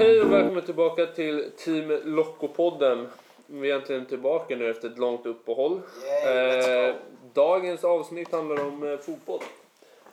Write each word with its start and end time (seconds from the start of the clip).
Hej 0.00 0.20
och 0.20 0.32
välkommen 0.32 0.62
tillbaka 0.62 1.06
till 1.06 1.50
Team 1.56 1.90
Locko-podden. 2.04 3.06
Vi 3.46 3.70
är 3.70 3.74
äntligen 3.74 4.06
tillbaka 4.06 4.56
nu 4.56 4.70
efter 4.70 4.88
ett 4.88 4.98
långt 4.98 5.26
uppehåll. 5.26 5.80
Yay, 6.24 6.88
Eh, 6.88 6.94
dagens 7.34 7.84
avsnitt 7.84 8.32
handlar 8.32 8.64
om 8.66 8.92
eh, 8.92 8.98
fotboll. 8.98 9.40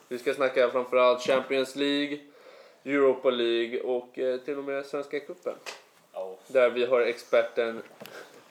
Vi 0.08 0.18
ska 0.18 0.34
snacka 0.34 0.70
framförallt 0.70 1.22
Champions 1.22 1.76
League, 1.76 2.18
Europa 2.84 3.30
League 3.30 3.80
och 3.80 4.18
eh, 4.18 4.40
till 4.40 4.58
och 4.58 4.64
med 4.64 4.86
Svenska 4.86 5.20
Cupen. 5.20 5.54
Ja. 6.12 6.36
Där 6.46 6.70
vi 6.70 6.84
har 6.86 7.00
experten 7.00 7.82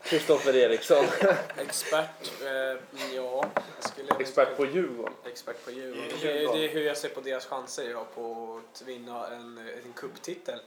Kristoffer 0.03 0.55
Eriksson. 0.55 1.05
Expert, 1.57 2.31
eh, 2.45 2.77
ja. 3.15 3.45
Jag 3.81 3.91
skulle 3.91 4.15
Expert 4.19 4.57
på 4.57 4.65
Djurgården. 4.65 5.13
Expert 5.25 5.65
på 5.65 5.71
Djurgården. 5.71 6.09
Det, 6.21 6.33
det 6.33 6.65
är 6.65 6.69
hur 6.69 6.81
jag 6.81 6.97
ser 6.97 7.09
på 7.09 7.21
deras 7.21 7.45
chanser 7.45 7.89
ja, 7.91 8.05
på 8.15 8.59
att 8.73 8.81
vinna 8.81 9.27
en, 9.27 9.57
en 9.57 9.93
cuptitel. 9.95 10.59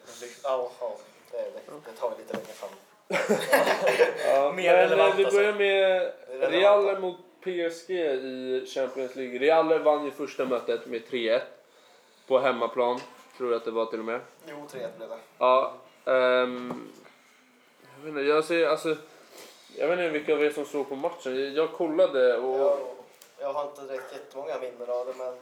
Ja, 0.43 0.73
ja. 0.81 0.97
Det, 1.31 1.37
det, 1.37 1.73
det 1.85 1.93
tar 2.01 2.11
vi 2.11 2.17
lite 2.23 2.33
längre 2.33 2.53
fram. 2.53 2.71
Ja, 4.27 4.53
Mer 4.53 4.73
men, 4.73 4.77
relevant 4.77 5.11
eh, 5.11 5.17
vi 5.17 5.25
alltså. 5.25 5.39
börjar 5.39 5.53
med 5.53 6.13
Relevant. 6.29 6.53
Real 6.53 7.01
mot 7.01 7.17
PSG 7.41 7.91
i 7.91 8.67
Champions 8.75 9.17
League. 9.17 9.39
Real 9.39 9.83
vann 9.83 10.05
ju 10.05 10.11
första 10.11 10.45
mötet 10.45 10.87
med 10.87 11.03
3-1 11.11 11.41
på 12.27 12.39
hemmaplan. 12.39 13.01
Tror 13.37 13.51
jag 13.51 13.59
att 13.59 13.65
det 13.65 13.71
var 13.71 13.87
till 13.87 13.99
och 13.99 14.05
med. 14.05 14.21
Jo, 14.49 14.67
3 14.71 14.81
blev 14.97 15.09
det. 15.09 15.19
Ja, 15.39 15.75
ehm, 16.05 16.89
jag 17.83 18.05
vet 18.05 18.09
inte, 18.09 18.21
jag 18.21 18.45
ser, 18.45 18.67
alltså, 18.67 18.97
jag 19.77 19.89
vet 19.89 19.99
inte 19.99 20.09
vilka 20.09 20.35
av 20.35 20.45
er 20.45 20.51
som 20.51 20.65
såg 20.65 20.89
på 20.89 20.97
matchen. 20.97 21.55
Jag 21.55 21.73
kollade 21.73 22.37
och 22.37 22.61
Jag, 22.61 22.79
jag 23.41 23.53
har 23.53 23.65
inte 23.65 23.83
direkt 23.83 24.13
jättemånga 24.13 24.59
minnen 24.59 24.91
av 24.91 25.07
det, 25.07 25.15
men 25.19 25.35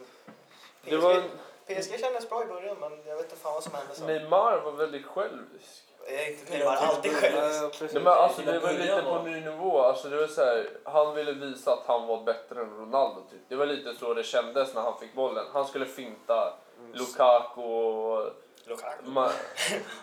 PSG, 0.81 0.91
det 0.91 0.97
var, 0.97 1.21
PSG 1.65 1.99
kändes 1.99 2.29
bra 2.29 2.43
i 2.43 2.45
början, 2.45 2.77
men 2.79 2.91
jag 3.05 3.15
vet 3.15 3.25
inte 3.25 3.35
fan 3.35 3.53
vad 3.53 3.63
som 3.63 3.73
hände 3.73 3.95
sen. 3.95 4.07
Neymar 4.07 4.61
var 4.61 4.71
väldigt 4.71 5.05
självisk. 5.05 5.83
Jag 6.07 6.21
är 6.21 6.51
Neymar 6.51 6.75
alltid 6.75 7.11
själv. 7.11 7.35
Ja, 7.35 7.69
precis. 7.69 7.93
Nej, 7.93 8.03
men 8.03 8.13
alltså, 8.13 8.41
det 8.41 8.59
var 8.59 8.73
lite 8.73 9.01
på 9.01 9.23
ny 9.23 9.41
nivå. 9.41 9.79
Alltså, 9.79 10.09
det 10.09 10.17
var 10.17 10.27
så 10.27 10.41
här, 10.41 10.69
han 10.83 11.15
ville 11.15 11.31
visa 11.31 11.73
att 11.73 11.83
han 11.85 12.07
var 12.07 12.23
bättre 12.23 12.61
än 12.61 12.77
Ronaldo. 12.77 13.21
Typ. 13.21 13.39
Det 13.47 13.55
var 13.55 13.65
lite 13.65 13.93
så 13.93 14.13
det 14.13 14.23
kändes 14.23 14.73
när 14.73 14.81
han 14.81 14.99
fick 14.99 15.13
bollen. 15.13 15.45
Han 15.53 15.67
skulle 15.67 15.85
finta 15.85 16.53
Lukaku 16.93 17.61
och 17.61 18.31
Lukaku. 18.69 19.03
Ma- 19.05 19.31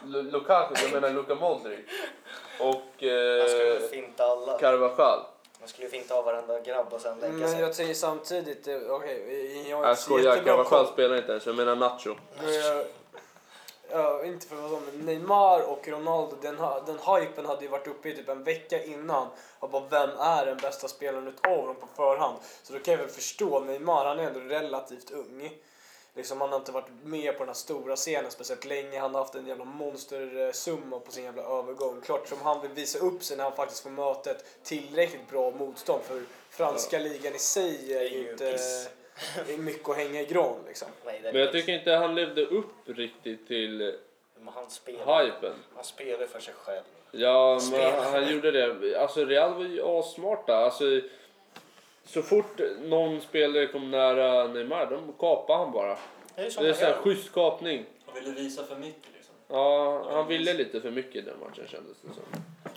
Lu- 0.04 0.30
Lukaku, 0.30 0.74
jag 0.82 0.92
menar 0.92 1.10
Luka 1.10 1.34
Modric. 1.34 1.78
Och 2.60 2.74
Han 2.74 3.48
skulle 3.48 3.76
eh, 3.76 3.80
finta 3.90 4.24
alla. 4.24 4.58
Carvajal. 4.58 5.20
Han 5.60 5.68
skulle 5.68 5.88
finta 5.88 6.14
av 6.14 6.24
varenda 6.24 6.60
grabb 6.60 6.86
och 6.92 7.00
sen 7.00 7.18
lägga 7.18 7.32
Men 7.32 7.48
sig. 7.50 7.60
jag 7.60 7.74
säger 7.74 7.94
samtidigt, 7.94 8.68
eh, 8.68 8.76
okej, 8.90 9.68
jag 9.68 9.76
har 9.76 9.84
Jag 9.84 9.92
inte 9.92 10.02
så 10.02 10.10
skojar, 10.10 10.24
jättebra 10.32 10.44
Carvajal 10.64 10.84
koll. 10.84 10.92
spelar 10.92 11.16
inte 11.16 11.30
ens. 11.32 11.46
Jag 11.46 11.54
menar 11.56 11.76
Nacho. 11.76 12.14
Jag- 12.44 12.84
Ja, 13.90 14.24
inte 14.24 14.46
för 14.46 14.56
att 14.56 14.62
vara 14.62 14.70
så, 14.70 14.80
men 14.92 15.06
Neymar 15.06 15.60
och 15.70 15.88
Ronaldo, 15.88 16.36
den, 16.42 16.56
ha- 16.58 16.80
den 16.86 16.98
hypen 16.98 17.46
hade 17.46 17.62
ju 17.62 17.68
varit 17.68 17.86
uppe 17.86 18.08
i 18.08 18.16
typ 18.16 18.28
en 18.28 18.44
vecka 18.44 18.84
innan. 18.84 19.26
Och 19.58 19.70
bara, 19.70 19.82
vem 19.90 20.10
är 20.18 20.46
den 20.46 20.56
bästa 20.56 20.88
spelaren 20.88 21.28
utav 21.28 21.66
dem 21.66 21.76
på 21.80 21.86
förhand? 21.96 22.36
Så 22.62 22.72
då 22.72 22.78
kan 22.78 22.92
jag 22.92 22.98
väl 22.98 23.08
förstå, 23.08 23.60
Neymar 23.60 24.04
han 24.04 24.18
är 24.18 24.24
ändå 24.26 24.40
relativt 24.40 25.10
ung. 25.10 25.50
Liksom, 26.16 26.40
han 26.40 26.50
har 26.50 26.56
inte 26.58 26.72
varit 26.72 26.88
med 27.04 27.32
på 27.32 27.38
den 27.38 27.48
här 27.48 27.54
stora 27.54 27.96
scenen 27.96 28.30
speciellt 28.30 28.64
länge. 28.64 28.98
Han 28.98 29.14
har 29.14 29.20
haft 29.22 29.34
en 29.34 29.46
jävla 29.46 29.64
monstersumma 29.64 31.00
på 31.00 31.12
sin 31.12 31.24
jävla 31.24 31.42
övergång. 31.42 32.00
Klart 32.00 32.28
som 32.28 32.38
han 32.42 32.62
vill 32.62 32.70
visa 32.70 32.98
upp 32.98 33.22
sig 33.22 33.36
när 33.36 33.44
han 33.44 33.52
faktiskt 33.56 33.82
får 33.82 33.90
möta 33.90 34.30
ett 34.30 34.44
tillräckligt 34.62 35.30
bra 35.30 35.50
motstånd. 35.50 36.02
För 36.02 36.22
franska 36.50 36.98
ligan 36.98 37.34
i 37.34 37.38
sig 37.38 37.94
är 37.96 38.02
ju 38.02 38.30
inte 38.30 38.58
är 39.48 39.58
mycket 39.58 39.88
att 39.88 39.96
hänga 39.96 40.20
i 40.20 40.24
gran 40.26 40.56
liksom. 40.66 40.88
Men 41.04 41.40
jag 41.40 41.52
tycker 41.52 41.72
inte 41.72 41.90
han 41.90 42.14
levde 42.14 42.46
upp 42.46 42.74
riktigt 42.86 43.48
till 43.48 43.98
Men 44.38 44.54
han 44.54 44.70
spelar. 44.70 45.24
hypen. 45.24 45.54
Han 45.74 45.84
spelar 45.84 46.26
för 46.26 46.40
sig 46.40 46.54
själv. 46.54 46.82
Ja, 47.10 47.50
men 47.50 47.60
Spelar. 47.60 48.10
han 48.12 48.32
gjorde 48.32 48.50
det. 48.50 49.00
Alltså 49.00 49.24
Real 49.24 49.54
var 49.54 49.64
ju 49.64 49.82
assmarta. 49.82 50.56
Alltså, 50.56 50.84
så 52.06 52.22
fort 52.22 52.60
någon 52.82 53.20
spelare 53.20 53.66
kom 53.66 53.90
nära 53.90 54.48
Neymar, 54.48 54.86
de 54.90 55.12
kapade 55.18 55.58
han 55.58 55.72
bara. 55.72 55.98
Det 56.36 56.42
är 56.42 56.50
som 56.50 56.64
Det 56.64 56.68
är 56.68 56.72
han 56.72 56.78
så 56.80 56.84
här 56.86 56.92
gör. 56.92 56.98
schysst 57.02 57.32
kapning. 57.32 57.84
Han 58.06 58.14
ville 58.14 58.30
visa 58.30 58.64
för 58.64 58.76
mycket 58.76 59.08
liksom. 59.14 59.34
Ja, 59.48 60.06
han 60.10 60.28
ville 60.28 60.54
lite 60.54 60.80
för 60.80 60.90
mycket 60.90 61.16
i 61.16 61.20
den 61.20 61.40
matchen 61.40 61.64
kändes 61.66 62.00
det 62.02 62.08
som. 62.14 62.22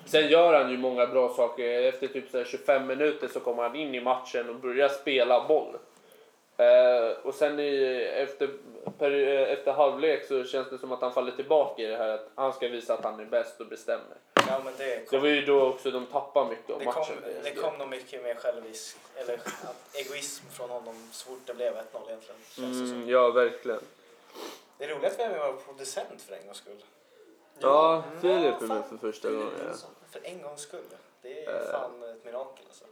Sen 0.05 0.27
gör 0.29 0.53
han 0.63 0.71
ju 0.71 0.77
många 0.77 1.07
bra 1.07 1.29
saker. 1.29 1.81
Efter 1.83 2.07
typ 2.07 2.29
så 2.31 2.37
här 2.37 2.45
25 2.45 2.87
minuter 2.87 3.27
så 3.27 3.39
kommer 3.39 3.63
han 3.63 3.75
in 3.75 3.95
i 3.95 4.01
matchen 4.01 4.49
och 4.49 4.55
börjar 4.55 4.87
spela 4.89 5.47
boll. 5.47 5.75
Eh, 6.57 7.17
och 7.23 7.33
sen 7.33 7.59
i, 7.59 8.03
efter, 8.15 8.49
per, 8.97 9.11
eh, 9.11 9.51
efter 9.53 9.71
halvlek 9.71 10.25
så 10.25 10.43
känns 10.43 10.69
det 10.69 10.77
som 10.77 10.91
att 10.91 11.01
han 11.01 11.11
faller 11.13 11.31
tillbaka 11.31 11.81
i 11.81 11.85
det 11.85 11.97
här 11.97 12.09
att 12.09 12.29
han 12.35 12.53
ska 12.53 12.67
visa 12.67 12.93
att 12.93 13.03
han 13.03 13.19
är 13.19 13.25
bäst 13.25 13.61
och 13.61 13.67
bestämmer. 13.67 14.17
Ja, 14.49 14.61
men 14.65 14.73
det 14.77 14.85
Det 14.85 15.05
kom, 15.05 15.19
var 15.21 15.27
ju 15.27 15.45
då 15.45 15.61
också 15.67 15.91
de 15.91 16.05
tappade 16.05 16.49
mycket 16.49 16.69
av 16.69 16.79
det 16.79 16.85
kom, 16.85 16.95
matchen. 16.95 17.15
det 17.43 17.51
kom 17.55 17.77
nog 17.77 17.89
mycket 17.89 18.23
mer 18.23 18.35
självisk, 18.35 18.97
eller 19.15 19.41
egoism 19.93 20.45
från 20.51 20.69
honom 20.69 21.09
så 21.11 21.25
fort 21.29 21.39
det 21.45 21.53
blev 21.53 21.73
1-0 21.73 21.79
egentligen. 22.07 22.41
Känns 22.49 22.79
det 22.81 22.87
som. 22.87 22.95
Mm, 22.97 23.09
ja, 23.09 23.29
verkligen. 23.31 23.79
Det 24.77 24.85
är 24.85 24.89
roligt 24.89 25.19
att 25.19 25.31
vi 25.33 25.37
vara 25.39 25.53
producent 25.53 26.21
för 26.21 26.33
en 26.35 26.45
gångs 26.45 26.57
skull. 26.57 26.83
Ja, 27.59 28.03
Filip 28.21 28.61
är 28.61 28.65
med 28.67 28.83
för 28.89 28.97
första 28.97 29.29
gången. 29.31 29.49
Ja. 29.67 29.73
För 30.11 30.19
en 30.23 30.41
gångs 30.41 30.61
skull. 30.61 30.83
Det 31.21 31.45
är 31.45 31.55
Eh. 31.65 31.71
fan 31.71 32.03
ett 32.03 32.25
mirakel 32.25 32.65
alltså. 32.67 32.85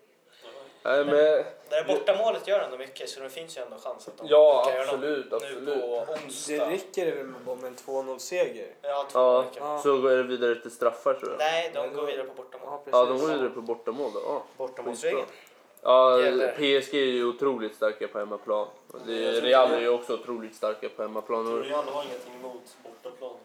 Nej, 0.88 1.06
men, 1.06 1.16
Det 1.16 1.46
där 1.70 1.84
bortamålet 1.88 2.48
gör 2.48 2.60
ändå 2.60 2.78
mycket 2.78 3.10
så 3.10 3.20
det 3.20 3.30
finns 3.30 3.58
ju 3.58 3.62
ändå 3.62 3.78
chans 3.78 4.08
att 4.08 4.18
de 4.18 4.28
ja, 4.30 4.64
kan 4.66 4.74
göra 4.74 4.86
något 4.86 4.94
absolut, 4.94 5.32
nu 5.32 5.36
absolut. 5.36 5.66
på 5.82 6.06
Det 6.08 6.26
onsdag. 6.26 6.70
räcker 6.70 7.06
det 7.06 7.12
väl 7.12 7.26
med 7.26 7.42
bara 7.42 7.56
med 7.56 7.66
en 7.66 7.76
2-0-seger? 7.76 8.68
Ja, 8.82 9.08
två 9.12 9.20
Ja, 9.20 9.42
veckor. 9.42 9.58
Ja. 9.68 9.80
så 9.84 9.98
går 9.98 10.10
det 10.10 10.24
vidare 10.24 10.56
till 10.56 10.72
straffar 10.72 11.14
tror 11.14 11.32
jag. 11.32 11.38
Nej, 11.40 11.72
de 11.74 11.80
Nej, 11.80 11.90
går 11.90 12.06
vidare 12.06 12.24
på 12.28 12.34
bortamål. 12.34 12.70
Ja. 12.72 12.82
Ja, 12.92 13.06
de 13.06 13.20
går 13.20 13.28
vidare 13.28 13.50
på 13.50 13.62
bortamål 13.62 14.12
då. 14.14 14.20
Ja. 14.26 14.44
Bortamålsregeln. 14.58 15.26
Ja. 15.82 16.18
PSG 16.56 16.94
är 16.94 17.06
ju 17.06 17.26
otroligt 17.26 17.76
starka 17.76 18.08
på 18.08 18.20
hemmaplan. 18.20 18.68
Real 19.06 19.72
är 19.72 19.80
ju 19.80 19.90
också 19.90 20.14
otroligt 20.14 20.56
starka 20.56 20.90
på 20.90 21.02
hemmaplan. 21.02 21.64
Real 21.64 21.84
har 21.86 22.04
ingenting 22.04 22.34
emot 22.40 22.62
bortaplan 22.84 23.37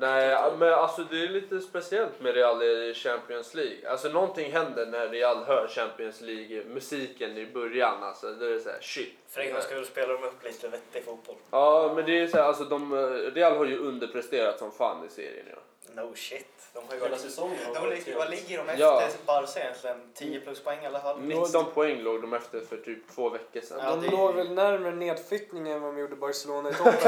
nej, 0.00 0.36
men 0.58 0.72
alltså 0.72 1.04
det 1.10 1.24
är 1.24 1.28
lite 1.28 1.60
speciellt 1.60 2.20
med 2.20 2.34
Real 2.34 2.62
i 2.62 2.94
Champions 2.94 3.54
League. 3.54 3.90
Alltså 3.90 4.08
någonting 4.08 4.52
händer 4.52 4.86
när 4.86 5.08
Real 5.08 5.44
hör 5.44 5.68
Champions 5.68 6.20
League, 6.20 6.64
musiken 6.64 7.38
i 7.38 7.46
början. 7.46 8.02
Alltså, 8.02 8.32
då 8.32 8.46
är 8.46 8.58
så 8.58 8.70
här, 8.70 8.80
shit. 8.80 9.29
För 9.30 9.40
en 9.40 9.52
gångs 9.52 9.64
skull 9.64 9.86
spelar 9.86 10.14
de 10.14 10.24
upp 10.24 10.44
lite 10.44 10.68
vettig 10.68 11.04
fotboll. 11.04 11.36
Ja, 11.50 11.92
men 11.96 12.04
det 12.06 12.18
är 12.20 12.26
så 12.26 12.36
här, 12.36 12.44
alltså 12.44 12.64
de, 12.64 12.94
Real 13.34 13.56
har 13.56 13.64
ju 13.64 13.78
underpresterat 13.78 14.58
som 14.58 14.72
fan 14.72 15.06
i 15.06 15.08
serien. 15.08 15.46
Ja. 15.50 15.56
No 16.02 16.14
shit. 16.14 16.46
De 16.74 16.78
har 16.86 16.94
ju 16.94 16.98
Hela 17.00 17.10
varit... 17.10 17.20
säsongen 17.20 17.56
har 17.66 17.74
De 17.74 17.80
varit 17.80 17.98
ligger, 18.06 18.18
vad 18.18 18.30
ligger 18.30 18.58
de 18.58 18.68
efter 18.68 18.80
Ja. 18.84 19.02
Barca 19.26 19.60
egentligen? 19.60 19.96
10 20.14 20.40
plus 20.40 20.60
poäng 20.64 20.82
i 20.82 20.86
alla 20.86 21.00
fall? 21.00 21.20
Minst. 21.20 21.54
19 21.54 21.72
poäng 21.74 22.00
låg 22.02 22.20
de 22.22 22.32
efter 22.34 22.60
för 22.60 22.76
typ 22.76 22.98
två 23.14 23.28
veckor 23.28 23.60
sedan. 23.60 23.78
Ja, 23.82 23.90
de 23.90 24.00
det 24.00 24.06
är- 24.06 24.10
låg 24.10 24.34
väl 24.34 24.50
närmare 24.54 24.94
nedflyttningen 24.94 25.72
än 25.76 25.82
vad 25.82 25.94
de 25.94 26.00
gjorde 26.00 26.16
Barcelona 26.16 26.70
i 26.70 26.74
toppen. 26.74 26.94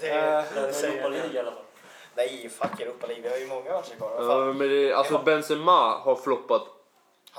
Det 0.00 0.08
Eh, 0.10 0.16
är, 0.16 0.44
det 0.66 0.72
säger 0.72 0.94
Europa. 0.94 1.08
League 1.08 1.32
i 1.34 1.38
alla 1.38 1.50
fall. 1.52 1.62
Nej, 2.14 2.48
fuck 2.48 2.80
Europa 2.80 3.06
League. 3.06 3.22
Vi 3.22 3.28
har 3.28 3.36
ju 3.36 3.46
många 3.46 3.72
matcher 3.72 3.96
kvar. 3.96 4.10
Vad 4.10 4.24
Ja, 4.24 4.28
fan? 4.28 4.58
men 4.58 4.68
det, 4.68 4.92
alltså 4.92 5.14
Ja. 5.14 5.22
Benzema 5.24 5.96
har 5.98 6.16
floppat 6.16 6.62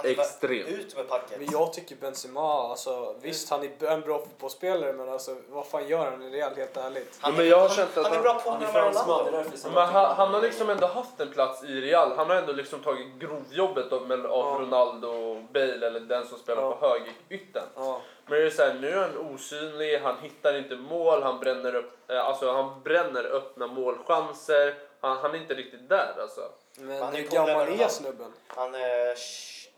Han 0.03 0.11
extremt. 0.11 0.67
Ut 0.69 0.95
med 0.95 1.07
packet. 1.09 1.39
Men 1.39 1.51
jag 1.51 1.73
tycker 1.73 1.95
Benzema, 1.95 2.69
alltså, 2.69 3.15
visst 3.21 3.49
han 3.49 3.63
är 3.63 3.87
en 3.87 4.01
bra 4.01 4.19
fotbollsspelare 4.19 4.93
men 4.93 5.09
alltså, 5.09 5.35
vad 5.49 5.67
fan 5.67 5.87
gör 5.87 6.11
han 6.11 6.23
i 6.23 6.29
Real 6.29 6.55
helt 6.55 6.77
ärligt? 6.77 7.17
Han, 7.21 7.33
men 7.33 7.45
är- 7.45 7.49
jag 7.49 7.57
har 7.57 7.67
han, 7.67 7.75
känt 7.77 7.97
att 7.97 8.07
han 8.07 8.17
är 8.17 8.21
bra 8.21 8.33
på 8.33 8.49
Han 8.49 8.63
är 8.63 8.67
fransman, 8.67 9.25
det 9.25 9.29
är 9.37 9.43
därför 9.43 9.69
Men 9.69 9.85
han, 9.87 10.15
han 10.15 10.33
har 10.33 10.41
liksom 10.41 10.69
ändå 10.69 10.87
haft 10.87 11.19
en 11.19 11.31
plats 11.31 11.63
i 11.63 11.81
Real. 11.81 12.11
Han 12.17 12.29
har 12.29 12.35
ändå 12.35 12.53
liksom 12.53 12.79
tagit 12.79 13.07
grovjobbet 13.19 13.91
av, 13.93 14.07
med- 14.07 14.25
av 14.25 14.45
Ja. 14.45 14.57
Ronaldo 14.65 15.07
och 15.07 15.41
Bale 15.53 15.87
eller 15.87 15.99
den 15.99 16.27
som 16.27 16.37
spelar 16.39 16.61
Ja. 16.61 16.71
på 16.75 16.87
högerytten. 16.87 17.63
Ja. 17.75 18.01
Men 18.25 18.39
det 18.39 18.45
är 18.45 18.49
så 18.49 18.61
här, 18.61 18.73
nu 18.73 18.89
är 18.89 18.97
han 19.01 19.17
osynlig, 19.33 19.99
han 19.99 20.15
hittar 20.21 20.57
inte 20.57 20.75
mål, 20.75 21.23
han 21.23 21.39
bränner 21.39 21.75
upp, 21.75 22.11
eh, 22.11 22.25
alltså 22.27 22.51
han 22.51 22.81
bränner 22.83 23.23
öppna 23.23 23.67
målchanser. 23.67 24.75
Han, 25.01 25.17
han 25.17 25.31
är 25.35 25.37
inte 25.37 25.53
riktigt 25.53 25.89
där 25.89 26.13
alltså. 26.21 26.41
Men 26.77 27.01
Han 27.03 27.13
är 27.13 27.17
hur 27.17 27.27
gammal 27.29 27.67
är 27.67 27.87
snubben? 27.87 28.33
Han 28.47 28.75
är 28.75 29.15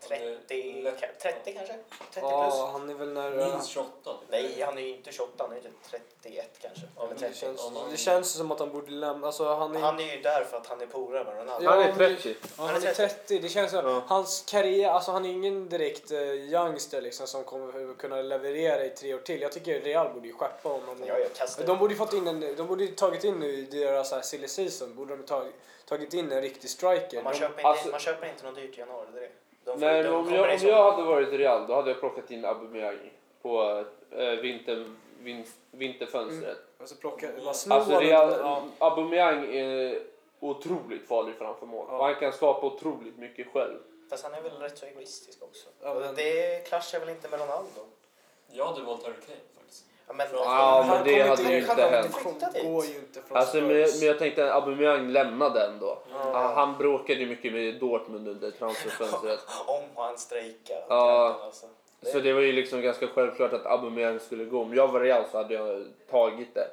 30, 0.08 0.82
lätt. 0.82 1.20
30 1.20 1.52
kanske? 1.52 1.72
30 1.74 1.80
plus? 2.12 2.22
Ja, 2.22 2.68
han 2.72 2.90
är 2.90 2.94
väl 2.94 3.08
nära... 3.12 3.48
Minst 3.52 3.68
28. 3.68 3.90
typ. 4.04 4.14
Nej, 4.30 4.62
han 4.66 4.78
är 4.78 4.82
ju 4.82 4.88
inte 4.88 5.12
28, 5.12 5.30
han 5.48 5.52
är 5.56 5.60
typ 5.60 5.72
31 6.22 6.50
kanske. 6.62 6.82
Ja, 6.96 7.02
Eller 7.02 7.14
men 7.14 7.22
Det 7.22 7.26
30. 7.28 7.38
känns, 7.40 7.64
Om 7.64 7.76
han- 7.76 7.90
det 7.90 7.96
känns 7.96 8.30
som 8.32 8.52
att 8.52 8.58
han 8.60 8.72
borde 8.72 8.90
lämna... 8.90 9.26
Alltså, 9.26 9.54
han 9.54 9.76
är... 9.76 9.80
Han 9.80 10.00
är 10.00 10.16
ju 10.16 10.22
där 10.22 10.44
för 10.44 10.56
att 10.56 10.66
han 10.66 10.80
är 10.80 10.86
polare 10.86 11.24
med 11.24 11.34
Ronaldo. 11.36 11.64
Ja, 11.64 11.70
han 11.70 11.80
är 11.80 11.86
men- 11.86 11.96
30. 11.96 12.34
Ja, 12.58 12.64
han 12.66 12.76
är 12.84 12.94
30. 12.94 13.38
Det 13.38 13.48
känns 13.48 13.70
som 13.70 13.86
Ja. 13.88 14.02
hans 14.06 14.44
karriär, 14.48 14.90
alltså 14.90 15.10
han 15.10 15.24
är 15.24 15.30
ingen 15.30 15.68
direkt 15.68 16.12
uh, 16.12 16.18
youngster 16.34 17.00
liksom 17.00 17.26
som 17.26 17.44
kommer 17.44 17.94
kunna 17.94 18.22
leverera 18.22 18.84
i 18.84 18.90
tre 18.90 19.14
år 19.14 19.18
till. 19.18 19.40
Jag 19.40 19.52
tycker 19.52 19.80
Real 19.80 20.12
borde 20.14 20.26
ju 20.28 20.34
skeppa 20.34 20.68
honom. 20.68 20.96
Ja, 21.06 21.18
jag 21.18 21.34
kastar. 21.34 21.66
De 21.66 21.78
borde 21.78 21.94
ju 21.94 21.98
fått 21.98 22.12
in 22.12 22.28
en, 22.28 22.56
de 22.56 22.66
borde 22.66 22.84
ju 22.84 22.94
tagit 22.94 23.24
in 23.24 23.34
nu 23.40 23.52
i 23.52 23.62
deras 23.62 24.08
så 24.08 24.14
här 24.14 24.22
silly 24.22 24.48
season, 24.48 24.94
borde 24.94 25.16
de 25.16 25.22
tagit, 25.22 25.54
tagit 25.86 26.14
in 26.14 26.32
en 26.32 26.40
riktig 26.42 26.70
striker. 26.70 27.22
man, 27.22 27.32
De, 27.32 27.38
köper 27.38 27.52
inte, 27.58 27.68
alltså- 27.68 27.88
man 27.88 28.00
köper 28.00 28.26
inte 28.28 28.44
något 28.44 28.54
dyrt 28.54 28.76
i 28.76 28.80
januari. 28.80 29.06
Det 29.14 29.18
är 29.18 29.22
det. 29.22 29.28
De 29.64 29.70
får- 29.80 29.86
Nej, 29.86 30.02
de 30.02 30.08
om 30.08 30.34
jag, 30.34 30.52
om 30.52 30.58
sommar. 30.58 30.72
jag 30.72 30.90
hade 30.92 31.02
varit 31.02 31.32
Real 31.32 31.66
då 31.66 31.74
hade 31.74 31.90
jag 31.90 32.00
plockat 32.00 32.30
in 32.30 32.44
Aubameyang 32.44 33.10
på 33.42 33.84
äh, 34.10 34.24
vinter, 34.30 34.86
vinst, 35.20 35.56
vinterfönstret. 35.70 36.58
Alltså 36.80 36.94
plocka, 36.96 37.28
snor 37.52 37.76
Alltså 37.76 37.98
Real, 37.98 38.30
ja. 38.40 38.62
Aubameyang 38.78 39.54
är 39.56 40.02
otroligt 40.40 41.08
farlig 41.08 41.34
framför 41.34 41.66
mål. 41.66 41.86
Ja. 41.90 42.02
Han 42.04 42.14
kan 42.14 42.32
skapa 42.32 42.66
otroligt 42.66 43.18
mycket 43.18 43.46
själv. 43.52 43.78
Fast 44.10 44.24
han 44.24 44.34
är 44.34 44.40
väl 44.42 44.52
rätt 44.52 44.78
så 44.78 44.86
egoistisk 44.86 45.42
också. 45.42 45.68
Ja, 45.82 45.94
men- 45.94 46.14
Det 46.14 46.68
klaschar 46.68 47.00
väl 47.00 47.08
inte 47.08 47.28
med 47.28 47.40
Ronaldo? 47.40 47.80
Jag 48.52 48.64
hade 48.66 48.82
valt 48.82 49.02
Harry 49.02 49.14
Kane. 49.26 49.38
Ja, 50.08 50.14
men, 50.14 50.26
Ja, 50.32 50.76
men 50.80 50.88
Han 50.96 51.04
det 51.04 51.20
hade 51.22 51.42
inte- 51.42 51.52
ju 51.52 51.58
inte 51.60 51.82
hänt. 51.82 52.14
Flytta 52.16 52.50
dit. 52.50 52.64
går 52.64 52.84
ju 52.84 52.94
inte 52.94 53.22
från 53.22 53.36
Alltså, 53.38 53.56
men, 53.56 53.66
men 53.68 54.00
jag 54.06 54.18
tänkte 54.18 54.44
att 54.54 54.62
Aubameyang 54.62 55.08
lämnade 55.08 55.66
ändå. 55.66 55.98
Ja. 56.12 56.16
Han, 56.32 56.54
han 56.54 56.78
bråkade 56.78 57.20
ju 57.20 57.26
mycket 57.26 57.52
med 57.52 57.74
Dortmund 57.80 58.28
under 58.28 58.50
transferfönstret. 58.50 59.40
Om 59.66 59.82
han 59.96 60.18
strejkar. 60.18 60.84
Ja. 60.88 61.40
Alltså. 61.44 61.66
Det- 62.00 62.10
Så 62.10 62.18
det 62.20 62.32
var 62.32 62.40
ju 62.40 62.52
liksom 62.52 62.82
ganska 62.82 63.06
självklart 63.06 63.52
att 63.52 63.66
Aubameyang 63.66 64.20
skulle 64.20 64.44
gå. 64.44 64.62
Om 64.62 64.74
jag 64.74 64.88
var 64.88 65.00
Real 65.00 65.24
så 65.32 65.36
hade 65.38 65.54
jag 65.54 65.84
tagit 66.10 66.54
det. 66.54 66.68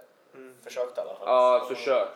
Försökt 0.64 0.98
i 0.98 1.02
alla 1.02 1.14
fall. 1.16 1.28
Ja, 1.28 1.66
försökt. 1.70 2.12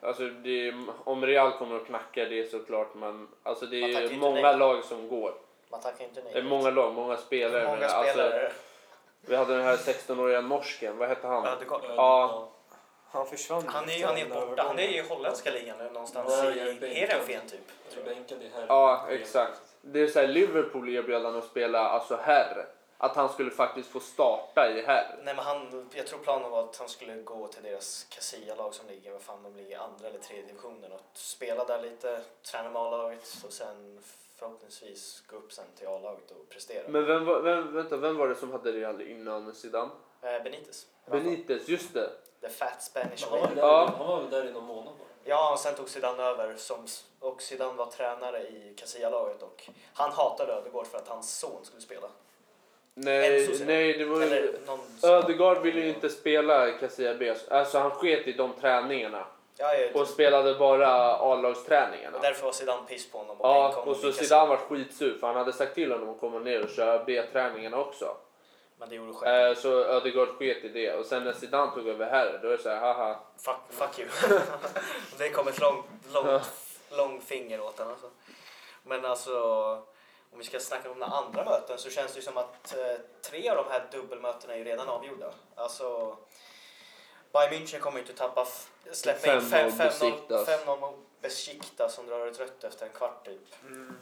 Alltså 0.00 0.22
det, 0.22 0.74
om 1.04 1.26
Real 1.26 1.52
kommer 1.52 1.76
att 1.76 1.86
knacka 1.86 2.24
det 2.24 2.50
såklart 2.50 2.94
men 2.94 3.28
alltså 3.42 3.66
det 3.66 3.80
Man 3.80 3.90
är 4.02 4.16
många 4.16 4.42
nej. 4.42 4.56
lag 4.58 4.84
som 4.84 5.08
går. 5.08 5.34
Man 5.70 5.80
tackar 5.80 6.04
inte 6.04 6.20
nej. 6.24 6.32
Det 6.32 6.38
är 6.38 6.42
många 6.42 6.70
lag, 6.70 6.94
många 6.94 7.16
spelare. 7.16 7.64
Många 7.64 7.76
men 7.76 7.90
alltså, 7.90 8.12
spelare. 8.12 8.52
Vi 9.26 9.36
hade 9.36 9.56
den 9.56 9.64
här 9.64 9.76
16-åriga 9.76 10.40
norsken, 10.40 10.98
vad 10.98 11.08
hette 11.08 11.26
han? 11.26 11.46
Ödegaard. 11.46 11.82
Ja. 11.96 12.48
Han 13.10 13.26
försvann 13.26 13.62
Han 13.66 13.88
är 13.88 14.06
han 14.06 14.16
är 14.16 14.28
borta. 14.28 14.62
Han 14.62 14.78
är 14.78 14.88
i 14.88 15.00
holländska 15.08 15.50
ligan 15.50 15.78
nu 15.78 15.90
någonstans 15.90 16.28
Ja, 16.30 16.50
i. 16.50 16.94
Heerenveen 16.94 17.46
typ. 17.46 17.60
Ja, 18.68 19.06
exakt. 19.08 19.60
Det 19.80 20.00
är 20.00 20.06
så 20.06 20.20
här, 20.20 20.26
Liverpool 20.28 20.88
erbjöd 20.88 21.24
han 21.24 21.36
att 21.36 21.44
spela 21.44 21.78
alltså 21.80 22.16
herr. 22.22 22.66
Att 22.98 23.16
han 23.16 23.28
skulle 23.28 23.50
faktiskt 23.50 23.90
få 23.90 24.00
starta 24.00 24.70
i 24.70 24.82
herr. 24.82 25.16
Nej 25.24 25.34
men 25.34 25.44
han, 25.44 25.90
jag 25.94 26.06
tror 26.06 26.18
planen 26.18 26.50
var 26.50 26.64
att 26.64 26.76
han 26.76 26.88
skulle 26.88 27.16
gå 27.16 27.48
till 27.48 27.62
deras 27.62 28.06
Casilla-lag 28.10 28.74
som 28.74 28.88
ligger, 28.88 29.12
vad 29.12 29.22
fan 29.22 29.42
de 29.42 29.56
ligger, 29.56 29.70
i 29.70 29.74
andra 29.74 30.08
eller 30.08 30.18
tredje 30.18 30.46
divisionen 30.46 30.92
och 30.92 31.00
spela 31.14 31.64
där 31.64 31.82
lite, 31.82 32.20
träna 32.50 32.70
med 32.70 32.82
A-laget 32.82 33.36
och 33.44 33.52
sen 33.52 34.02
förhoppningsvis 34.36 35.22
gå 35.26 35.36
upp 35.36 35.52
sen 35.52 35.64
till 35.78 35.86
A-laget 35.88 36.30
och 36.30 36.48
prestera. 36.48 36.88
Men 36.88 37.06
vem 37.06 37.24
var, 37.24 37.40
vem, 37.40 37.74
vänta, 37.74 37.96
vem 37.96 38.16
var 38.16 38.28
det 38.28 38.34
som 38.34 38.52
hade 38.52 38.72
Real 38.72 39.02
innan 39.02 39.54
Zidane? 39.54 39.90
Eh, 40.22 40.42
Benitez. 40.42 40.86
Benitez, 41.10 41.68
just 41.68 41.94
det. 41.94 42.10
The 42.40 42.48
fat 42.48 42.82
Spanish 42.82 43.24
Han 43.30 43.40
var, 43.40 43.48
där, 43.48 43.56
Ja. 43.62 43.94
han 43.98 44.06
var 44.08 44.20
väl 44.20 44.30
där 44.30 44.48
i 44.48 44.52
någon 44.52 44.64
månad 44.64 44.84
bara. 44.98 45.08
Ja, 45.24 45.52
och 45.52 45.58
sen 45.58 45.74
tog 45.74 45.88
Zidane 45.88 46.22
över 46.22 46.56
som, 46.56 46.86
och 47.20 47.42
Zidane 47.42 47.72
var 47.72 47.86
tränare 47.86 48.42
i 48.42 48.74
Casilla-laget 48.76 49.42
och 49.42 49.68
han 49.94 50.10
hatade 50.12 50.52
Ödegård 50.52 50.86
för 50.86 50.98
att 50.98 51.08
hans 51.08 51.38
son 51.38 51.64
skulle 51.64 51.82
spela. 51.82 52.08
Nej, 52.94 53.58
nej 53.66 53.98
det 53.98 54.04
var. 54.04 55.08
Ödegaard 55.10 55.62
ville 55.62 55.80
ju 55.80 55.88
inte 55.88 56.08
spela 56.08 56.70
Casilla 56.72 57.14
B. 57.14 57.34
Alltså 57.48 57.78
han 57.78 57.90
sket 57.90 58.26
i 58.26 58.32
de 58.32 58.52
träningarna. 58.52 59.26
Ja, 59.58 59.70
Och 59.94 60.08
spelade 60.08 60.54
bara 60.54 61.16
A-lagsträningarna. 61.16 62.16
och 62.16 62.22
därför 62.22 62.44
var 62.44 62.52
Zidane 62.52 62.86
piss 62.88 63.10
på 63.10 63.18
honom 63.18 63.40
och 63.40 63.46
Ja, 63.48 63.68
och 63.68 63.74
honom 63.74 63.94
så. 63.94 64.12
Zidane 64.12 64.48
var 64.48 64.56
skitsur 64.56 65.18
för 65.18 65.26
han 65.26 65.36
hade 65.36 65.52
sagt 65.52 65.74
till 65.74 65.92
honom 65.92 66.10
att 66.10 66.20
komma 66.20 66.38
ner 66.38 66.62
och 66.64 66.70
köra 66.70 67.04
B-träningarna 67.04 67.76
också. 67.78 68.16
Men 68.78 68.88
det 68.88 68.94
gjorde 68.94 69.12
själv. 69.12 69.50
Eh, 69.50 69.54
så 69.56 69.84
Ödegaard 69.84 70.28
sket 70.28 70.64
i 70.64 70.68
det. 70.68 70.92
Och 70.92 71.06
sen 71.06 71.24
när 71.24 71.32
Zidane 71.32 71.72
tog 71.74 71.88
över 71.88 72.06
här, 72.10 72.38
då 72.42 72.48
är 72.48 72.52
det 72.56 72.62
så 72.62 72.68
här, 72.68 72.76
haha. 72.80 73.18
Fuck, 73.38 73.56
fuck 73.70 73.98
you. 73.98 74.08
det 75.18 75.30
kom 75.30 75.48
ett 75.48 75.60
långt, 75.60 75.86
långt, 76.12 76.42
lång 76.90 77.20
finger 77.20 77.60
åt 77.60 77.76
den 77.76 77.88
alltså. 77.88 78.06
Men 78.82 79.04
alltså, 79.04 79.42
om 80.32 80.38
vi 80.38 80.44
ska 80.44 80.60
snacka 80.60 80.90
om 80.90 80.98
några 80.98 81.12
andra 81.12 81.44
möten 81.44 81.78
så 81.78 81.90
känns 81.90 82.12
det 82.12 82.16
ju 82.18 82.22
som 82.22 82.36
att 82.36 82.76
eh, 82.76 82.96
tre 83.30 83.48
av 83.48 83.56
de 83.56 83.64
här 83.70 83.82
dubbelmötena 83.92 84.54
är 84.54 84.58
ju 84.58 84.64
redan 84.64 84.88
avgjorda. 84.88 85.30
Alltså, 85.54 86.16
Bayern 87.36 87.52
München 87.52 87.80
kommer 87.80 87.98
ju 87.98 88.02
inte 88.06 88.16
tappa, 88.18 88.46
släppa 88.92 89.34
in 89.34 89.40
5-0 89.40 89.70
5-0 89.70 89.76
Besiktas. 89.78 90.48
5-0 90.48 90.80
mot 90.80 90.94
Besiktas 91.20 91.94
som 91.94 92.06
drar 92.06 92.26
ett 92.26 92.40
rött 92.40 92.64
efter 92.64 92.86
en 92.86 92.92
kvart 92.92 93.24
typ. 93.24 93.62
Mm. 93.66 93.96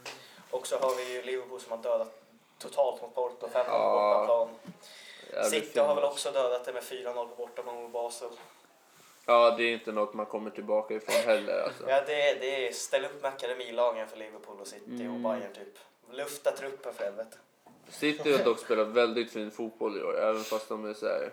Och 0.51 0.67
så 0.67 0.77
har 0.77 0.95
vi 0.95 1.13
ju 1.13 1.21
Liverpool 1.21 1.59
som 1.61 1.71
har 1.71 1.77
dödat 1.83 2.21
totalt 2.59 3.01
mot 3.01 3.15
Porto, 3.15 3.47
5-0 3.47 3.63
på 3.63 3.71
bortaplan. 3.71 4.49
City 5.49 5.79
har 5.79 5.95
väl 5.95 6.03
också 6.03 6.31
dödat 6.31 6.65
det 6.65 6.73
med 6.73 6.83
4-0 6.83 7.13
på 7.13 7.35
bortaplan 7.35 7.75
mot 7.75 7.91
Basel. 7.91 8.29
Ja, 9.25 9.55
det 9.57 9.63
är 9.63 9.73
inte 9.73 9.91
något 9.91 10.13
man 10.13 10.25
kommer 10.25 10.49
tillbaka 10.51 10.93
ifrån 10.93 11.15
heller 11.15 11.63
alltså. 11.63 11.89
Ja, 11.89 12.01
det 12.07 12.29
är, 12.29 12.39
det 12.39 12.67
är 12.67 12.71
ställ 12.71 13.05
upp 13.05 13.21
med 13.21 13.31
akademilagen 13.33 14.07
för 14.07 14.17
Liverpool 14.17 14.59
och 14.61 14.67
City 14.67 14.85
Mm. 14.89 15.13
och 15.13 15.19
Bayern 15.31 15.53
typ. 15.53 15.77
Lufta 16.11 16.51
truppen 16.51 16.93
för 16.93 17.03
helvete. 17.03 17.37
City 17.89 18.31
har 18.31 18.43
dock 18.43 18.59
spelat 18.59 18.87
väldigt 18.87 19.31
fin 19.31 19.51
fotboll 19.51 19.97
i 19.97 20.03
år, 20.03 20.19
även 20.19 20.43
fast 20.43 20.69
de 20.69 20.85
är 20.85 20.93
så 20.93 21.05
här... 21.05 21.31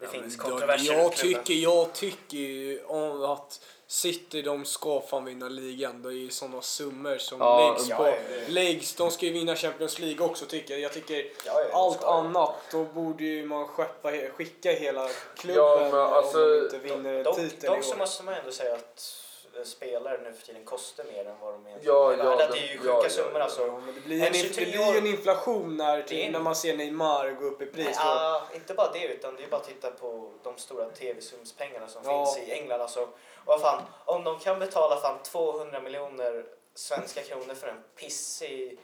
Det 0.00 0.06
finns 0.08 0.36
Jag, 0.38 0.46
kontroverser 0.46 0.92
jag 0.94 1.12
klubben. 1.12 1.44
tycker, 1.44 1.54
jag 1.62 1.92
tycker 1.92 2.36
ju 2.38 2.80
att 3.26 3.60
City 3.86 4.42
de 4.42 4.64
ska 4.64 5.00
fan 5.00 5.24
vinna 5.24 5.48
ligan. 5.48 6.02
Det 6.02 6.08
är 6.08 6.12
ju 6.12 6.30
sådana 6.30 6.62
summor 6.62 7.18
som 7.18 7.40
Ja, 7.40 7.72
läggs 7.76 7.88
ja, 7.88 7.96
på. 7.96 8.06
ja, 8.06 8.10
ja. 8.30 8.42
Läggs, 8.48 8.94
de 8.94 9.10
ska 9.10 9.26
ju 9.26 9.32
vinna 9.32 9.56
Champions 9.56 9.98
League 9.98 10.26
också 10.26 10.46
tycker 10.46 10.74
jag. 10.74 10.80
Jag 10.80 10.92
tycker 10.92 11.14
Ja, 11.46 11.62
ja, 11.62 11.68
allt 11.72 11.98
jag. 12.02 12.10
annat, 12.26 12.54
då 12.72 12.84
borde 12.84 13.24
ju 13.24 13.44
man 13.46 13.68
skeppa, 13.68 14.10
skicka 14.36 14.72
hela 14.72 15.08
klubben 15.36 15.64
Ja, 15.90 16.16
alltså, 16.16 16.44
om 16.44 16.50
de 16.50 16.64
inte 16.64 16.78
vinner 16.78 17.24
Dock, 17.24 17.36
titeln 17.36 17.72
dock 17.72 17.80
i 17.80 17.86
så 17.86 17.92
år. 17.94 17.98
måste 17.98 18.22
man 18.24 18.34
ändå 18.34 18.52
säga 18.52 18.74
att 18.74 19.16
spelare 19.64 20.20
nu 20.22 20.32
för 20.32 20.46
tiden 20.46 20.64
kostar 20.64 21.04
mer 21.04 21.24
än 21.26 21.34
vad 21.40 21.52
de 21.54 21.66
egentligen 21.66 21.96
Ja, 21.96 22.12
är 22.12 22.16
ja, 22.18 22.24
värda. 22.24 22.46
de- 22.46 22.52
Det 22.52 22.58
är 22.68 22.72
ju 22.72 22.78
sjuka 22.78 22.92
ja, 23.02 23.08
summor 23.08 23.32
ja. 23.38 23.42
alltså. 23.44 23.66
Ja, 23.66 23.80
det 23.94 24.00
blir, 24.00 24.16
En 24.20 24.26
en, 24.26 24.32
det 24.32 24.38
23 24.38 24.64
blir 24.64 24.92
ju 24.92 24.98
en 24.98 25.06
inflation 25.06 25.76
när, 25.76 25.96
Det 25.96 26.02
är 26.02 26.06
till, 26.06 26.32
när 26.32 26.40
man 26.40 26.56
ser 26.56 26.76
Neymar 26.76 27.30
gå 27.30 27.44
upp 27.44 27.62
i 27.62 27.66
pris. 27.66 27.96
Ja, 28.04 28.42
inte 28.54 28.74
bara 28.74 28.92
det 28.92 29.04
utan 29.06 29.36
det 29.36 29.42
är 29.44 29.48
bara 29.48 29.60
att 29.60 29.66
titta 29.68 29.90
på 29.90 30.30
de 30.42 30.56
stora 30.58 30.90
tv-sumspengarna 30.90 31.88
som 31.88 32.04
finns 32.04 32.38
i 32.48 32.52
England. 32.52 32.80
Alltså, 32.80 33.08
och 33.44 33.60
fan, 33.60 33.82
om 34.04 34.24
de 34.24 34.38
kan 34.38 34.58
betala 34.58 34.96
fan 35.00 35.18
200 35.22 35.80
miljoner 35.80 36.44
svenska 36.74 37.22
kronor 37.22 37.54
för 37.54 37.68
en 37.68 37.82
pissig 37.96 38.78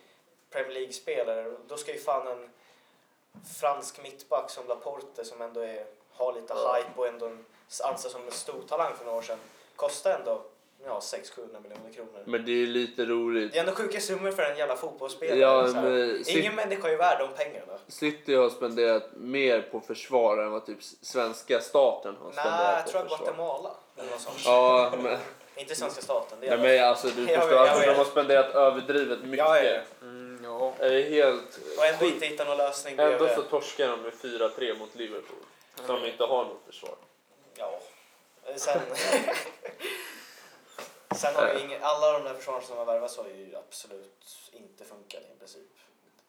Premier 0.50 0.73
League-spelare 0.73 1.52
då 1.69 1.76
ska 1.76 1.93
ju 1.93 1.99
fan 2.00 2.26
en 2.26 2.50
fransk 3.61 4.02
mittback 4.02 4.50
som 4.50 4.67
Laporte 4.67 5.25
som 5.25 5.40
ändå 5.43 5.61
är, 5.61 5.87
har 6.12 6.32
lite 6.32 6.55
hype 6.55 6.90
och 7.00 7.06
ändå 7.06 7.26
en, 7.26 7.44
anses 7.84 8.12
som 8.12 8.25
en 8.26 8.32
stor 8.32 8.62
talang 8.69 8.96
för 8.96 9.05
några 9.05 9.19
år 9.19 9.23
sedan 9.23 9.38
kosta 9.76 10.19
ändå 10.19 10.43
ja, 10.87 11.00
600-700 11.03 11.62
miljoner 11.62 11.93
kronor. 11.94 12.23
Men 12.25 12.44
det 12.44 12.53
är 12.62 12.67
lite 12.67 13.05
roligt. 13.05 13.53
Det 13.53 13.59
är 13.59 13.61
ändå 13.61 13.73
sjuka 13.75 14.00
summor 14.00 14.31
för 14.31 14.43
en 14.43 14.59
jävla 14.59 14.77
fotbollsspelare. 14.77 15.38
Ja, 15.38 15.62
men 15.75 16.25
City, 16.25 16.41
Ingen 16.41 16.55
människa 16.55 16.88
är 16.88 16.93
ju 16.93 16.97
värd 16.97 17.19
de 17.19 17.44
pengarna. 17.44 17.73
City 17.88 18.35
har 18.35 18.50
spenderat 18.50 19.11
mer 19.17 19.61
på 19.61 19.81
försvar 19.81 20.38
än 20.38 20.50
vad 20.50 20.66
typ 20.66 20.78
svenska 21.02 21.61
staten 21.61 22.16
har 22.16 22.25
Nej, 22.25 22.33
spenderat 22.33 22.75
jag 22.76 22.85
på 22.85 22.90
tror 22.90 23.00
att 23.00 23.09
försvar. 23.11 23.26
Guatemala 23.26 23.71
eller 23.97 24.11
något 24.11 24.21
sånt. 24.21 24.37
Ja, 24.45 24.93
men, 25.02 25.19
Inte 25.57 25.75
svenska 25.75 26.02
staten. 26.02 26.38
Det 26.40 26.47
är 26.49 26.59
nej, 26.59 26.78
men 26.78 26.88
alltså 26.88 27.09
du 27.09 27.23
Jag 27.31 27.43
förstår, 27.43 27.59
alltså, 27.59 27.85
jag 27.85 27.95
de 27.95 27.99
har 27.99 28.05
spenderat 28.05 28.55
överdrivet 28.55 29.19
mycket. 29.25 29.38
Ja, 29.38 29.61
ja. 29.62 29.81
Mm, 30.02 30.40
ja. 30.45 30.73
Det 30.78 30.87
är 30.87 31.11
helt 31.11 31.59
Och 31.78 31.87
ändå 31.87 32.07
inte 32.07 32.26
hitta 32.26 32.45
någon 32.45 32.57
lösning. 32.57 32.95
Ändå 32.99 33.28
så 33.28 33.43
torskar 33.43 33.88
de 33.88 34.00
med 34.02 34.12
4-3 34.12 34.78
mot 34.78 34.95
Liverpool. 34.95 35.38
Som 35.87 36.05
inte 36.05 36.25
har 36.25 36.45
något 36.45 36.62
försvar. 36.66 36.95
Ja. 37.57 37.81
Sen... 38.57 38.81
Sen 41.16 41.35
har 41.35 41.52
ju 41.54 41.61
ingen, 41.61 41.82
alla 41.82 42.12
de 42.12 42.25
där 42.25 42.35
försvararna 42.35 42.64
som 42.64 42.76
har 42.78 42.85
värvats 42.85 43.16
har 43.16 43.25
ju 43.25 43.56
absolut 43.56 44.26
inte 44.52 44.85
funkat 44.85 45.23
i 45.23 45.38
princip. 45.38 45.62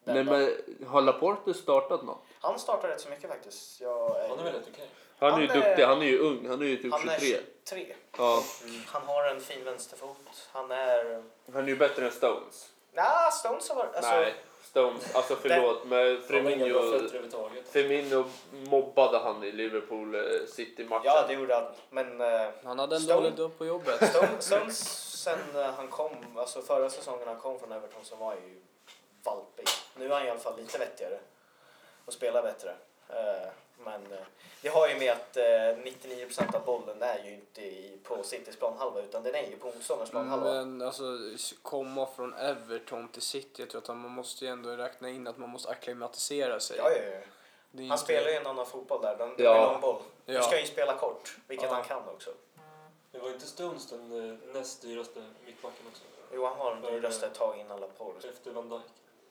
Den 0.03 0.15
Nej, 0.15 0.20
enda- 0.20 0.53
men 0.77 0.88
har 0.88 1.01
Laporte 1.01 1.53
startat 1.53 2.03
något? 2.03 2.24
Han 2.39 2.60
startar 2.60 2.88
rätt 2.88 3.01
så 3.01 3.10
mycket 3.10 3.29
faktiskt. 3.29 3.82
Jag 3.82 4.17
är, 4.24 4.29
Han 4.29 4.39
är 4.39 4.44
väl 4.44 4.53
rätt 4.53 4.67
okej. 4.74 4.89
Han 5.20 5.27
är 5.29 5.32
Han 5.32 5.41
ju 5.41 5.48
är- 5.48 5.53
duktig, 5.67 5.84
han 5.84 6.01
är 6.01 6.06
ju 6.06 6.20
ung, 6.20 6.48
han 6.50 6.62
är 6.62 6.65
ju 6.65 6.77
typ 6.77 6.91
han 6.94 7.10
är 7.10 7.20
23. 7.20 7.39
23. 7.70 7.96
Ja, 8.17 8.44
Han 8.88 9.01
har 9.01 9.24
en 9.27 9.41
fin 9.41 9.63
vänsterfot. 9.63 10.17
Han 10.51 10.72
är... 10.72 11.24
han 11.53 11.63
är 11.63 11.67
ju 11.67 11.75
bättre 11.75 12.06
än 12.06 12.12
Stones. 12.12 12.70
Nja, 12.94 13.32
Stones 13.32 13.70
har 13.70 13.75
varit... 13.75 13.96
Alltså, 13.96 14.12
Nej, 14.12 14.34
Stones, 14.77 15.15
alltså 15.15 15.36
förlåt, 15.36 15.86
men 15.86 16.22
Firmino. 16.22 17.10
Firmino 17.72 18.25
mobbade 18.51 19.17
han 19.17 19.43
i 19.43 19.51
Liverpool 19.51 20.15
eh, 20.15 20.22
City-matchen. 20.48 21.01
Ja, 21.05 21.27
det 21.27 21.34
gjorde 21.34 21.55
han. 21.55 21.65
Men 21.89 22.22
eh, 22.22 22.50
Han 22.63 22.79
hade 22.79 22.96
en 22.96 23.01
Stone- 23.01 23.13
dålig 23.13 23.34
dag 23.34 23.57
på 23.57 23.65
jobbet. 23.65 24.10
Stones, 24.10 24.46
Stones 24.46 24.79
sen 25.24 25.39
eh, 25.55 25.72
han 25.77 25.88
kom, 25.88 26.12
alltså 26.36 26.62
förra 26.62 26.89
säsongen 26.89 27.27
han 27.27 27.38
kom 27.39 27.60
från 27.60 27.72
Everton 27.72 28.00
så 28.03 28.15
var 28.15 28.27
han 28.27 28.36
ju 28.36 28.60
valpig. 29.24 29.65
Nu 29.96 30.05
är 30.05 30.10
han 30.10 30.25
i 30.25 30.29
alla 30.29 30.39
fall 30.39 30.57
lite 30.57 30.77
vettigare 30.77 31.19
och 32.05 32.13
spelar 32.13 32.43
bättre. 32.43 32.75
Men 33.88 34.12
eh, 34.12 34.25
det 34.62 34.70
har 34.70 34.88
ju 34.88 35.00
med 35.00 35.12
att 35.12 35.38
eh, 35.38 35.44
99% 35.44 36.56
av 36.56 36.65
bollen 36.65 37.01
är 37.01 37.24
ju 37.24 37.34
inte 37.34 37.62
i, 37.62 38.00
på 38.03 38.24
Citys 38.24 38.56
planhalva 38.56 39.01
utan 39.01 39.24
den 39.24 39.36
är 39.36 39.44
ju 39.50 39.56
på 39.58 39.65
motståndarens 39.67 40.10
planhalva. 40.12 40.53
Men 40.53 40.82
alltså 40.82 41.03
komma 41.62 42.06
från 42.15 42.34
Everton 42.34 43.08
till 43.08 43.22
City, 43.22 43.62
jag 43.62 43.70
tror 43.70 43.82
att 43.82 43.88
man 43.88 44.12
måste 44.12 44.46
ju 44.46 44.51
ändå 44.51 44.70
räkna 44.70 45.10
in 45.10 45.27
att 45.27 45.38
man 45.38 45.50
måste 45.50 45.70
acklimatisera 45.70 46.60
sig. 46.60 46.77
Ja, 46.77 46.89
ja, 46.91 46.98
ja. 46.98 47.20
Det 47.72 47.84
är 47.84 47.88
Han 47.88 47.96
inte- 47.96 47.98
spelar 47.98 48.29
ju 48.29 48.36
en 48.36 48.48
annan 48.48 48.65
fotboll 48.65 49.01
där, 49.01 49.17
den, 49.17 49.29
den 49.38 49.46
Ja. 49.46 49.56
är 49.67 49.72
lång 49.72 49.82
boll. 49.82 50.01
Ja. 50.25 50.41
ska 50.41 50.60
ju 50.60 50.65
spela 50.67 50.98
kort, 50.98 51.38
vilket 51.48 51.70
Ja. 51.70 51.74
han 51.75 51.84
kan 51.84 52.10
också. 52.10 52.29
Det 53.12 53.20
var 53.20 53.29
inte 53.29 53.48
Stones 53.48 53.88
den 53.89 54.32
eh, 54.32 54.38
näst 54.53 54.82
dyraste 54.82 55.24
mittbacken 55.46 55.88
också? 55.91 56.03
Jo, 56.34 56.46
han 56.46 56.58
har 56.58 56.72
en 56.72 56.82
dyraste 56.82 57.25
ett 57.25 57.34
tag 57.34 57.60
innan 57.60 57.79
Laporte. 57.79 58.27
Efter 58.29 58.51
Van 58.51 58.70
Dijk. 58.70 58.82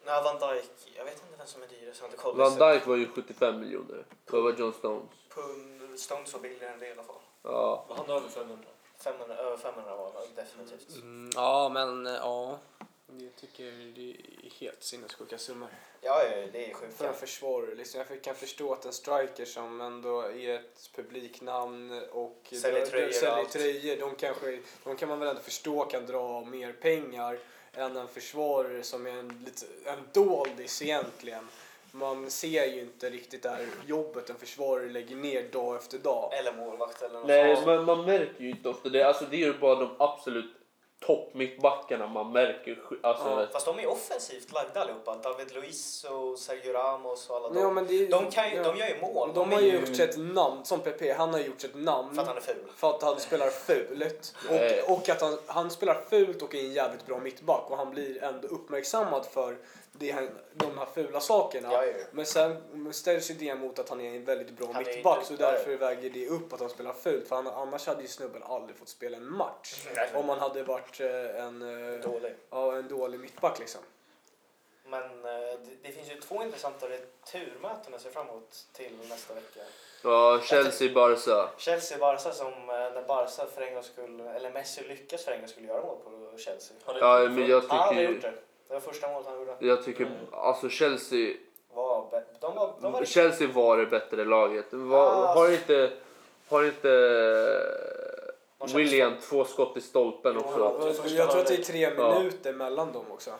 Ja, 0.06 0.20
Van 0.24 0.50
Dijk. 0.54 0.70
Jag 0.96 1.04
vet 1.04 1.14
inte 1.14 1.38
vem 1.38 1.46
som 1.46 1.62
är 1.62 1.66
dyrast. 1.66 2.02
Jag 2.02 2.22
har 2.22 2.30
inte. 2.30 2.42
Van 2.42 2.72
Dijk 2.72 2.86
var 2.86 2.96
ju 2.96 3.08
75 3.08 3.60
miljoner. 3.60 4.06
Vad 4.30 4.42
var 4.42 4.52
John 4.52 4.72
Stones? 4.72 5.10
Pund, 5.28 5.98
Stones 6.00 6.32
var 6.32 6.40
billigare 6.40 6.72
än 6.72 6.78
det 6.78 6.88
i 6.88 6.92
alla 6.92 7.02
fall. 7.02 7.16
Ja. 7.42 7.84
Var 7.88 7.96
han 7.96 8.10
över 8.10 8.28
500? 8.28 8.64
500, 8.98 9.36
över 9.36 9.56
500 9.56 9.96
var 9.96 10.12
han 10.14 10.34
definitivt. 10.34 10.96
Mm, 10.96 11.30
ja, 11.34 11.68
men 11.68 12.06
eh, 12.06 12.12
ja. 12.12 12.58
Jag 13.18 13.36
tycker 13.36 13.64
det 13.94 14.10
är 14.10 14.50
helt 14.60 14.82
sinnessjuka 14.82 15.38
summor. 15.38 15.68
Ja, 16.00 16.22
ja, 16.22 16.46
det 16.52 16.70
är 16.70 16.74
För 16.74 16.86
sjuka. 16.86 17.08
en 17.08 17.14
försvarare. 17.14 17.74
Liksom, 17.74 18.04
jag 18.08 18.22
kan 18.22 18.34
förstå 18.34 18.72
att 18.72 18.84
en 18.84 18.92
striker 18.92 19.44
som 19.44 19.80
ändå 19.80 20.20
är 20.20 20.54
ett 20.54 20.90
publiknamn 20.94 22.02
och 22.12 22.52
Säljer 22.62 22.86
tröjor 22.86 23.10
säljer 23.10 23.44
tröjor 23.44 23.96
de, 23.96 24.14
kanske, 24.14 24.60
de 24.84 24.96
kan 24.96 25.08
man 25.08 25.18
väl 25.18 25.28
ändå 25.28 25.40
förstå 25.42 25.84
kan 25.84 26.06
dra 26.06 26.44
mer 26.44 26.72
pengar 26.72 27.38
än 27.76 27.96
en 27.96 28.08
försvarare 28.08 28.82
som 28.82 29.06
är 29.06 29.10
en, 29.10 29.32
lite, 29.44 29.66
en 29.84 29.98
doldis 30.12 30.82
egentligen. 30.82 31.48
Man 31.92 32.30
ser 32.30 32.66
ju 32.66 32.80
inte 32.80 33.10
riktigt 33.10 33.42
det 33.42 33.48
här 33.48 33.66
jobbet 33.86 34.30
en 34.30 34.36
försvarare 34.36 34.88
lägger 34.88 35.16
ner 35.16 35.42
dag 35.52 35.76
efter 35.76 35.98
dag. 35.98 36.30
Eller 36.34 36.52
målvakt 36.52 37.02
eller 37.02 37.14
något 37.14 37.26
Nej, 37.26 37.66
man, 37.66 37.84
man 37.84 38.04
märker 38.04 38.44
ju 38.44 38.50
inte 38.50 38.68
ofta 38.68 38.88
det. 38.88 39.02
Alltså 39.02 39.24
det 39.30 39.36
är 39.36 39.46
ju 39.46 39.58
bara 39.58 39.74
de 39.74 39.90
absolut 39.98 40.55
topp 41.00 41.34
mittbackarna 41.34 42.06
man 42.06 42.32
märker. 42.32 42.78
Alltså, 43.02 43.24
Ja. 43.28 43.46
Fast 43.52 43.66
de 43.66 43.78
är 43.78 43.86
offensivt 43.86 44.52
lagda 44.52 44.80
allihopa. 44.80 45.16
David 45.22 45.54
Luiz 45.54 46.04
och 46.04 46.38
Sergio 46.38 46.72
Ramos 46.72 47.30
och 47.30 47.36
alla 47.36 47.48
Ja, 47.54 47.60
de. 47.64 47.74
men 47.74 47.86
det, 47.86 48.06
De, 48.06 48.30
kan 48.30 48.50
ju, 48.50 48.56
ja. 48.56 48.62
de 48.62 48.76
gör 48.76 48.86
ju 48.88 49.00
mål. 49.00 49.30
De 49.34 49.50
är 49.50 49.54
har 49.54 49.62
ju 49.62 49.72
gjort 49.72 49.96
sig 49.96 50.08
ett 50.08 50.18
namn, 50.18 50.64
som 50.64 50.80
PP, 50.80 51.12
han 51.16 51.32
har 51.32 51.40
gjort 51.40 51.60
sig 51.60 51.70
ett 51.70 51.76
namn. 51.76 52.14
För 52.14 52.22
att 52.22 52.28
han 52.28 52.36
är 52.36 52.40
ful. 52.40 52.62
För 52.76 52.90
att 52.90 53.02
han 53.02 53.20
spelar 53.20 53.48
fult. 53.50 54.34
Och, 54.86 54.92
och 54.96 55.08
att 55.08 55.20
han, 55.20 55.38
han 55.46 55.70
spelar 55.70 56.02
fult 56.10 56.42
och 56.42 56.54
är 56.54 56.58
en 56.58 56.72
jävligt 56.72 57.06
bra 57.06 57.18
mittback. 57.18 57.70
Och 57.70 57.76
han 57.76 57.90
blir 57.90 58.24
ändå 58.24 58.48
uppmärksammad 58.48 59.26
för 59.26 59.56
det 59.98 60.10
han, 60.10 60.28
de 60.54 60.78
här 60.78 60.86
fula 60.94 61.20
sakerna. 61.20 61.72
Ja, 61.72 61.84
ja. 61.86 61.92
Men 62.12 62.26
sen 62.26 62.92
ställs 62.92 63.30
ju 63.30 63.34
det 63.34 63.54
mot 63.54 63.78
att 63.78 63.88
han 63.88 64.00
är 64.00 64.16
en 64.16 64.24
väldigt 64.24 64.50
bra 64.50 64.68
Han 64.72 64.84
mittback. 64.84 65.24
Så 65.24 65.34
därför 65.34 65.76
väger 65.76 66.10
det 66.10 66.28
upp 66.28 66.52
att 66.52 66.60
han 66.60 66.70
spelar 66.70 66.92
fult. 66.92 67.28
För 67.28 67.36
han, 67.36 67.46
annars 67.46 67.86
hade 67.86 68.02
ju 68.02 68.08
snubben 68.08 68.42
aldrig 68.42 68.76
fått 68.76 68.88
spela 68.88 69.16
en 69.16 69.32
match. 69.32 69.86
Nej. 69.94 70.10
Om 70.14 70.28
han 70.28 70.38
hade 70.38 70.62
varit 70.62 71.00
eh, 71.00 71.44
en, 71.44 71.62
eh, 71.94 72.00
Dålig. 72.00 72.34
ja, 72.50 72.76
en 72.76 72.88
dålig 72.88 73.20
mittback 73.20 73.58
liksom. 73.58 73.80
Men 74.88 75.02
eh, 75.02 75.10
det, 75.64 75.76
det 75.82 75.92
finns 75.92 76.10
ju 76.10 76.20
två 76.20 76.42
intressanta 76.42 76.86
returmöten 76.88 77.94
att 77.94 78.00
se 78.00 78.10
fram 78.10 78.28
emot 78.28 78.66
till 78.72 78.92
nästa 79.08 79.34
vecka. 79.34 79.60
ja, 80.02 80.40
Chelsea-Barca. 80.44 81.48
Chelsea-Barca 81.58 82.32
som 82.32 82.52
när 82.66 83.02
Barca 83.08 83.46
för 83.54 83.62
en 83.62 83.74
gångs 83.74 83.86
skull, 83.86 84.20
eller 84.20 84.50
Messi 84.50 84.88
lyckas 84.88 85.24
för 85.24 85.32
en 85.32 85.38
gångs 85.40 85.50
skull 85.50 85.64
göra 85.64 85.82
mål 85.82 85.96
på 86.04 86.38
Chelsea. 86.38 86.76
Ja, 86.86 87.18
men 87.28 87.46
jag 87.46 87.60
Han 87.60 87.78
har 87.78 88.02
gjort 88.02 88.14
tycker, 88.14 88.32
det. 88.32 88.38
Det 88.68 88.74
var 88.74 88.80
första 88.80 89.08
målet 89.12 89.26
han 89.26 89.38
gjorde. 89.38 89.56
jag 89.58 89.84
tycker 89.84 90.08
alltså 90.32 90.68
Chelsea, 90.68 91.34
Var, 91.74 92.08
be- 92.10 92.24
de 92.40 92.54
var, 92.56 92.72
de 92.80 92.92
var 92.92 93.04
Chelsea 93.04 93.48
var 93.48 93.78
det 93.78 93.86
bättre 93.86 94.24
laget. 94.24 94.66
Var, 94.70 95.06
Ah. 95.06 95.34
har 95.34 95.52
inte, 95.52 95.90
har 96.48 96.64
inte 96.64 96.88
William 98.74 99.12
två 99.22 99.44
skott 99.44 99.76
i 99.76 99.80
stolpen 99.80 100.36
också? 100.36 100.58
ja. 100.58 100.92
Jag, 101.16 101.30
tror 101.30 101.40
att 101.40 101.46
det 101.46 101.54
är 101.54 101.62
tre 101.62 101.80
Ja. 101.96 102.18
minuter 102.18 102.52
mellan 102.52 102.92
dem 102.92 103.04
också. 103.10 103.30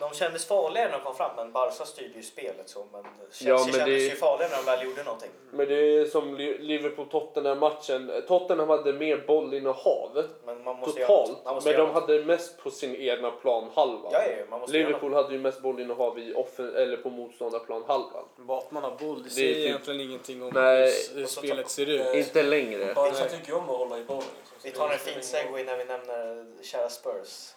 De 0.00 0.14
kändes 0.14 0.46
farligare 0.46 0.88
när 0.90 0.98
de 0.98 1.04
kom 1.04 1.14
fram, 1.16 1.36
men 1.36 1.52
Barca 1.52 1.84
styrde 1.84 2.14
ju 2.16 2.22
spelet 2.22 2.68
så. 2.68 2.86
Men 2.92 3.04
Chelsea 3.32 3.48
Ja, 3.48 3.54
men 3.64 3.64
kändes 3.72 3.84
det- 3.86 3.92
ju 3.98 4.10
farligare 4.16 4.50
när 4.50 4.56
de 4.58 4.64
väl 4.64 4.84
gjorde 4.86 5.02
någonting. 5.04 5.30
Men 5.50 5.68
det 5.68 5.74
är 5.74 6.04
som 6.04 6.36
Li- 6.36 6.58
Liverpool-Tottenham-matchen. 6.58 8.12
Tottenham 8.28 8.68
hade 8.68 8.92
mer 8.92 9.24
bollinnehav 9.26 10.24
Men 10.46 10.64
man 10.64 10.76
måste 10.76 11.00
totalt. 11.00 11.28
Göra, 11.28 11.38
man 11.44 11.54
måste 11.54 11.70
Men 11.70 11.78
de 11.80 11.90
hade 11.94 12.24
mest 12.24 12.58
på 12.58 12.70
sin 12.70 12.96
egna 12.96 13.30
planhalva. 13.30 14.08
Ja, 14.12 14.20
ja, 14.50 14.66
Liverpool 14.68 15.14
hade 15.14 15.32
ju 15.32 15.38
mest 15.40 15.60
bollinnehav 15.62 16.18
i 16.18 16.34
offen, 16.34 16.76
eller 16.76 16.96
på 16.96 17.10
motståndarplanhalvan. 17.10 18.24
Bara 18.36 18.58
att 18.58 18.70
man 18.70 18.82
har 18.82 18.90
boll, 18.90 19.16
det 19.16 19.22
Det 19.22 19.28
är 19.28 19.30
säger 19.30 19.54
typ- 19.54 19.64
egentligen 19.66 20.00
ingenting 20.00 20.42
om 20.42 20.50
Nej. 20.54 20.92
hur 21.14 21.26
spelet 21.26 21.70
ser 21.70 21.86
ut. 21.90 22.14
Inte 22.14 22.42
längre. 22.42 22.94
Barca 22.94 23.24
tycker 23.24 23.48
ju 23.48 23.54
om 23.54 23.70
att 23.70 23.76
hålla 23.76 23.98
i 23.98 24.04
bollen. 24.04 24.22
Liksom. 24.22 24.56
Vi 24.62 24.70
tar 24.70 24.90
en 24.90 24.98
fin 24.98 25.22
segway 25.22 25.64
när 25.64 25.76
vi 25.76 25.84
nämner 25.84 26.46
kära 26.62 26.88
Spurs. 26.88 27.52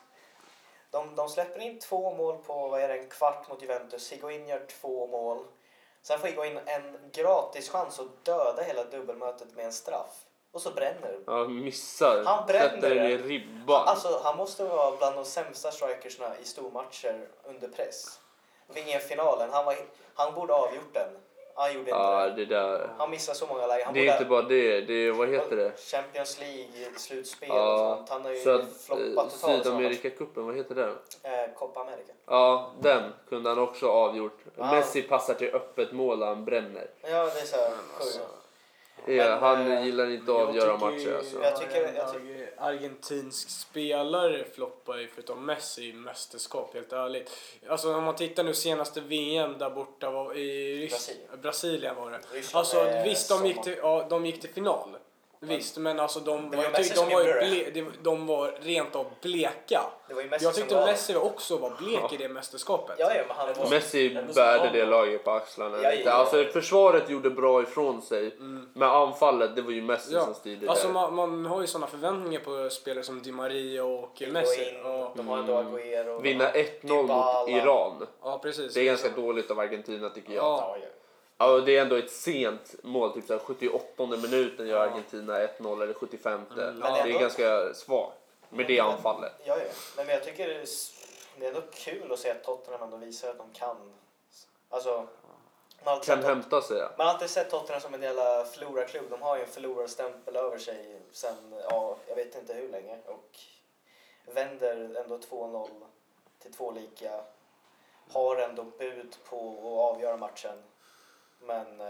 De, 0.92 1.16
de 1.16 1.30
släpper 1.30 1.60
in 1.60 1.80
två 1.80 2.16
mål 2.16 2.38
på 2.38 2.68
vad 2.68 2.82
är 2.82 2.88
det, 2.88 2.98
en 2.98 3.10
kvart 3.10 3.50
mot 3.50 3.62
Juventus. 3.62 4.12
Higuain 4.12 4.48
gör 4.48 4.66
två 4.82 5.08
mål. 5.08 5.46
Sen 6.02 6.20
får 6.20 6.28
Higuain 6.28 6.60
en 6.66 7.12
gratis 7.12 7.70
chans 7.70 8.00
att 8.00 8.26
döda 8.26 8.64
hela 8.64 8.84
dubbelmötet 8.84 9.56
med 9.56 9.66
en 9.66 9.74
straff. 9.74 10.26
Och 10.52 10.62
så 10.62 10.72
bränner. 10.72 11.20
Ja, 11.28 11.48
missar. 11.48 12.24
Han 12.26 12.48
bränner 12.48 12.70
Sätter 12.70 12.96
den 12.96 13.06
i 13.06 13.18
ribban. 13.18 13.88
Alltså, 13.88 14.22
han 14.24 14.38
måste 14.38 14.64
vara 14.64 14.98
bland 14.98 15.16
de 15.16 15.26
sämsta 15.26 15.72
strikersna 15.72 16.38
i 16.38 16.46
stormatcher 16.46 17.28
under 17.44 17.68
press. 17.68 18.20
VM-finalen, 18.68 19.50
han, 19.52 19.66
var, 19.66 19.76
han 20.14 20.34
borde 20.34 20.54
ha 20.54 20.68
avgjort 20.68 20.94
den. 20.94 21.10
Han 21.56 21.68
gjorde 21.70 21.80
inte 21.80 21.90
ja, 21.92 22.26
det. 22.26 22.36
det 22.36 22.46
där. 22.46 22.90
Han 22.98 23.10
missar 23.12 23.34
så 23.34 23.46
många 23.48 23.68
lägen. 23.68 23.86
Han 23.86 23.94
Det 23.94 24.08
är 24.08 24.12
inte 24.14 24.26
bara 24.26 24.42
det. 24.42 24.82
Det 24.82 24.94
är, 24.94 25.12
vad 25.12 25.30
heter 25.30 25.56
det? 25.56 25.72
Champions 25.92 26.40
League-slutspel 26.40 27.50
Ja, 27.50 27.74
och 27.92 27.98
sånt. 27.98 28.10
Han 28.10 28.22
har 28.22 28.32
ju 28.32 28.38
Så 28.38 28.50
att 28.56 28.62
floppat 28.86 29.02
eh, 29.08 29.14
totalt. 29.16 29.34
i 29.34 29.38
sådana 29.38 29.64
Sydamerikacupen, 29.64 30.46
vad 30.46 30.56
heter 30.56 30.76
den? 30.76 30.90
Eh, 31.24 31.54
Copa 31.56 31.80
America. 31.80 32.14
Ja, 32.28 32.72
den 32.82 33.12
kunde 33.30 33.50
han 33.50 33.60
också 33.60 33.86
ha 33.86 33.94
avgjort. 33.94 34.40
Ja. 34.58 34.72
Messi 34.72 35.02
passar 35.02 35.34
till 35.34 35.56
öppet 35.56 35.92
mål 35.92 36.22
och 36.22 36.28
han 36.28 36.46
bränner. 36.46 36.88
Ja, 37.02 37.10
det 37.10 37.42
är 37.42 37.46
så 37.46 37.56
här 37.58 37.72
Alltså. 38.00 38.20
Ja, 39.06 39.14
Men, 39.26 39.40
han 39.40 39.72
eh, 39.72 39.86
gillar 39.86 40.10
inte 40.12 40.32
att 40.32 40.38
avgöra 40.48 40.74
tycker 40.74 40.86
matcher 40.86 41.18
alltså. 41.18 41.44
Jag 41.44 41.56
tycker- 41.60 41.82
jag 41.82 42.06
arg- 42.06 42.41
argentinsk 42.62 43.50
spelare 43.50 44.46
floppar 44.54 44.98
ju 44.98 45.08
förutom 45.08 45.46
Messi 45.46 45.90
i 45.90 45.94
mästerskap 45.94 46.74
helt 46.74 46.94
ärligt. 46.94 47.32
Alltså 47.68 47.96
om 47.96 48.04
man 48.04 48.16
tittar 48.16 48.44
nu 48.44 48.54
senaste 48.54 49.02
VM 49.02 49.58
där 49.58 49.70
borta 49.70 50.12
var 50.12 50.38
i 50.38 50.88
Brasilien. 50.90 51.42
Brasilien 51.42 51.96
var 51.96 52.12
det. 52.12 52.20
Ryssland 52.32 52.60
Alltså 52.60 53.04
visst 53.06 53.30
de 53.30 53.46
gick 53.46 53.64
till, 53.64 53.78
ja, 53.82 54.08
de 54.10 54.26
gick 54.26 54.42
till 54.42 54.50
final. 54.50 54.98
Visst 55.44 55.78
men 55.78 56.00
alltså 56.00 56.20
de, 56.20 56.50
var 56.52 56.64
jag 56.64 56.76
tyckte 56.76 56.96
de 57.06 57.10
var, 57.16 57.24
ble, 57.24 57.70
de, 57.74 57.86
de 58.02 58.28
var 58.28 58.54
rent 58.62 58.96
av 58.96 59.06
bleka. 59.22 59.82
Jag 60.42 60.56
tyckte 60.56 60.76
var- 60.76 60.86
Messi 60.86 61.16
också 61.16 61.58
var 61.58 61.70
blek 61.80 62.14
i 62.14 62.18
det 62.18 62.30
mästerskapet. 62.30 62.96
Ja, 63.00 63.14
ja, 63.16 63.22
men 63.28 63.38
han 63.38 63.48
var... 63.54 63.70
Messi 63.70 64.16
Ändå 64.16 64.34
bärde 64.34 64.70
det 64.80 64.86
laget 64.86 65.24
på 65.24 65.32
axlarna. 65.32 65.78
Ja, 65.84 65.90
lite. 65.92 66.04
ja. 66.04 66.12
Alltså, 66.12 66.44
försvaret 66.44 67.10
gjorde 67.10 67.30
bra 67.30 67.62
ifrån 67.62 68.02
sig. 68.02 68.36
Men 68.74 68.90
anfallet, 68.90 69.56
det 69.56 69.62
var 69.62 69.72
ju 69.72 69.82
Messi 69.82 70.14
Ja, 70.14 70.26
som 70.26 70.34
styrde 70.34 70.70
Alltså 70.70 70.88
där. 70.88 70.94
man, 70.94 71.16
man 71.16 71.46
har 71.46 71.62
ju 71.62 71.68
sådana 71.68 71.88
förväntningar 71.88 72.40
på 72.40 72.70
spelare 72.70 73.04
som 73.04 73.22
Di 73.22 73.32
Maria 73.32 73.84
och 73.84 74.22
Messi. 74.32 74.80
Ja, 74.84 75.14
de 75.16 75.28
har 75.28 75.38
ändå 75.38 75.54
Agüero. 75.54 76.10
Mm. 76.10 76.22
Vinna 76.22 76.52
1-0 76.52 76.66
Dybala. 76.82 77.40
mot 77.40 77.50
Iran. 77.50 78.08
ja 78.24 78.40
precis. 78.44 78.74
Det 78.74 78.80
är 78.82 78.86
ganska 78.86 79.10
dåligt 79.10 79.52
av 79.52 79.60
Argentina 79.60 80.10
tycker 80.10 80.34
jag. 80.34 80.78
Ja. 81.42 81.48
Ja, 81.48 81.48
ja. 81.48 81.48
Ja, 81.48 81.52
och 81.54 81.66
det 81.66 81.78
är 81.78 81.82
ändå 81.82 81.96
ett 81.96 82.12
sent 82.12 82.76
mål, 82.84 83.14
typ 83.14 83.26
så 83.28 83.34
här 83.34 83.40
78 83.40 84.06
minuten 84.06 84.68
gör 84.68 84.88
Argentina 84.88 85.40
1-0 85.40 85.84
eller 85.84 85.94
75. 85.94 86.34
Mm, 86.34 86.80
det 86.80 86.88
ja. 86.88 86.98
är 86.98 87.20
ganska 87.20 87.74
svagt 87.74 88.18
med 88.50 88.68
det 88.68 88.80
anfallet. 88.80 89.34
Ja, 89.44 89.58
ja. 89.58 89.64
Men 89.98 90.08
jag 90.08 90.24
tycker 90.24 90.48
det 91.38 91.46
är 91.46 91.48
ändå 91.48 91.62
kul 91.74 92.12
att 92.12 92.20
se 92.20 92.32
att 92.32 92.44
Tottenham 92.44 92.82
ändå 92.84 92.98
visar 92.98 93.30
att 93.30 93.38
de 93.38 93.48
kan. 93.54 93.94
Alltså, 94.70 95.08
man 95.86 96.00
Kan 96.00 96.18
sett- 96.18 96.26
hämta 96.26 96.62
sig. 96.62 96.82
Man 96.98 97.08
har 97.08 97.14
alltid 97.14 97.30
sett 97.30 97.50
Tottenham 97.50 97.82
som 97.82 97.94
en 97.94 98.02
jävla 98.02 98.46
förlorarklubb. 98.46 99.06
De 99.10 99.22
har 99.22 99.38
ju 99.38 99.44
en 99.44 99.50
förlorarstämpel 99.50 100.36
över 100.36 100.58
sig 100.58 101.02
sen, 101.12 101.36
ja, 101.70 101.98
jag 102.08 102.16
vet 102.16 102.36
inte 102.36 102.54
hur 102.54 102.70
länge. 102.70 102.98
Och 103.06 103.40
vänder 104.26 105.02
ändå 105.04 105.18
2-0 105.18 105.70
till 106.42 106.54
två 106.54 106.72
lika. 106.72 107.22
Har 108.12 108.36
ändå 108.36 108.64
bud 108.64 109.16
på 109.30 109.38
att 109.60 109.96
avgöra 109.96 110.18
matchen. 110.18 110.64
Men, 111.48 111.82
eh, 111.82 111.88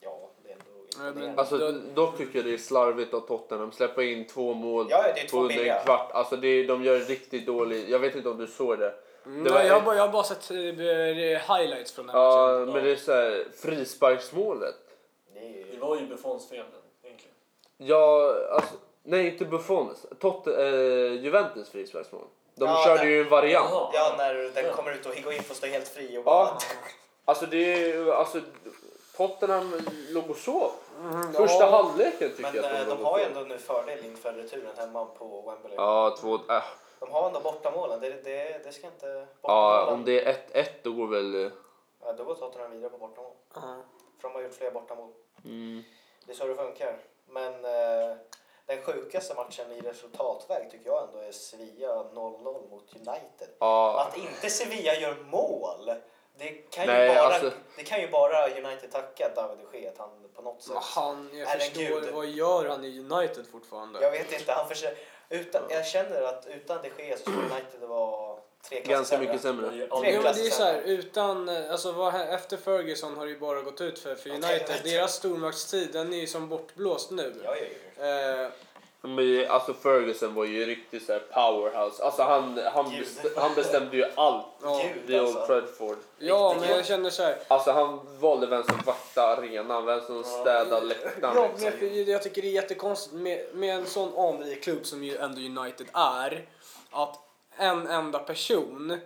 ja, 0.00 0.30
det 0.44 0.48
är 0.48 0.52
ändå 0.52 0.64
men- 0.98 1.08
imponerande. 1.08 1.40
Alltså, 1.40 1.58
Då- 1.58 1.72
dock 2.06 2.16
tycker 2.16 2.38
jag 2.38 2.46
det 2.46 2.54
är 2.54 2.58
slarvigt 2.58 3.14
av 3.14 3.20
Tottenham. 3.20 3.72
Släppa 3.72 4.02
in 4.02 4.26
två 4.26 4.54
mål 4.54 4.86
Ja, 4.90 5.04
ja, 5.06 5.12
det 5.14 5.20
är 5.20 5.24
på 5.24 5.30
två 5.30 5.38
under 5.40 5.54
billiga. 5.56 5.78
en 5.78 5.84
kvart. 5.84 6.10
Alltså 6.12 6.36
det, 6.36 6.64
de 6.66 6.84
gör 6.84 6.98
riktigt 6.98 7.46
dåligt. 7.46 7.88
Jag 7.88 7.98
vet 7.98 8.16
inte 8.16 8.28
om 8.28 8.38
du 8.38 8.46
såg 8.46 8.78
det. 8.78 8.94
Mm, 9.26 9.44
Det 9.44 9.50
var 9.50 9.58
Nej, 9.58 9.66
jag, 9.68 9.74
har 9.74 9.82
bara, 9.82 9.96
jag 9.96 10.02
har 10.06 10.12
bara 10.12 10.22
sett 10.24 10.50
eh, 10.50 10.56
highlights 11.56 11.92
från 11.92 12.06
den 12.06 12.16
Ja, 12.16 12.46
matchen. 12.58 12.72
men 12.72 12.84
det 12.84 12.90
är 12.90 12.96
så 12.96 13.12
här, 13.12 13.44
frisparksmålet. 13.56 14.74
Det 15.34 15.40
är 15.40 15.48
ju- 15.72 15.78
var 15.80 15.96
ju 15.96 16.06
Buffons 16.06 16.48
fel 16.48 16.64
egentligen. 17.02 17.34
Ja, 17.76 18.34
alltså, 18.52 18.74
nej 19.02 19.26
inte 19.28 19.44
Buffons. 19.44 20.06
Tot, 20.20 20.46
eh, 20.46 20.54
Juventus 21.12 21.70
frisparksmål. 21.70 22.24
De 22.54 22.64
Ja, 22.68 22.82
körde 22.86 23.04
det- 23.04 23.10
ju 23.10 23.20
en 23.22 23.28
variant. 23.28 23.68
Jaha. 23.70 23.90
Ja, 23.92 24.14
när 24.18 24.34
den 24.34 24.64
Ja. 24.64 24.72
kommer 24.72 24.92
ut 24.92 25.06
och 25.06 25.14
Higuain 25.14 25.42
får 25.42 25.54
stå 25.54 25.66
helt 25.66 25.88
fri 25.88 26.18
och 26.18 26.24
bara... 26.24 26.44
Ja, 26.44 26.58
alltså 27.24 27.46
det 27.46 27.90
är 27.90 28.12
alltså 28.12 28.40
Tottenham 29.16 29.72
låg 30.10 30.30
och 30.30 30.36
sov. 30.36 30.72
Mm, 31.00 31.32
Första 31.32 31.64
ja. 31.64 31.70
halvleken 31.70 32.30
tycker 32.30 32.42
Men 32.42 32.54
jag 32.54 32.64
att 32.64 32.72
eh, 32.72 32.78
de, 32.78 32.84
de 32.84 32.98
låg 32.98 33.06
har 33.06 33.18
ju 33.18 33.24
ändå 33.24 33.40
nu 33.40 33.58
fördel 33.58 34.04
inför 34.04 34.32
returen 34.32 34.76
hemma 34.76 35.04
på 35.04 35.42
Wembley. 35.46 35.74
Ja, 35.76 36.16
två, 36.20 36.34
äh. 36.34 36.62
De 37.00 37.12
har 37.12 37.26
ändå 37.26 37.40
bortamålen. 37.40 38.00
Det, 38.00 38.24
det, 38.24 38.64
det 38.64 38.72
ska 38.72 38.86
inte... 38.86 39.26
ja, 39.42 39.86
om 39.86 40.04
det 40.04 40.24
är 40.24 40.36
1-1 40.52 40.66
då 40.82 40.92
går 40.92 41.06
väl... 41.06 41.50
Ja, 42.04 42.12
då 42.12 42.24
går 42.24 42.34
Tottenham 42.34 42.70
vidare 42.70 42.90
på 42.90 42.98
bortamål. 42.98 43.32
Ja. 43.54 43.60
För 44.20 44.28
de 44.28 44.34
har 44.34 44.42
gjort 44.42 44.54
fler 44.54 44.70
bortamål. 44.70 45.10
Mm. 45.44 45.82
Det 46.26 46.32
är 46.32 46.36
så 46.36 46.46
det 46.46 46.54
funkar. 46.54 46.96
Men 47.26 47.64
eh, 47.64 48.16
den 48.66 48.82
sjukaste 48.82 49.34
matchen 49.34 49.72
i 49.72 49.80
resultatväg 49.80 50.70
tycker 50.70 50.90
jag 50.90 51.08
ändå 51.08 51.18
är 51.18 51.32
Sevilla 51.32 52.04
0-0 52.14 52.70
mot 52.70 52.94
United. 52.96 53.48
Ja, 53.58 54.00
Att 54.00 54.16
inte 54.16 54.50
Sevilla 54.50 54.94
gör 54.94 55.16
mål, 55.30 55.90
det 56.38 56.48
kan, 56.70 56.86
Nej, 56.86 57.08
ju, 57.08 57.14
bara, 57.14 57.20
alltså- 57.26 57.52
det 57.76 57.82
kan 57.82 58.00
ju 58.00 58.08
bara 58.08 58.48
United 58.48 58.92
tacka 58.92 59.30
David 59.36 59.58
de 59.72 59.78
Gea 59.78 59.90
att 59.90 59.98
han 59.98 60.08
på 60.36 60.42
något 60.42 60.62
sätt... 60.62 60.76
Han, 60.80 61.30
jag 61.32 61.48
Är 61.50 61.54
en 61.54 61.60
förstår, 61.60 61.80
gud. 61.80 62.14
vad 62.14 62.26
gör 62.26 62.68
han 62.68 62.84
i 62.84 62.98
United 62.98 63.46
fortfarande? 63.52 64.02
Jag 64.02 64.10
vet 64.10 64.32
inte, 64.32 64.52
han 64.52 64.68
försöker... 64.68 64.98
Utan, 65.28 65.62
jag 65.68 65.86
känner 65.86 66.22
att 66.22 66.46
utan 66.46 66.78
de 66.82 67.02
Gea 67.04 67.16
så 67.16 67.22
skulle 67.22 67.36
United 67.36 67.80
vara 67.80 68.36
tre 68.68 68.80
klasser 68.80 68.92
ganska 68.92 69.18
mycket 69.18 69.40
sämre. 69.40 69.70
Tre 69.70 69.86
Jo, 69.90 70.22
men 70.22 70.34
det 70.34 70.46
är 70.46 70.50
så 70.50 70.62
här, 70.62 70.82
utan, 70.84 71.48
alltså 71.48 71.92
vad, 71.92 72.14
efter 72.14 72.56
Ferguson 72.56 73.16
har 73.16 73.24
det 73.24 73.32
ju 73.32 73.38
bara 73.38 73.62
gått 73.62 73.80
ut 73.80 73.98
för, 73.98 74.14
för 74.14 74.30
United. 74.30 74.80
Deras 74.84 75.14
stormaktstid, 75.14 75.92
den 75.92 76.12
är 76.12 76.16
ju 76.16 76.26
som 76.26 76.48
bortblåst 76.48 77.10
nu. 77.10 77.34
Ja, 77.44 77.56
ja, 77.56 77.66
ja. 77.98 78.42
Eh, 78.44 78.50
Men, 79.06 79.50
alltså 79.50 79.74
Ferguson 79.74 80.34
var 80.34 80.44
ju 80.44 80.66
riktigt 80.66 81.06
så 81.06 81.12
här 81.12 81.20
powerhouse. 81.20 82.02
Alltså 82.04 82.22
han, 82.22 82.60
han, 82.74 82.90
bestämde, 82.98 83.40
han 83.40 83.54
bestämde 83.54 83.96
ju 83.96 84.04
allt 84.14 84.46
ja, 84.62 84.82
Gud, 84.94 85.02
vid 85.06 85.20
Old 85.20 85.26
alltså. 85.28 85.46
Trafford. 85.46 85.96
ja, 86.18 86.48
Riktigt 86.54 86.68
men 86.68 86.76
jag 86.76 86.86
känner 86.86 87.10
så 87.10 87.22
här. 87.22 87.38
Alltså 87.48 87.70
han 87.72 88.00
valde 88.20 88.46
vem 88.46 88.62
som 88.62 88.78
vaktade 88.86 89.26
arenan, 89.36 89.86
vem 89.86 90.00
som 90.00 90.24
städade 90.24 90.86
läktaren. 90.86 91.36
Ja, 91.36 91.48
men 91.54 91.70
liksom. 91.72 91.88
jag, 91.88 92.08
jag 92.08 92.22
tycker 92.22 92.42
det 92.42 92.48
är 92.48 92.52
jättekonstigt 92.52 93.14
med, 93.14 93.44
med 93.52 93.74
en 93.76 93.86
sån 93.86 94.18
anrik 94.18 94.62
klubb 94.62 94.86
som 94.86 95.04
ju 95.04 95.16
ändå 95.16 95.60
United 95.60 95.86
är. 95.92 96.46
Att 96.90 97.18
en 97.56 97.86
enda 97.86 98.18
person 98.18 99.00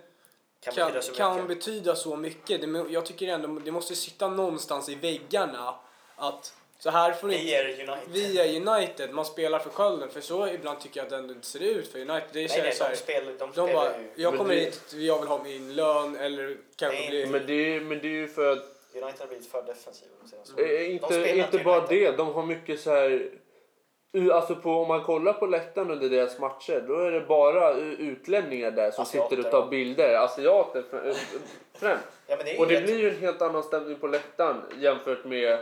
Kan, 0.61 0.73
kan, 0.73 0.87
betyda 0.91 1.01
så 1.01 1.13
kan 1.13 1.33
mycket. 1.35 1.47
betyda 1.47 1.95
så 1.95 2.15
mycket. 2.15 2.61
Det, 2.61 2.85
jag 2.89 3.05
tycker 3.05 3.27
ändå 3.27 3.47
det 3.65 3.71
måste 3.71 3.95
sitta 3.95 4.27
någonstans 4.27 4.89
i 4.89 4.95
väggarna 4.95 5.75
att 6.15 6.53
så 6.79 6.89
här 6.89 7.11
får 7.13 7.27
Vi 7.27 7.35
inte... 7.41 7.55
är 7.55 7.65
United. 7.65 7.97
Vi 8.11 8.39
är 8.39 8.69
United, 8.75 9.11
man 9.13 9.25
spelar 9.25 9.59
för 9.59 9.69
skölden. 9.69 10.09
För 10.09 10.21
så 10.21 10.47
ibland 10.47 10.79
tycker 10.79 10.99
jag 10.99 11.03
att 11.03 11.09
det 11.09 11.15
ändå 11.15 11.33
inte 11.33 11.47
ser 11.47 11.59
ut 11.63 11.87
för 11.91 11.99
United. 11.99 12.27
Det 12.33 12.39
nej, 12.39 12.49
känns 12.49 12.63
nej, 12.63 12.73
så 12.73 12.83
här, 12.83 12.91
de 12.91 12.97
spelar, 12.97 13.25
de 13.25 13.37
de 13.37 13.51
spelar 13.51 13.73
bara, 13.73 13.97
ju... 13.97 14.23
jag 14.23 14.37
kommer 14.37 14.55
det- 14.55 14.59
hit, 14.61 14.93
jag 14.93 15.19
vill 15.19 15.27
ha 15.27 15.43
min 15.43 15.75
lön 15.75 16.15
eller 16.15 16.57
kanske 16.75 16.99
Nej, 16.99 17.09
bli... 17.09 17.25
Men 17.25 17.45
det, 17.47 17.53
är, 17.75 17.81
men 17.81 17.99
det 17.99 18.07
är 18.07 18.11
ju 18.11 18.27
för 18.27 18.51
att, 18.51 18.65
United 18.93 19.19
har 19.19 19.27
blivit 19.27 19.51
för 19.51 19.61
defensiva 19.61 20.11
de 20.23 20.29
senaste 20.29 20.53
åren. 20.53 20.67
De 20.69 20.85
inte, 20.85 21.37
inte 21.37 21.57
bara 21.63 21.77
United. 21.77 21.97
det, 22.11 22.17
de 22.17 22.33
har 22.33 22.43
mycket 22.45 22.79
så 22.79 22.89
här... 22.91 23.29
u- 24.13 24.31
Alltså 24.31 24.55
på, 24.55 24.71
om 24.71 24.87
man 24.87 25.03
kollar 25.03 25.33
på 25.33 25.45
läktaren 25.45 25.91
under 25.91 26.09
deras 26.09 26.39
matcher 26.39 26.83
då 26.87 26.93
är 26.99 27.11
det 27.11 27.21
bara 27.21 27.73
utlänningar 27.77 28.71
där 28.71 28.91
som 28.91 29.01
Asiater, 29.01 29.35
sitter 29.35 29.45
och 29.45 29.51
tar 29.51 29.69
bilder. 29.69 30.13
Asiater 30.15 30.83
fr- 30.91 31.15
främst. 31.79 32.03
Ja, 32.27 32.35
men 32.35 32.45
det 32.45 32.51
är 32.55 32.59
Och 32.59 32.67
det 32.67 32.73
helt- 32.73 32.85
blir 32.85 32.97
ju 32.99 33.09
en 33.09 33.19
helt 33.19 33.41
annan 33.41 33.63
stämning 33.63 33.95
på 33.99 34.07
läktaren 34.07 34.61
jämfört 34.79 35.25
med 35.25 35.59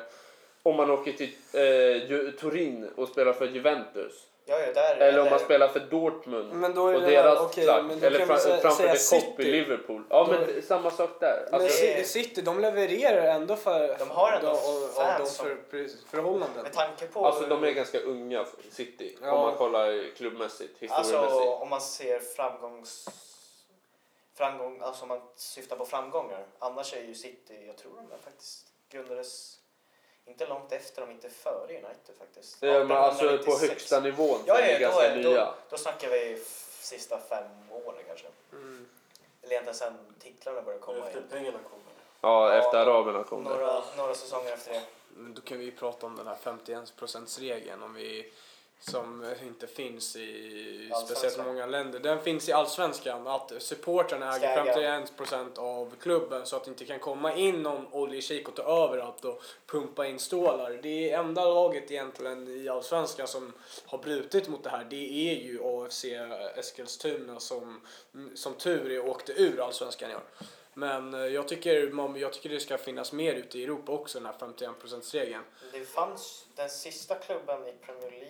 om 0.63 0.75
man 0.75 0.91
åker 0.91 1.13
till 1.13 1.29
eh, 1.53 2.31
Turin 2.31 2.89
och 2.95 3.07
spelar 3.07 3.33
för 3.33 3.45
Juventus. 3.47 4.23
Ja, 4.49 4.59
ja, 4.59 4.73
där, 4.73 4.95
Eller 4.97 5.19
om 5.21 5.29
man 5.29 5.39
spelar 5.39 5.67
för 5.67 5.79
Dortmund 5.79 6.53
Men 6.53 6.75
då 6.75 6.87
är 6.87 6.95
och 6.95 7.01
det 7.01 7.07
deras 7.09 7.39
okej, 7.39 7.63
klack. 7.63 7.85
men 7.85 7.99
då 7.99 8.05
Eller 8.05 8.25
fram, 8.25 8.37
framför 8.37 8.69
säga 8.69 8.93
The 8.93 9.19
Cop 9.19 9.39
i 9.39 9.43
City. 9.43 9.51
Liverpool. 9.51 10.03
Ja, 10.09 10.27
men 10.31 10.41
Då- 10.47 10.53
är 10.53 10.61
samma 10.61 10.91
sak 10.91 11.09
där. 11.19 11.47
Men 11.51 11.61
Alltså, 11.61 11.83
är- 11.85 12.03
City, 12.03 12.41
de 12.41 12.59
levererar 12.59 13.35
ändå 13.35 13.55
för... 13.55 13.95
De 13.99 14.09
har 14.09 14.31
ändå 14.31 14.55
fans 14.95 15.19
de 15.19 15.25
som- 15.25 15.45
för, 15.45 15.55
precis, 15.71 16.05
förhållanden. 16.05 16.63
Med 16.63 16.73
tanke 16.73 17.07
på... 17.07 17.25
alltså 17.25 17.45
de 17.45 17.63
är 17.63 17.71
ganska 17.71 17.99
unga, 17.99 18.45
City. 18.71 19.17
Ja. 19.21 19.31
Om 19.31 19.41
man 19.41 19.55
kollar 19.55 20.15
klubbmässigt, 20.15 20.73
Alltså 20.89 21.11
historiemässigt. 21.17 21.61
om 21.61 21.69
man 21.69 21.81
ser 21.81 22.19
framgångs... 22.19 23.09
Framgång, 24.35 24.81
alltså 24.81 25.01
om 25.01 25.07
man 25.07 25.21
syftar 25.35 25.75
på 25.75 25.85
framgångar. 25.85 26.45
Annars 26.59 26.93
är 26.93 27.01
ju 27.03 27.13
City, 27.15 27.63
jag 27.67 27.77
tror 27.77 27.91
de 27.95 28.11
är 28.11 28.17
faktiskt 28.23 28.65
grundades 28.91 29.57
inte 30.27 30.47
långt 30.47 30.71
efter, 30.71 31.03
om 31.03 31.11
inte 31.11 31.29
före 31.29 31.63
United 31.73 32.15
faktiskt. 32.19 32.57
Ja, 32.59 32.83
men 32.83 32.97
alltså 32.97 33.23
på 33.23 33.33
1896. 33.33 33.69
högsta 33.69 33.99
nivån 33.99 34.39
Ja, 34.45 34.59
ja, 34.59 34.91
då, 34.91 34.99
är, 34.99 35.15
nya. 35.15 35.45
då, 35.45 35.53
då 35.69 35.77
snackar 35.77 36.09
vi 36.09 36.43
sista 36.79 37.19
fem 37.29 37.47
åren 37.71 37.99
kanske. 38.07 38.27
Mm. 38.51 38.87
Eller 39.41 39.51
egentligen 39.51 39.75
sen 39.75 39.93
titlarna 40.19 40.61
började 40.61 40.83
komma 40.83 41.05
Efter 41.07 41.19
in. 41.19 41.27
pengarna 41.29 41.57
kommer. 41.69 41.83
Ja, 42.21 42.53
Ja, 42.55 42.59
efter 42.59 42.77
araberna 42.77 43.23
kom 43.23 43.43
det. 43.43 43.49
Några, 43.49 43.83
några 43.97 44.15
säsonger 44.15 44.53
efter 44.53 44.73
det. 44.73 44.81
Men 45.09 45.33
Då 45.33 45.41
kan 45.41 45.59
vi 45.59 45.65
ju 45.65 45.71
prata 45.71 46.05
om 46.05 46.15
den 46.15 46.27
här 46.27 46.37
51%-regeln 46.43 47.83
om 47.83 47.93
vi 47.93 48.31
som 48.79 49.35
inte 49.43 49.67
finns 49.67 50.15
i 50.15 50.91
speciellt 51.05 51.45
många 51.45 51.65
länder. 51.65 51.99
Den 51.99 52.19
finns 52.19 52.49
i 52.49 52.51
allsvenskan 52.51 53.27
att 53.27 53.51
supportrarna 53.59 54.35
äger 54.35 54.65
äga. 54.65 55.05
51% 55.17 55.59
av 55.59 55.95
klubben 56.01 56.45
så 56.45 56.55
att 56.55 56.63
det 56.63 56.69
inte 56.69 56.85
kan 56.85 56.99
komma 56.99 57.33
in 57.33 57.63
någon 57.63 57.87
oljeshejk 57.91 58.47
och 58.47 58.55
ta 58.55 58.85
över 58.85 58.97
allt 58.97 59.25
och 59.25 59.41
pumpa 59.65 60.07
in 60.07 60.19
stålar. 60.19 60.79
Det 60.83 61.11
enda 61.11 61.45
laget 61.45 61.91
egentligen 61.91 62.47
i 62.47 62.69
allsvenskan 62.69 63.27
som 63.27 63.53
har 63.85 63.97
brutit 63.97 64.47
mot 64.47 64.63
det 64.63 64.69
här. 64.69 64.87
Det 64.89 65.29
är 65.29 65.35
ju 65.35 65.59
AFC 65.63 66.05
Eskilstuna 66.55 67.39
som 67.39 67.81
som 68.35 68.53
tur 68.53 68.91
är 68.91 69.05
åkte 69.09 69.31
ur 69.31 69.61
allsvenskan 69.61 70.11
i 70.11 70.15
år. 70.15 70.23
Men 70.73 71.13
eh, 71.13 71.19
jag 71.19 71.47
tycker, 71.47 71.91
man, 71.91 72.19
jag 72.19 72.33
tycker 72.33 72.49
det 72.49 72.59
ska 72.59 72.77
finnas 72.77 73.11
mer 73.11 73.33
ute 73.33 73.59
i 73.59 73.63
Europa 73.63 73.91
också, 73.91 74.19
den 74.19 74.25
här 74.25 74.33
51%-regeln. 74.33 75.43
Det 75.71 75.85
fanns, 75.85 76.45
den 76.55 76.69
sista 76.69 77.15
klubben 77.15 77.67
i 77.67 77.73
Premier 77.85 78.11
League 78.11 78.26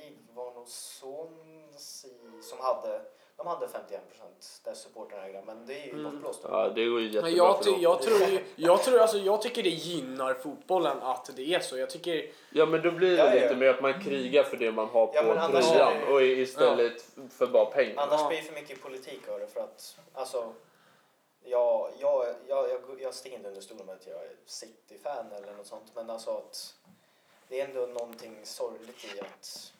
Swansea 0.68 2.12
som 2.42 2.60
hade, 2.60 3.02
de 3.38 3.48
hade 3.48 3.68
51% 3.68 3.70
där 4.64 4.74
supportrarna 4.74 5.26
ägde, 5.26 5.44
men 5.46 5.66
det 5.66 5.74
är 5.82 5.86
ju 5.86 5.92
Mm. 5.92 6.04
bortblåst. 6.04 6.40
Ja, 6.44 6.70
det 6.70 6.86
går 6.86 7.00
ju 7.00 7.06
jättebra 7.06 7.22
Men 7.30 7.36
jag, 7.38 7.64
för 7.64 7.72
dem. 7.72 7.82
jag, 7.82 8.02
tror, 8.02 8.18
ju- 8.30 8.44
jag, 8.56 8.84
tror, 8.84 9.00
alltså, 9.00 9.18
jag 9.18 9.42
tycker 9.42 9.64
det 9.64 9.70
gynnar 9.70 10.34
fotbollen 10.34 10.98
att 11.02 11.30
det 11.36 11.54
är 11.54 11.60
så. 11.60 11.78
Jag 11.78 11.90
tycker, 11.90 12.32
Ja, 12.50 12.66
men 12.66 12.82
då 12.82 12.92
blir 12.92 13.10
det 13.10 13.18
Ja, 13.18 13.36
ja. 13.36 13.42
lite 13.42 13.56
mer 13.56 13.68
att 13.70 13.82
man 13.82 14.04
krigar 14.04 14.44
för 14.44 14.58
det 14.58 14.72
man 14.72 14.88
har 14.88 15.08
på 15.08 15.14
Ja, 15.16 15.48
tröjan 15.62 16.04
och 16.14 16.22
istället 16.22 17.06
för 17.30 17.48
bara 17.48 17.66
pengar. 17.66 17.96
Annars 18.04 18.22
Ja. 18.22 18.28
blir 18.28 18.38
det 18.38 18.44
för 18.44 18.54
mycket 18.54 18.82
politik 18.82 19.28
av 19.28 19.40
det 19.40 19.48
för 19.48 19.60
att, 19.60 19.98
alltså, 20.14 20.54
jag, 21.44 21.90
jag, 22.00 22.26
jag, 22.48 22.70
jag, 22.72 22.82
jag 23.00 23.14
sticker 23.14 23.36
inte 23.38 23.50
under 23.50 23.62
stolen 23.62 23.86
med 23.86 23.96
att 23.96 24.08
jag 24.08 24.16
är 24.16 24.32
City-fan 24.46 25.26
eller 25.32 25.54
något 25.54 25.68
sånt, 25.68 25.92
men 25.96 26.10
alltså 26.10 26.32
att 26.38 26.74
det 27.48 27.62
är 27.62 27.66
ändå 27.68 27.80
någonting 27.86 28.40
sorgligt 28.44 29.16
i 29.16 29.20
att 29.20 29.74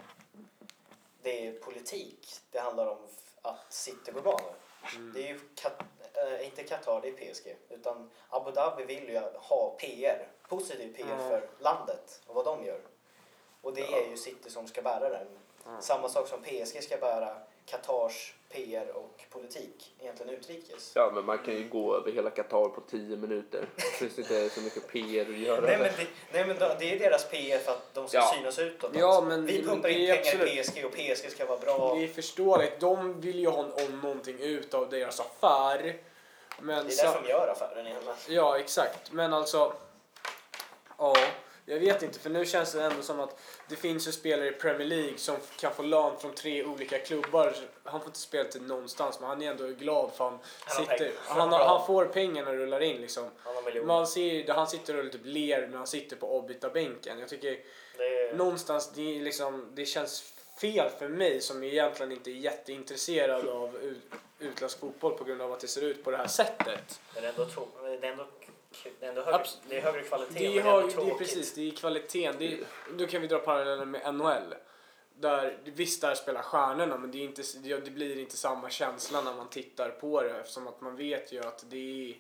det 1.28 1.48
är 1.48 1.52
politik. 1.54 2.36
Det 2.52 2.60
handlar 2.60 2.88
om 2.88 2.98
att 3.42 3.74
City 3.74 4.12
går 4.12 4.22
bra 4.22 4.40
nu. 4.44 5.12
Det 5.14 5.24
är 5.24 5.28
ju 5.28 5.40
Kat- 5.56 5.84
äh, 6.14 6.46
inte 6.46 6.64
Qatar, 6.64 7.02
det 7.02 7.08
är 7.08 7.34
PSG. 7.34 7.56
Utan 7.70 8.12
Abu 8.30 8.52
Dhabi 8.52 8.84
vill 8.86 9.10
ju 9.10 9.20
ha 9.36 9.76
PR, 9.80 10.28
positiv 10.50 10.96
PR 10.96 11.06
Ja. 11.10 11.18
för 11.30 11.50
landet 11.60 12.22
och 12.28 12.36
vad 12.36 12.46
de 12.46 12.66
gör. 12.66 12.82
Och 13.62 13.74
det 13.74 13.82
är 13.82 14.10
ju 14.10 14.18
City 14.18 14.50
som 14.50 14.68
ska 14.68 14.82
bära 14.82 15.10
den. 15.10 15.28
Samma 15.82 16.10
sak 16.10 16.28
som 16.28 16.42
PSG 16.44 16.84
ska 16.84 16.98
bära 16.98 17.38
Qatars 17.66 18.36
PR 18.52 18.88
och 18.96 19.24
politik, 19.30 19.94
egentligen 20.02 20.34
utrikes. 20.34 20.92
Ja, 20.96 21.12
men 21.16 21.26
man 21.26 21.38
kan 21.38 21.54
ju 21.54 21.70
gå 21.70 21.96
över 21.96 22.12
hela 22.12 22.30
Qatar 22.30 22.70
på 22.70 22.82
10 22.82 23.18
minuter. 23.18 23.66
Det 23.76 23.82
finns 23.82 24.20
inte 24.20 24.50
så 24.50 24.62
mycket 24.62 24.88
PR 24.88 25.22
att 25.30 25.38
göra. 25.38 25.62
Nej 25.62 25.78
men, 25.78 25.88
det, 25.98 26.08
nej 26.34 26.46
men 26.48 26.58
det 26.80 26.94
är 26.94 27.00
deras 27.00 27.30
PR 27.30 27.58
för 27.60 27.72
att 27.72 27.94
de 27.94 28.08
ska 28.08 28.18
Ja. 28.18 28.34
synas 28.38 28.60
utåt. 28.60 28.92
Ja, 28.94 29.22
men- 29.28 29.46
Vi 29.46 29.64
pumpar 29.64 29.90
in 29.90 29.96
pengar 30.08 30.16
i 30.16 30.20
absolut- 30.20 30.66
PSG 30.66 30.86
och 30.86 30.92
PSG 30.92 31.32
ska 31.32 31.46
vara 31.46 31.58
bra. 31.60 31.96
det 31.96 32.04
är 32.04 32.08
förståeligt. 32.08 32.80
De 32.80 33.22
vill 33.22 33.40
ju 33.40 33.48
ha 33.48 33.64
om 33.88 34.00
någonting 34.04 34.40
ut 34.40 34.74
av 34.74 34.90
deras 34.90 35.20
affär. 35.20 35.98
Men 36.60 36.88
Det 36.88 36.94
är 36.94 37.06
därför 37.06 37.22
de 37.24 37.30
gör 37.30 37.48
affären 37.48 37.88
egentligen. 37.88 38.18
Ja, 38.28 38.60
exakt. 38.60 39.12
Men 39.12 39.34
alltså... 39.34 39.74
Ja, 40.98 41.16
jag 41.70 41.80
vet 41.80 42.04
inte. 42.04 42.20
För 42.20 42.30
nu 42.30 42.46
känns 42.46 42.74
det 42.74 42.84
ändå 42.84 43.02
som 43.02 43.20
att 43.20 43.40
det 43.68 43.76
finns 43.76 44.08
ju 44.08 44.12
spelare 44.12 44.48
i 44.48 44.52
Premier 44.52 44.88
League 44.88 45.18
som 45.18 45.36
kan 45.60 45.74
få 45.74 45.84
lön 45.84 46.20
från 46.20 46.34
tre 46.34 46.64
olika 46.64 47.00
klubbar. 47.00 47.56
Han 47.84 48.00
får 48.00 48.08
inte 48.08 48.20
spela 48.20 48.50
till 48.50 48.62
någonstans, 48.62 49.20
men 49.20 49.30
han 49.30 49.42
är 49.42 49.52
ändå 49.52 49.68
glad 49.68 50.12
för 50.14 50.24
han, 50.24 50.40
Han 50.66 50.86
sitter... 50.86 51.12
Han, 51.28 51.54
han 51.54 51.88
får 51.88 52.06
pengarna 52.06 52.54
rullar 52.54 52.82
in 52.82 53.02
liksom. 53.02 53.30
Man 53.86 54.08
ser 54.08 54.54
han 54.54 54.68
sitter 54.68 55.06
och 55.06 55.12
typ 55.12 55.22
ler 55.24 55.68
när 55.68 55.78
han 55.78 55.88
sitter 55.88 56.16
på 56.16 56.28
avbytarbänken. 56.28 57.20
Jag 57.20 57.30
tycker 57.30 57.60
Det 57.98 58.04
är, 58.04 58.34
någonstans, 58.34 58.92
det, 58.96 59.18
är 59.18 59.22
liksom, 59.22 59.72
det 59.74 59.86
känns 59.86 60.34
fel 60.62 60.90
för 61.00 61.08
mig 61.08 61.42
som 61.42 61.64
egentligen 61.64 62.12
inte 62.12 62.32
är 62.32 62.36
jätteintresserad 62.36 63.48
av 63.48 63.78
ut, 63.78 64.02
utländsk 64.40 64.80
fotboll 64.80 65.18
på 65.18 65.24
grund 65.24 65.42
av 65.42 65.54
att 65.54 65.60
det 65.60 65.68
ser 65.68 65.82
ut 65.82 66.04
på 66.04 66.12
det 66.12 66.18
här 66.18 66.28
sättet. 66.28 67.00
men 67.16 67.26
ändå, 67.26 67.46
tro, 67.46 67.68
är 67.84 68.04
ändå, 68.04 68.26
det 69.00 69.06
är 69.06 69.10
ändå 69.10 69.22
högre, 69.22 69.38
Abs- 69.38 69.58
det 69.70 69.78
är 69.78 69.82
högre 69.82 70.02
kvalitet 70.04 70.34
Det 70.40 70.46
är, 70.46 70.64
men 70.64 70.88
det 70.88 70.94
är 70.94 71.06
det 71.06 71.12
är 71.12 71.16
precis, 71.18 71.54
det 71.54 71.68
är 71.68 71.72
kvaliteten. 71.72 72.36
Det 72.40 72.54
är, 72.54 72.60
då 72.98 73.08
kan 73.08 73.22
vi 73.22 73.28
dra 73.28 73.40
parallellen 73.40 73.92
med 73.92 74.14
NHL. 74.16 74.56
Där, 75.20 75.58
visst, 75.64 76.02
där 76.02 76.16
spelar 76.16 76.42
stjärnorna 76.42 76.98
men 76.98 77.12
det, 77.12 77.18
är 77.18 77.22
inte, 77.24 77.42
det 77.80 77.92
blir 77.92 78.20
inte 78.20 78.38
samma 78.38 78.70
känsla 78.70 79.22
när 79.22 79.34
man 79.34 79.50
tittar 79.50 79.90
på 79.90 80.22
det 80.22 80.30
eftersom 80.40 80.68
att 80.68 80.82
man 80.82 80.96
vet 80.96 81.32
ju 81.32 81.40
att 81.40 81.64
det 81.70 82.10
är, 82.12 82.18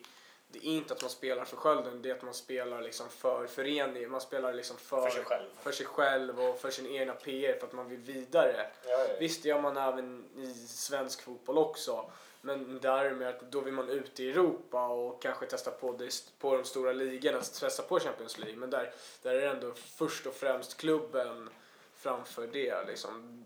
det 0.51 0.59
är 0.59 0.63
inte 0.69 0.93
att 0.93 1.01
man 1.01 1.09
spelar 1.09 1.45
för 1.45 1.57
skölden, 1.57 2.01
det 2.01 2.09
är 2.09 2.15
att 2.15 2.21
man 2.23 2.33
spelar 2.33 2.81
liksom 2.81 3.09
för 3.09 3.47
föreningen. 3.47 4.11
Man 4.11 4.21
spelar 4.21 4.53
liksom 4.53 4.77
för, 4.77 5.01
För 5.01 5.09
sig 5.09 5.23
själv. 5.23 5.49
för 5.61 5.71
sig 5.71 5.85
själv 5.85 6.39
och 6.41 6.59
för 6.59 6.69
sin 6.71 6.87
egna 6.95 7.13
PR 7.13 7.59
för 7.59 7.67
att 7.67 7.73
man 7.73 7.89
vill 7.89 7.99
vidare. 7.99 8.67
Ja, 8.87 8.89
ja. 9.09 9.15
Visst, 9.19 9.43
det 9.43 9.49
gör 9.49 9.61
man 9.61 9.77
även 9.77 10.25
i 10.37 10.53
svensk 10.67 11.21
fotboll 11.21 11.57
också. 11.57 12.11
Men 12.47 12.79
där 12.81 13.11
med 13.11 13.29
att 13.29 13.39
då 13.51 13.61
vill 13.61 13.73
man 13.73 13.89
ut 13.89 14.19
i 14.19 14.29
Europa 14.29 14.87
och 14.87 15.21
kanske 15.21 15.45
testa 15.45 15.71
på, 15.71 15.91
det, 15.91 16.23
på 16.39 16.55
de 16.55 16.63
stora 16.65 16.91
ligorna, 16.91 17.41
testa 17.41 17.83
på 17.83 17.99
Champions 17.99 18.37
League. 18.37 18.55
Men 18.55 18.69
där, 18.69 18.93
där 19.21 19.35
är 19.35 19.41
det 19.41 19.47
ändå 19.47 19.73
först 19.73 20.25
och 20.25 20.33
främst 20.33 20.77
klubben 20.77 21.49
framför 21.95 22.47
det. 22.47 22.85
Liksom. 22.87 23.45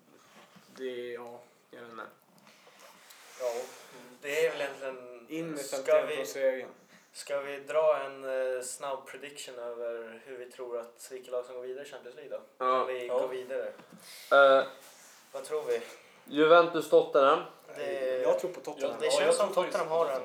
det, 0.77 1.11
ja, 1.11 1.41
jag 1.71 1.81
vet 1.81 1.91
inte. 1.91 2.03
Ja, 3.39 3.53
det 4.21 4.45
är 4.45 4.51
väl 4.51 4.61
egentligen... 4.61 5.25
In 5.29 5.51
med 5.51 5.59
ska, 5.65 5.77
51 5.77 6.09
vi, 6.09 6.17
på 6.17 6.25
serien. 6.25 6.69
ska 7.13 7.39
vi 7.41 7.59
dra 7.59 7.99
en 8.05 8.23
eh, 8.55 8.61
snabb 8.63 9.05
prediction 9.07 9.55
över 9.59 10.21
hur 10.25 10.37
vi 10.37 10.51
tror 10.51 10.77
att 10.79 11.07
vilka 11.11 11.31
lag 11.31 11.45
som 11.45 11.55
går 11.55 11.61
vidare 11.61 11.85
i 11.85 11.89
Champions 11.89 12.15
League 12.15 12.37
då? 12.37 12.43
Ja. 12.57 12.81
Om 12.81 12.87
vi 12.87 13.07
Ja. 13.07 13.19
går 13.19 13.27
vidare. 13.27 13.67
Eh, 14.31 14.67
Vad 15.31 15.43
tror 15.43 15.63
vi? 15.63 15.81
Juventus-Tottenham. 16.31 17.39
Det, 17.77 18.21
Jag 18.23 18.39
tror 18.39 18.51
på 18.51 18.59
Tottenham. 18.59 18.95
det 18.99 19.11
känns 19.11 19.25
jag 19.25 19.33
som 19.35 19.49
Tottenham 19.53 19.87
har 19.87 20.05
en 20.05 20.21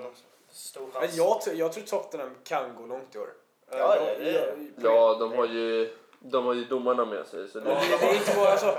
stor 0.51 0.83
Men 0.93 1.03
chans. 1.03 1.17
jag, 1.17 1.41
tror- 1.41 1.57
jag 1.57 1.73
tror 1.73 1.85
Tottenham 1.85 2.31
kan 2.45 2.75
gå 2.77 2.87
långt 2.87 3.15
i 3.15 3.19
år. 3.19 3.29
Ja, 3.71 3.97
det- 4.19 4.25
det- 4.25 4.31
jag- 4.33 4.93
Ja, 4.93 5.15
de 5.21 5.33
har 5.33 5.47
ju, 5.47 5.95
de 6.21 6.47
har 6.47 6.55
ju 6.55 6.65
domarna 6.65 7.05
med 7.05 7.27
sig. 7.27 7.49
Så 7.49 7.59
Men 7.59 7.67
det, 7.69 7.75
det, 7.91 7.97
det 8.01 8.07
är 8.07 8.15
inte 8.15 8.37
bara, 8.37 8.49
alltså, 8.49 8.75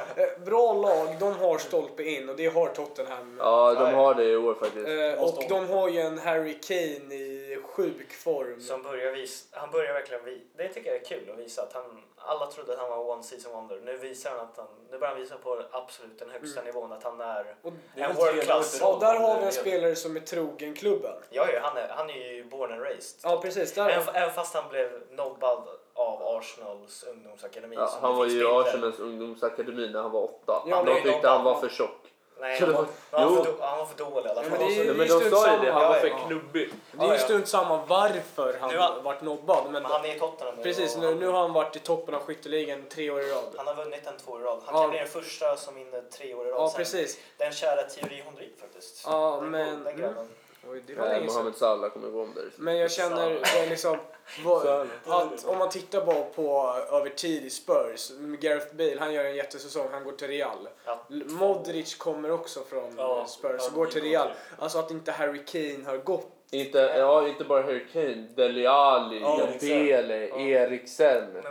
bra 0.45 0.73
lag, 0.73 1.07
de 1.19 1.33
har 1.33 1.57
stolpe 1.57 2.03
in 2.03 2.29
och 2.29 2.35
det 2.35 2.45
har 2.47 2.67
Tottenham. 2.67 3.37
ja, 3.39 3.73
Ja, 3.73 3.79
de 3.79 3.89
ja. 3.91 3.95
har 3.97 4.13
det 4.13 4.23
i 4.23 4.35
år 4.37 4.53
faktiskt. 4.53 4.87
Eh, 4.87 5.23
och 5.23 5.43
de 5.49 5.69
har 5.69 5.89
ju 5.89 5.99
en 5.99 6.17
Harry 6.17 6.53
Kane 6.59 7.15
i 7.15 7.46
sjuk 7.63 8.13
form. 8.13 8.61
Som 8.61 8.83
börjar 8.83 9.11
visa, 9.11 9.59
han 9.59 9.71
börjar 9.71 9.93
verkligen 9.93 10.23
vi, 10.25 10.41
Det 10.57 10.67
tycker 10.67 10.91
jag 10.91 11.01
är 11.01 11.05
kul 11.05 11.29
att 11.31 11.39
visa 11.39 11.61
att 11.61 11.73
han, 11.73 12.03
alla 12.17 12.45
trodde 12.47 12.73
att 12.73 12.79
han 12.79 12.89
var 12.89 13.09
one 13.09 13.23
season 13.23 13.51
wonder. 13.51 13.81
Nu 13.85 13.97
visar 13.97 14.29
han 14.29 14.39
att 14.39 14.57
han, 14.57 14.67
nu 14.91 14.97
börjar 14.97 15.13
han 15.13 15.21
visa 15.21 15.35
på 15.37 15.63
absolut 15.71 16.19
den 16.19 16.29
högsta 16.29 16.61
nivån 16.61 16.91
att 16.91 17.03
han 17.03 17.21
är 17.21 17.55
Och, 17.61 17.71
en 17.95 18.15
world 18.15 18.41
class. 18.41 18.77
ja, 18.81 18.97
där 19.01 19.19
har 19.19 19.39
vi 19.39 19.45
en 19.45 19.51
spelare 19.51 19.95
som 19.95 20.15
är 20.15 20.19
trogen 20.19 20.73
klubben. 20.75 21.15
Ja, 21.29 21.47
ja, 21.53 21.59
han 21.63 21.77
är, 21.77 21.87
han 21.89 22.09
är 22.09 22.33
ju 22.33 22.43
born 22.43 22.71
and 22.71 22.81
raised. 22.81 23.19
Ja, 23.23 23.41
precis. 23.41 23.73
Där, 23.73 23.89
Även, 23.89 24.15
även 24.15 24.33
fast 24.33 24.55
han 24.55 24.69
blev 24.69 25.01
nobbad 25.11 25.67
av 25.93 26.37
Arsenals 26.37 27.03
ungdomsakademi. 27.03 27.75
Ja, 27.75 27.87
som 27.87 28.01
han 28.01 28.15
var 28.17 28.25
ju 28.25 28.41
i. 28.41 28.45
Arsenals 28.45 28.99
ungdomsakademi 28.99 29.89
när 29.89 30.01
han 30.01 30.11
var 30.11 30.23
åtta. 30.23 30.63
Ja, 30.67 30.83
de 30.83 31.01
tyckte 31.01 31.27
han 31.27 31.43
var 31.43 31.59
för 31.59 31.69
tjock. 31.69 32.06
Nej, 32.39 32.59
han 32.59 32.73
var, 32.73 32.85
han, 33.11 33.35
var 33.35 33.43
för, 33.43 33.51
do- 33.51 33.57
han 33.61 33.77
var 33.77 33.85
för 33.85 33.97
dålig 33.97 34.25
i 34.25 34.29
alla 34.29 34.41
fall. 34.41 34.51
men 34.51 34.59
det 34.59 34.65
är 34.65 34.69
ju- 34.83 34.83
Nej, 34.87 34.95
men 34.97 35.07
de 35.07 35.13
sa 35.13 35.23
ju 35.23 35.29
samma. 35.31 35.63
det, 35.63 35.71
han 35.71 35.81
var 35.87 35.95
Ja, 35.95 36.01
för 36.01 36.07
ja. 36.07 36.17
knubbig. 36.27 36.69
det 36.91 37.03
är 37.03 37.07
ju 37.07 37.13
Ja, 37.13 37.19
strunt 37.19 37.47
samma 37.47 37.85
varför 37.85 38.57
han 38.61 38.69
Nu 38.69 38.77
har- 38.77 39.01
varit 39.01 39.21
nobbad. 39.21 39.63
Men, 39.63 39.73
Men 39.73 39.85
han 39.85 40.05
är 40.05 40.15
i 40.15 40.19
Tottenham 40.19 40.55
nu. 40.55 40.63
precis, 40.63 40.95
och 40.95 41.01
nu, 41.01 41.15
nu 41.15 41.27
har 41.27 41.39
han 41.41 41.53
varit 41.53 41.75
i 41.75 41.79
toppen 41.79 42.15
av 42.15 42.21
skytteligan 42.21 42.85
tre 42.89 43.09
år 43.09 43.21
i 43.21 43.31
rad. 43.31 43.43
han 43.57 43.67
har 43.67 43.75
vunnit 43.75 44.03
den 44.05 44.17
två 44.17 44.31
år 44.31 44.41
i 44.41 44.43
rad. 44.43 44.59
Han 44.65 44.75
Ja. 44.75 44.81
kan 44.81 44.89
bli 44.89 44.99
den 44.99 45.07
första 45.07 45.57
som 45.57 45.75
vinner 45.75 46.01
tre 46.17 46.33
år 46.33 46.47
i 46.47 46.51
rad 46.51 46.59
Ja, 46.61 46.69
sen. 46.69 46.77
precis. 46.77 47.17
Den 47.37 47.51
kära 47.51 47.83
Thierry 47.83 48.21
Henry 48.21 48.49
faktiskt. 48.61 49.03
Ja, 49.05 49.37
den, 49.41 49.49
men- 49.51 49.83
Den 49.83 49.97
grabben. 49.97 50.29
Oj, 50.71 50.83
det 50.87 50.95
var 50.95 51.07
sedan. 51.07 51.25
Mohamed 51.25 51.55
Salah 51.55 51.89
kommer 51.89 52.09
gå 52.09 52.21
om 52.21 52.33
där. 52.35 52.51
Men 52.55 52.77
jag 52.77 52.91
känner 52.91 53.29
det 53.29 53.59
är 53.63 53.69
liksom 53.69 53.97
vad, 54.45 54.87
att 55.05 55.45
om 55.45 55.57
man 55.57 55.69
tittar 55.69 56.05
bara 56.05 56.23
på 56.23 56.75
över 56.91 57.09
tid 57.09 57.45
i 57.45 57.49
Spurs, 57.49 58.11
Gareth 58.39 58.75
Bale 58.75 58.95
han 58.99 59.13
gör 59.13 59.25
en 59.25 59.35
jättesäsong, 59.35 59.87
han 59.91 60.03
går 60.03 60.11
till 60.11 60.27
Real. 60.27 60.69
Ja. 60.85 60.99
Modric 61.09 61.95
kommer 61.95 62.31
också 62.31 62.59
från 62.69 62.93
Ja, 62.97 63.25
Spurs 63.27 63.67
och 63.67 63.73
går 63.73 63.85
till 63.85 64.01
Real. 64.01 64.27
Alltså 64.59 64.79
att 64.79 64.91
inte 64.91 65.11
Harry 65.11 65.45
Kane 65.45 65.85
har 65.85 65.97
gått. 65.97 66.27
Inte, 66.51 66.79
ja, 66.79 67.27
inte 67.27 67.43
bara 67.43 67.61
Harry 67.61 67.85
Kane, 67.93 68.27
Dele 68.35 68.69
Alli, 68.69 69.19
Ja, 69.21 69.47
Ja. 69.61 70.39
Eriksen. 70.39 71.43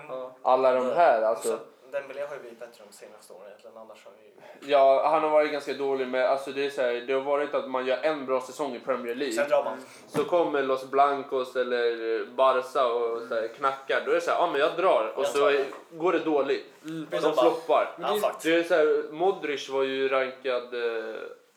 Alla 0.42 0.72
de 0.72 0.86
här 0.86 1.22
alltså. 1.22 1.58
Dembélé 2.00 2.26
har 2.26 2.34
ju 2.34 2.40
blivit 2.40 2.58
bättre 2.58 2.84
de 2.90 2.96
senaste 2.96 3.32
åren 3.32 3.46
egentligen. 3.46 3.76
Annars 3.76 4.04
har 4.04 4.12
ju... 4.12 4.70
Ja, 4.72 5.08
han 5.08 5.22
har 5.22 5.30
varit 5.30 5.52
ganska 5.52 5.72
dålig 5.72 6.08
med, 6.08 6.24
alltså 6.26 6.50
det 6.52 6.66
är 6.66 6.70
så 6.70 6.82
här, 6.82 6.92
det 6.92 7.12
har 7.12 7.20
varit 7.20 7.54
att 7.54 7.70
man 7.70 7.86
gör 7.86 7.98
en 8.02 8.26
bra 8.26 8.40
säsong 8.40 8.74
i 8.74 8.80
Premier 8.80 9.14
Sen 9.14 9.18
League. 9.18 9.48
drar 9.48 9.64
man. 9.64 9.78
Så 10.08 10.24
kommer 10.24 10.62
Los 10.62 10.84
Blancos 10.90 11.56
eller 11.56 12.24
Barca 12.26 12.86
och 12.86 13.22
så 13.28 13.34
här, 13.34 13.48
knackar. 13.48 14.02
Då 14.04 14.10
är 14.10 14.14
det 14.14 14.20
så 14.20 14.30
här, 14.30 14.38
ja 14.38 14.46
men 14.52 14.60
jag 14.60 14.76
drar. 14.76 15.12
Och 15.16 15.22
Jag 15.24 15.30
så 15.30 15.46
är, 15.48 15.64
går 15.90 16.12
det 16.12 16.18
dåligt. 16.18 16.66
Mm, 16.84 17.06
De 17.10 17.18
floppar. 17.34 17.96
Ja, 18.00 18.32
det- 18.42 18.54
är 18.54 18.62
så 18.62 18.74
här, 18.74 19.12
Modric 19.12 19.68
var 19.68 19.82
ju 19.82 20.08
rankad 20.08 20.74
eh, 20.74 21.14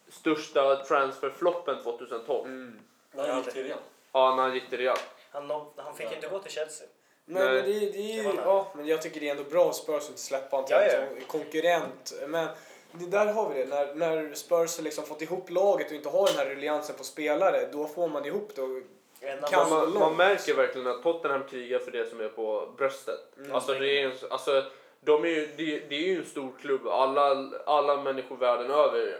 största 0.09 0.75
transferfloppen 0.75 1.83
2012. 1.83 2.45
Mm. 2.47 2.79
När 3.11 3.27
han 3.27 3.37
gick 3.43 3.53
till 3.53 3.63
Real. 3.63 3.79
Ja, 4.11 4.35
när 4.35 4.43
han 4.43 4.53
gick 4.53 4.69
till 4.69 4.77
Real. 4.79 4.97
Han, 5.31 5.51
han 5.75 5.95
fick 5.95 6.11
inte 6.11 6.27
gå 6.27 6.39
till 6.39 6.51
Chelsea. 6.51 6.87
Men, 7.31 7.43
Nej. 7.45 7.61
men 7.61 7.71
det, 7.71 7.79
det 7.79 8.19
är 8.19 8.33
ja, 8.45 8.67
men 8.75 8.87
jag 8.87 9.01
tycker 9.01 9.19
det 9.19 9.27
är 9.27 9.31
ändå 9.31 9.43
bra 9.43 9.65
av 9.65 9.71
Spurs 9.71 10.03
att 10.03 10.09
inte 10.09 10.21
släppa 10.21 10.55
honom 10.55 10.67
till 10.67 10.75
Ja, 10.75 10.85
ja. 10.85 10.97
en 11.17 11.21
konkurrent. 11.27 12.13
Men 12.27 12.47
det 12.91 13.05
där 13.05 13.25
har 13.25 13.49
vi 13.49 13.59
det, 13.63 13.65
när, 13.69 13.95
när 13.95 14.33
Spurs 14.33 14.77
har 14.77 14.83
liksom 14.83 15.03
fått 15.03 15.21
ihop 15.21 15.49
laget 15.49 15.87
och 15.87 15.93
inte 15.93 16.09
har 16.09 16.25
den 16.27 16.35
här 16.35 16.45
rulliansen 16.45 16.95
på 16.95 17.03
spelare, 17.03 17.69
då 17.71 17.87
får 17.87 18.07
man 18.07 18.25
ihop 18.25 18.51
det. 18.55 18.61
och- 18.61 19.49
Kan 19.49 19.69
man- 19.69 19.89
Man, 19.89 19.99
man 19.99 20.15
märker 20.15 20.53
verkligen 20.53 20.87
att 20.87 21.03
Tottenham 21.03 21.43
krigar 21.43 21.79
för 21.79 21.91
det 21.91 22.09
som 22.09 22.19
är 22.21 22.29
på 22.29 22.73
bröstet. 22.77 23.19
Mm. 23.37 23.55
Alltså, 23.55 23.73
det 23.73 23.99
är, 24.01 24.05
en- 24.05 24.11
alltså, 24.29 24.63
de 25.01 25.23
är 25.23 25.27
ju, 25.29 25.47
det, 25.57 25.79
det 25.89 25.95
är 25.95 25.99
ju 26.07 26.17
en 26.19 26.25
stor 26.25 26.51
klubb. 26.61 26.87
Alla, 26.87 27.49
alla 27.65 28.01
människor 28.01 28.35
världen 28.37 28.71
över 28.71 29.17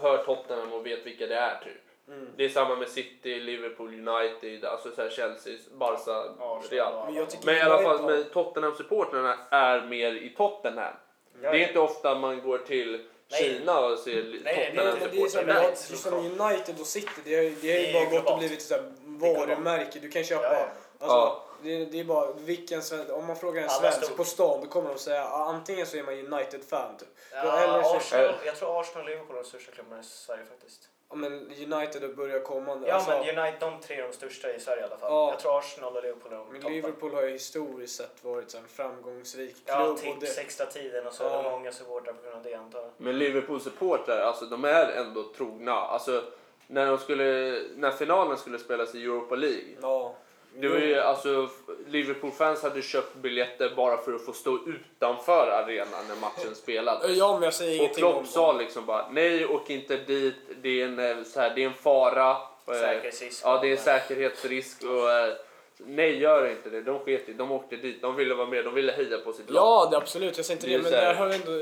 hör 0.00 0.24
Tottenham 0.24 0.72
och 0.72 0.86
vet 0.86 1.06
vilka 1.06 1.26
det 1.26 1.34
är. 1.36 1.60
Typ. 1.64 1.72
Mm. 2.08 2.28
Det 2.36 2.44
är 2.44 2.48
samma 2.48 2.76
med 2.76 2.88
City, 2.88 3.40
Liverpool, 3.40 4.08
United, 4.08 4.64
alltså 4.64 4.90
så 4.94 5.02
här 5.02 5.10
Chelsea, 5.10 5.52
Barca, 5.74 6.24
Real. 6.70 7.12
Men 7.12 7.26
Men 7.44 7.56
i 7.56 7.60
alla 7.60 7.82
fall, 7.82 8.02
med 8.02 8.32
Tottenham-supportrarna 8.32 9.36
är 9.50 9.80
mer 9.86 10.12
i 10.14 10.34
Tottenham. 10.36 10.94
Ja, 11.42 11.50
det 11.50 11.58
är 11.64 11.68
inte 11.68 11.78
ofta 11.80 12.14
man 12.14 12.40
går 12.42 12.58
till 12.58 13.06
Nej. 13.30 13.40
Kina 13.42 13.80
och 13.80 13.98
ser 13.98 14.22
li- 14.22 14.40
nej, 14.44 14.72
Nej, 14.76 14.84
men 15.00 15.10
det 15.10 15.22
är 15.22 15.28
som, 15.28 15.46
Det 15.46 15.52
är 15.52 15.54
jag, 15.54 15.60
väldigt 15.62 15.78
som 15.78 16.12
lokalt. 16.28 16.40
United 16.54 16.80
och 16.80 16.86
City, 16.86 17.08
det 17.24 17.34
har, 17.36 17.42
det 17.42 17.48
har 17.50 17.60
Det 17.60 17.66
ju 17.66 17.86
är 17.86 17.92
bara 18.10 18.18
gått 18.20 18.30
och 18.32 18.38
blivit 18.38 18.70
ett 18.70 18.82
varumärke. 19.04 19.98
Du 19.98 20.08
kan 20.10 20.24
köpa, 20.24 20.42
Ja, 20.44 20.52
ja. 20.52 20.66
alltså, 20.98 21.16
Ja. 21.16 21.44
det, 21.62 21.84
det 21.84 22.00
är 22.00 22.04
bara 22.04 22.32
vilken 22.32 22.82
svensk, 22.82 23.12
om 23.12 23.26
man 23.26 23.36
frågar 23.36 23.62
en 23.62 23.68
svensk 23.68 24.16
på 24.16 24.24
stan 24.24 24.60
då 24.60 24.66
kommer 24.66 24.88
de 24.88 24.98
säga 24.98 25.22
antingen 25.24 25.86
så 25.86 25.96
är 25.96 26.02
man 26.02 26.14
United-fan 26.14 26.96
typ. 26.96 27.08
Ja, 27.32 27.58
Eller 27.58 27.82
så- 27.82 27.96
Arsenal, 27.96 28.34
jag 28.44 28.56
tror 28.56 28.80
Arsenal 28.80 29.02
och 29.04 29.08
Liverpool 29.10 29.36
är 29.36 29.42
de 29.42 29.48
största 29.48 29.72
klubbarna 29.72 30.00
i 30.00 30.04
Sverige 30.04 30.44
faktiskt. 30.44 30.88
Ja, 31.10 31.16
men 31.16 31.32
United 31.32 32.02
har 32.02 32.08
börjat 32.16 32.44
komma 32.44 32.74
nu. 32.74 32.86
Ja, 32.86 32.94
alltså, 32.94 33.10
men 33.10 33.38
United, 33.38 33.60
de 33.60 33.80
tre 33.80 33.96
är 33.96 34.02
de 34.02 34.12
största 34.12 34.54
i 34.54 34.60
Sverige 34.60 34.82
i 34.82 34.84
alla 34.84 34.96
fall. 34.96 35.10
Ja. 35.12 35.30
Jag 35.30 35.40
tror 35.40 35.58
Arsenal 35.58 35.96
och 35.96 36.02
Liverpool 36.02 36.32
är 36.32 36.36
de 36.36 36.46
men 36.52 36.60
toppen. 36.60 36.74
Liverpool 36.76 37.14
har 37.14 37.22
ju 37.22 37.30
historiskt 37.30 37.96
sett 37.96 38.24
varit 38.24 38.54
en 38.54 38.68
framgångsrik 38.68 39.54
klubb. 39.66 39.78
Ja, 39.78 39.96
tips 39.96 40.36
det, 40.36 40.40
extra 40.42 40.66
tiden 40.66 41.06
och 41.06 41.12
så 41.12 41.24
är 41.24 41.30
Ja. 41.30 41.42
det 41.42 41.50
många 41.50 41.72
supportrar 41.72 42.12
på 42.12 42.22
grund 42.22 42.36
av 42.36 42.42
det 42.42 42.54
antar 42.54 42.78
jag. 42.80 42.90
Men 42.96 43.18
Liverpool-supportrar, 43.18 44.20
alltså 44.20 44.44
de 44.44 44.64
är 44.64 44.92
ändå 44.92 45.22
trogna. 45.36 45.72
Alltså, 45.72 46.22
när, 46.66 46.86
de 46.86 46.98
skulle, 46.98 47.60
när 47.76 47.90
finalen 47.90 48.36
skulle 48.38 48.58
spelas 48.58 48.94
i 48.94 49.02
Europa 49.04 49.34
League. 49.34 49.76
ja. 49.82 50.14
Det 50.60 50.68
var 50.68 50.78
ju, 50.78 51.00
alltså, 51.00 51.48
Liverpool-fans 51.86 52.62
hade 52.62 52.82
köpt 52.82 53.14
biljetter 53.14 53.72
bara 53.76 53.96
för 53.96 54.12
att 54.14 54.24
få 54.24 54.32
stå 54.32 54.58
utanför 54.66 55.48
arenan 55.50 56.06
när 56.08 56.16
matchen 56.16 56.54
spelades. 56.54 57.16
Ja, 57.16 57.32
men 57.32 57.42
jag 57.42 57.54
säger 57.54 57.84
Och 57.84 57.96
Klopp 57.96 58.26
sa 58.26 58.52
liksom 58.52 58.86
bara 58.86 59.08
nej, 59.10 59.46
åk 59.46 59.70
inte 59.70 59.96
dit. 59.96 60.34
Det 60.62 60.80
är 60.80 60.84
en, 60.84 60.98
eh, 60.98 61.24
så 61.24 61.40
här, 61.40 61.52
det 61.54 61.62
är 61.62 61.66
en 61.66 61.74
fara. 61.74 62.30
Eh, 62.30 62.74
Säkerhetsrisk. 62.74 63.42
Ja, 63.44 63.58
det 63.62 63.68
är 63.68 63.72
en 63.72 63.78
säkerhetsrisk. 63.78 64.82
Och, 64.82 65.10
eh, 65.10 65.34
nej, 65.78 66.18
gör 66.18 66.50
inte 66.50 66.70
det. 66.70 66.80
De 66.82 66.98
sket 66.98 67.28
i 67.28 67.32
De 67.32 67.52
åkte 67.52 67.76
dit. 67.76 68.02
De 68.02 68.16
ville 68.16 68.34
vara 68.34 68.46
med. 68.46 68.64
De 68.64 68.74
ville 68.74 68.92
heja 68.92 69.18
på 69.18 69.32
sitt 69.32 69.50
lag. 69.50 69.62
Ja, 69.62 69.88
det, 69.90 69.96
absolut. 69.96 70.36
Jag 70.36 70.46
säger 70.46 70.56
inte 70.56 70.66
Det 70.66 70.76
det. 70.76 70.82
Men 70.82 70.92
här- 70.92 71.00
där 71.06 71.14
har 71.14 71.26
ändå, 71.30 71.52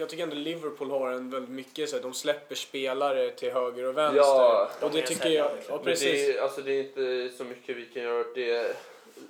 jag 0.00 0.08
tycker 0.08 0.22
ändå 0.22 0.36
Liverpool 0.36 0.90
har 0.90 1.10
en 1.10 1.30
väldigt 1.30 1.50
mycket 1.50 1.88
så 1.88 1.96
att 1.96 2.02
de 2.02 2.14
släpper 2.14 2.54
spelare 2.54 3.30
till 3.30 3.52
höger 3.52 3.84
och 3.88 3.96
vänster. 3.98 4.18
Ja, 4.22 4.70
och 4.80 4.90
de 4.90 4.96
det 4.96 5.02
är 5.02 5.06
tycker 5.06 5.28
jag... 5.30 5.50
liksom. 5.56 5.72
Ja, 5.74 5.76
Men 5.76 5.84
precis. 5.84 6.26
det, 6.34 6.40
alltså, 6.42 6.60
det 6.60 6.72
är 6.72 6.80
inte 6.80 7.36
så 7.36 7.44
mycket 7.44 7.76
vi 7.76 7.84
kan 7.84 8.02
göra 8.02 8.20
åt 8.20 8.34
det. 8.34 8.76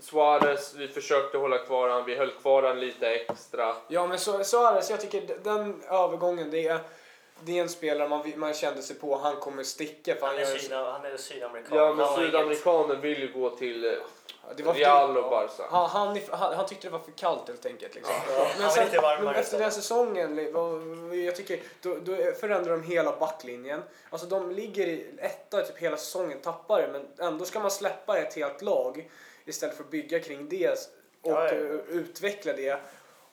Suarez, 0.00 0.74
vi 0.78 0.88
försökte 0.88 1.38
hålla 1.38 1.58
kvar 1.58 1.88
han. 1.88 2.04
Vi 2.04 2.14
höll 2.14 2.30
kvar 2.30 2.62
han 2.62 2.80
lite 2.80 3.08
extra. 3.08 3.74
Ja, 3.88 4.06
men. 4.06 4.18
Så 4.18 4.44
jag 4.90 5.00
tycker 5.00 5.22
den 5.42 5.82
övergången, 5.90 6.50
det 6.50 6.66
är, 6.66 6.78
det 7.44 7.58
är 7.58 7.62
en 7.62 7.68
spelare 7.68 8.08
man, 8.08 8.32
man 8.36 8.54
kände 8.54 8.82
sig 8.82 8.96
på. 8.96 9.16
Han 9.16 9.36
kommer 9.36 9.62
sticka 9.62 10.14
för 10.14 10.26
han, 10.26 10.36
Han 10.36 10.44
är, 10.44 10.48
gör... 10.50 10.58
syda, 10.58 10.90
han 10.90 11.04
är 11.04 11.16
sydamerikan. 11.16 11.78
Ja, 11.78 11.92
men 11.94 12.06
inget- 12.06 12.18
sydamerikaner 12.18 12.94
vill 12.96 13.18
ju 13.20 13.32
gå 13.32 13.50
till 13.50 13.84
eh, 13.84 13.92
Det 14.56 14.62
var 14.62 14.74
Real 14.74 15.16
och 15.16 15.30
Barca. 15.30 15.62
Han, 15.70 15.90
han, 15.90 16.18
han, 16.30 16.54
han 16.56 16.66
tyckte 16.66 16.86
det 16.86 16.90
var 16.92 16.98
för 16.98 17.12
kallt 17.12 17.48
helt 17.48 17.66
enkelt. 17.66 17.94
Liksom. 17.94 18.14
Ja, 18.60 18.82
inte 18.82 19.00
varmare 19.00 19.24
men 19.24 19.34
efter 19.34 19.58
den 19.58 19.72
säsongen, 19.72 20.36
jag 21.24 21.36
tycker, 21.36 21.60
då, 21.82 21.96
då 22.02 22.16
förändrar 22.40 22.72
de 22.72 22.82
hela 22.82 23.16
backlinjen. 23.16 23.82
Alltså 24.10 24.26
de 24.26 24.50
ligger 24.50 24.86
i 24.86 25.06
etta 25.18 25.62
typ 25.62 25.78
hela 25.78 25.96
säsongen, 25.96 26.38
tappar 26.40 26.82
det, 26.82 26.88
men 26.88 27.28
ändå 27.28 27.44
ska 27.44 27.60
man 27.60 27.70
släppa 27.70 28.18
ett 28.18 28.34
helt 28.34 28.62
lag 28.62 29.10
istället 29.44 29.76
för 29.76 29.84
att 29.84 29.90
bygga 29.90 30.20
kring 30.20 30.48
det 30.48 30.68
och 31.22 31.30
Ja, 31.30 31.44
ja. 31.48 31.54
eh, 31.54 31.60
utveckla 31.88 32.52
det. 32.52 32.80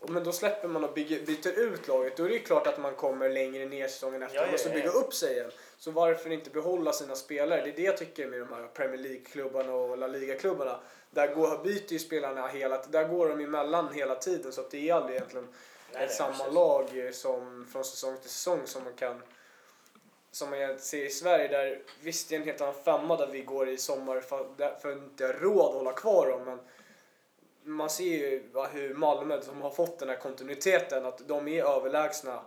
Men 0.01 0.23
då 0.23 0.31
släpper 0.31 0.67
man 0.67 0.83
och 0.83 0.93
bygger, 0.93 1.19
byter 1.25 1.59
ut 1.59 1.87
laget. 1.87 2.17
Då 2.17 2.23
är 2.23 2.27
det 2.27 2.33
ju 2.33 2.39
klart 2.39 2.67
att 2.67 2.77
man 2.77 2.95
kommer 2.95 3.29
längre 3.29 3.65
ner 3.65 3.87
säsongen 3.87 4.23
efter 4.23 4.37
Ja, 4.37 4.45
och 4.45 4.51
måste 4.51 4.69
ja, 4.69 4.75
bygga 4.75 4.89
upp 4.89 5.13
sig 5.13 5.33
igen. 5.33 5.51
Så 5.77 5.91
varför 5.91 6.31
inte 6.31 6.49
behålla 6.49 6.93
sina 6.93 7.15
spelare? 7.15 7.61
Det 7.61 7.69
är 7.69 7.75
det 7.75 7.81
jag 7.81 7.97
tycker 7.97 8.27
med 8.27 8.39
de 8.39 8.53
här 8.53 8.67
Premier 8.67 8.97
League-klubbarna 8.97 9.73
och 9.73 9.97
La 9.97 10.07
Liga-klubbarna. 10.07 10.79
Där 11.11 11.35
går, 11.35 11.63
byter 11.63 11.93
ju 11.93 11.99
spelarna 11.99 12.47
hela 12.47 12.83
Där 12.87 13.07
går 13.07 13.29
de 13.29 13.43
emellan 13.43 13.93
hela 13.93 14.15
tiden 14.15 14.51
så 14.51 14.61
att 14.61 14.71
det 14.71 14.89
är 14.89 14.93
aldrig 14.93 15.15
egentligen 15.15 15.47
Nej, 15.93 16.03
ett 16.03 16.11
samma 16.11 16.37
precis. 16.37 16.53
lag 16.53 17.09
som 17.13 17.67
från 17.71 17.83
säsong 17.83 18.17
till 18.21 18.29
säsong 18.29 18.61
som 18.65 18.83
man 18.83 18.93
kan 18.93 19.21
som 20.31 20.49
man 20.49 20.79
ser 20.79 21.05
i 21.05 21.09
Sverige 21.09 21.47
där 21.47 21.81
visst 22.01 22.29
det 22.29 22.35
är 22.35 22.39
en 22.39 22.45
helt 22.45 22.61
annan 22.61 22.73
femma 22.85 23.17
där 23.17 23.27
vi 23.27 23.41
går 23.41 23.69
i 23.69 23.77
sommar 23.77 24.19
för, 24.19 24.45
för 24.81 24.91
att 24.91 24.97
inte 24.97 25.33
råd 25.33 25.65
att 25.65 25.73
hålla 25.73 25.93
kvar 25.93 26.27
dem 26.29 26.43
men 26.45 26.59
man 27.67 27.89
ser 27.89 28.03
ju 28.03 28.49
hur 28.71 28.93
Malmö 28.93 29.41
som 29.41 29.61
har 29.61 29.69
fått 29.71 29.99
den 29.99 30.09
här 30.09 30.15
kontinuiteten 30.15 31.05
att 31.05 31.27
de 31.27 31.47
är 31.47 31.63
överlägsna 31.65 32.41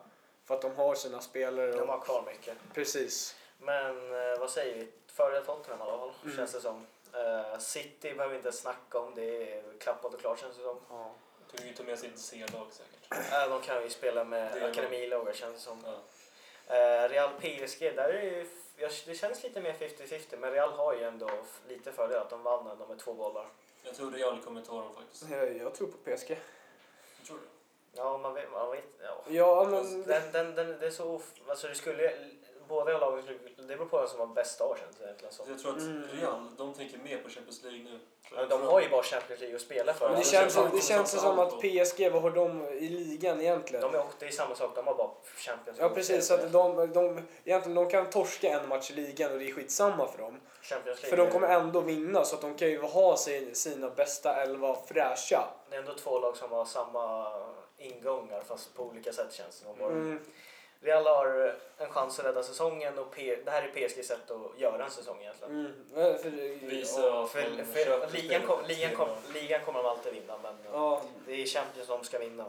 För 0.45 0.55
att 0.55 0.63
de 0.63 0.75
har 0.77 0.95
sina 0.95 1.21
spelare. 1.21 1.71
De 1.73 1.81
Och, 1.81 1.87
har 1.89 2.01
kvar 2.01 2.23
mycket. 2.27 2.57
precis. 2.75 3.37
Men 3.59 3.97
eh, 4.33 4.39
vad 4.41 4.51
säger 4.51 4.75
vi? 4.75 4.89
Före 5.13 5.41
Tottenham 5.41 5.79
i 5.81 5.83
alla 5.83 5.99
fall, 5.99 6.13
Mm. 6.25 6.37
känns 6.37 6.53
det 6.53 6.61
som. 6.61 6.87
Eh, 7.15 7.59
City 7.59 8.15
behöver 8.15 8.29
vi 8.29 8.37
inte 8.37 8.53
snacka 8.53 8.99
om. 8.99 9.15
Det 9.15 9.53
är 9.53 9.63
klappat 9.79 10.15
och 10.15 10.21
klart 10.21 10.41
känns 10.41 10.57
det 10.57 10.63
som. 10.63 10.77
Ja. 10.91 11.11
Tog 11.51 11.67
ju 11.67 11.73
ta 11.75 11.83
med 11.83 11.99
sitt 11.99 12.19
C-lag 12.19 12.67
säkert. 12.71 13.33
Äh, 13.33 13.49
de 13.51 13.61
kan 13.63 13.83
ju 13.83 13.91
spela 13.91 14.25
med 14.25 14.63
akademilagar 14.65 15.33
känns 15.33 15.55
det 15.55 15.61
som. 15.61 15.79
Ja. 15.85 15.95
Eh, 16.77 17.09
Real 17.09 17.31
PSG, 17.41 17.81
där 17.97 18.09
är 18.09 18.23
ju, 18.23 18.47
det 19.07 19.15
känns 19.15 19.43
lite 19.43 19.61
mer 19.61 19.73
50-50 19.73 20.37
men 20.39 20.53
Real 20.53 20.71
har 20.73 20.95
ju 20.95 21.03
ändå 21.05 21.31
lite 21.69 21.93
fördel 21.93 22.19
att 22.19 22.31
de 22.31 22.43
vann 22.43 22.67
ändå 22.67 22.87
med 22.87 22.99
två 22.99 23.15
bollar. 23.15 23.47
Jag 23.83 23.95
tror 23.95 24.11
Real 24.11 24.41
kommer 24.43 24.61
ta 24.63 24.83
dem 24.83 24.95
faktiskt. 24.95 25.31
Jag, 25.31 25.57
jag 25.57 25.75
tror 25.75 25.89
på 25.89 25.97
PSG. 25.97 26.31
Jag 26.31 27.27
tror 27.27 27.37
det. 27.37 27.43
Ja, 27.93 28.19
man 28.19 28.35
vet, 28.35 28.53
man 28.53 28.71
vet 28.71 28.85
ja. 29.03 29.25
Ja, 29.29 29.69
men... 29.71 30.03
Den, 30.03 30.33
den, 30.33 30.55
den, 30.55 30.79
det 30.81 30.87
är 30.87 30.91
så, 30.91 31.05
of- 31.15 31.35
alltså 31.49 31.69
det 31.69 31.75
skulle, 31.75 32.13
båda 32.69 32.99
lagen, 32.99 33.23
skulle- 33.23 33.39
det 33.57 33.77
beror 33.77 33.87
på 33.87 33.99
vem 33.99 34.09
som 34.09 34.21
har 34.21 34.27
bäst 34.27 34.61
det 35.01 35.05
egentligen 35.05 35.33
så. 35.35 35.45
Jag 35.49 35.59
tror 35.59 35.73
att 35.77 35.79
Mm. 35.83 36.03
Real, 36.13 36.57
de 36.57 36.75
tänker 36.75 36.99
mer 36.99 37.19
på 37.23 37.29
Champions 37.29 37.63
League 37.63 37.83
nu. 37.85 37.99
Men 38.35 38.49
de 38.49 38.63
har 38.63 38.81
ju 38.81 38.89
bara 38.89 39.03
Champions 39.03 39.41
League 39.41 39.57
att 39.57 39.63
spela 39.63 39.95
för. 39.95 40.09
Men 40.09 40.19
det 40.19 40.25
känns, 40.25 40.53
som, 40.53 40.65
det 40.65 40.77
de 40.77 40.83
känns 40.83 41.21
som 41.21 41.39
att 41.39 41.61
PSG, 41.61 42.11
vad 42.13 42.23
har 42.23 42.31
de 42.31 42.65
i 42.69 42.89
ligan 42.89 43.41
egentligen? 43.41 43.83
de 43.83 43.95
är, 43.95 44.05
det 44.19 44.27
är 44.27 44.31
samma 44.31 44.55
sak, 44.55 44.71
de 44.75 44.87
har 44.87 44.95
bara 44.95 45.11
Champions 45.37 45.79
Ja 45.79 45.85
League. 45.85 45.95
precis, 45.95 46.27
så 46.27 46.35
att 46.35 46.53
de, 46.53 46.93
de, 46.93 47.23
egentligen, 47.45 47.75
de 47.75 47.91
kan 47.91 48.11
torska 48.11 48.49
en 48.49 48.69
match 48.69 48.91
i 48.91 48.95
ligan 48.95 49.33
och 49.33 49.39
det 49.39 49.49
är 49.49 49.53
skitsamma 49.53 50.07
för 50.07 50.19
dem. 50.19 50.41
För 50.97 51.17
de 51.17 51.31
kommer 51.31 51.49
ändå 51.49 51.81
vinna 51.81 52.25
så 52.25 52.35
att 52.35 52.41
de 52.41 52.55
kan 52.55 52.69
ju 52.69 52.83
ha 52.83 53.17
sin, 53.17 53.55
sina 53.55 53.91
bästa 53.91 54.43
elva 54.43 54.77
fräscha. 54.87 55.49
Det 55.71 55.77
är 55.77 55.81
ändå 55.81 55.95
två 55.95 56.19
lag 56.19 56.37
som 56.37 56.53
har 56.53 56.65
samma 56.65 57.33
ingångar 57.79 58.43
fast 58.49 58.75
på 58.75 58.83
olika 58.83 59.13
sätt 59.13 59.33
känns 59.33 59.61
det 59.61 59.65
som. 59.65 59.91
Mm. 59.91 60.21
Real 60.83 61.07
har 61.07 61.55
en 61.79 61.89
chans 61.93 62.19
att 62.19 62.25
rädda 62.25 62.43
säsongen 62.43 62.99
och 62.99 63.11
P- 63.15 63.37
det 63.45 63.51
här 63.51 63.63
är 63.63 63.89
PSGs 63.89 64.07
sätt 64.09 64.31
att 64.31 64.61
göra 64.61 64.85
en 64.85 64.91
säsong 64.91 65.17
egentligen. 65.21 65.55
Mm. 65.61 65.73
Ja, 65.95 66.19
För, 66.19 66.31
Visa 66.67 67.27
För, 67.27 67.27
för 67.27 68.13
ligan, 68.17 68.43
kom, 68.47 68.59
ligan, 68.69 68.97
kom, 68.97 69.09
ligan 69.35 69.61
kommer 69.65 69.83
de 69.83 69.89
alltid 69.89 70.13
vinna 70.13 70.35
men 70.43 70.53
ja. 70.73 71.03
det 71.27 71.33
är 71.43 71.47
Champions 71.47 71.87
som 71.89 72.05
ska 72.05 72.19
vinna. 72.19 72.45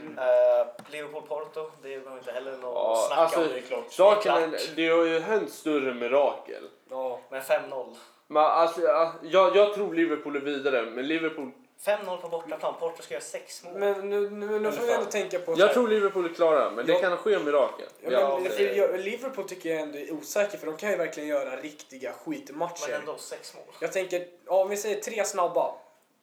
Mm. 0.00 0.18
Eh, 0.18 0.66
Liverpool-Porto, 0.90 1.70
det 1.82 1.88
behöver 1.88 2.18
inte 2.18 2.32
heller 2.32 2.52
något 2.52 2.62
Ja, 2.74 2.92
att 2.92 3.06
snacka 3.06 3.20
alltså- 3.22 3.40
om. 3.40 3.48
Det 3.48 3.58
är 3.58 3.62
klart. 3.62 3.92
Saken 3.92 4.54
det 4.76 4.88
har 4.88 5.04
ju 5.04 5.18
hänt 5.20 5.52
större 5.52 5.94
mirakel. 5.94 6.62
ja. 6.90 7.20
Men 7.30 7.42
5-0. 7.42 7.94
Men 8.26 8.42
alltså, 8.44 8.80
ja, 8.80 9.12
jag, 9.22 9.56
jag 9.56 9.74
tror 9.74 9.94
Liverpool 9.94 10.36
är 10.36 10.40
vidare, 10.40 10.82
men 10.82 11.06
Liverpool... 11.08 11.50
5-0 11.82 12.16
på 12.16 12.28
bortaplan, 12.28 12.74
Porto 12.80 13.02
ska 13.02 13.14
göra 13.14 13.24
sex 13.24 13.64
mål. 13.64 13.72
Men 13.74 14.10
nu, 14.10 14.30
nu, 14.30 14.60
nu 14.60 14.72
får 14.72 14.86
vi 14.86 14.92
ändå 14.92 15.06
tänka 15.06 15.38
på... 15.38 15.54
Jag 15.58 15.72
tror 15.72 15.88
Liverpool 15.88 16.24
är 16.24 16.34
klara, 16.34 16.70
men 16.70 16.86
det 16.86 16.92
Jag- 16.92 17.00
kan 17.00 17.16
ske 17.16 17.38
mirakel. 17.38 17.86
Ja, 18.00 18.10
Ja, 18.10 18.38
men, 18.42 18.52
det- 18.56 18.96
Liverpool 18.98 19.48
tycker 19.48 19.70
jag 19.70 19.80
ändå 19.80 19.98
är 19.98 20.12
osäker 20.12 20.58
för 20.58 20.66
de 20.66 20.76
kan 20.76 20.90
ju 20.90 20.96
verkligen 20.96 21.28
göra 21.28 21.56
riktiga 21.56 22.12
skitmatcher. 22.12 22.88
Men 22.90 23.00
ändå 23.00 23.16
sex 23.16 23.54
mål. 23.54 23.74
Jag 23.80 23.92
tänker, 23.92 24.26
ja, 24.46 24.62
om 24.62 24.68
vi 24.68 24.76
säger 24.76 25.00
tre 25.00 25.24
snabba. 25.24 25.74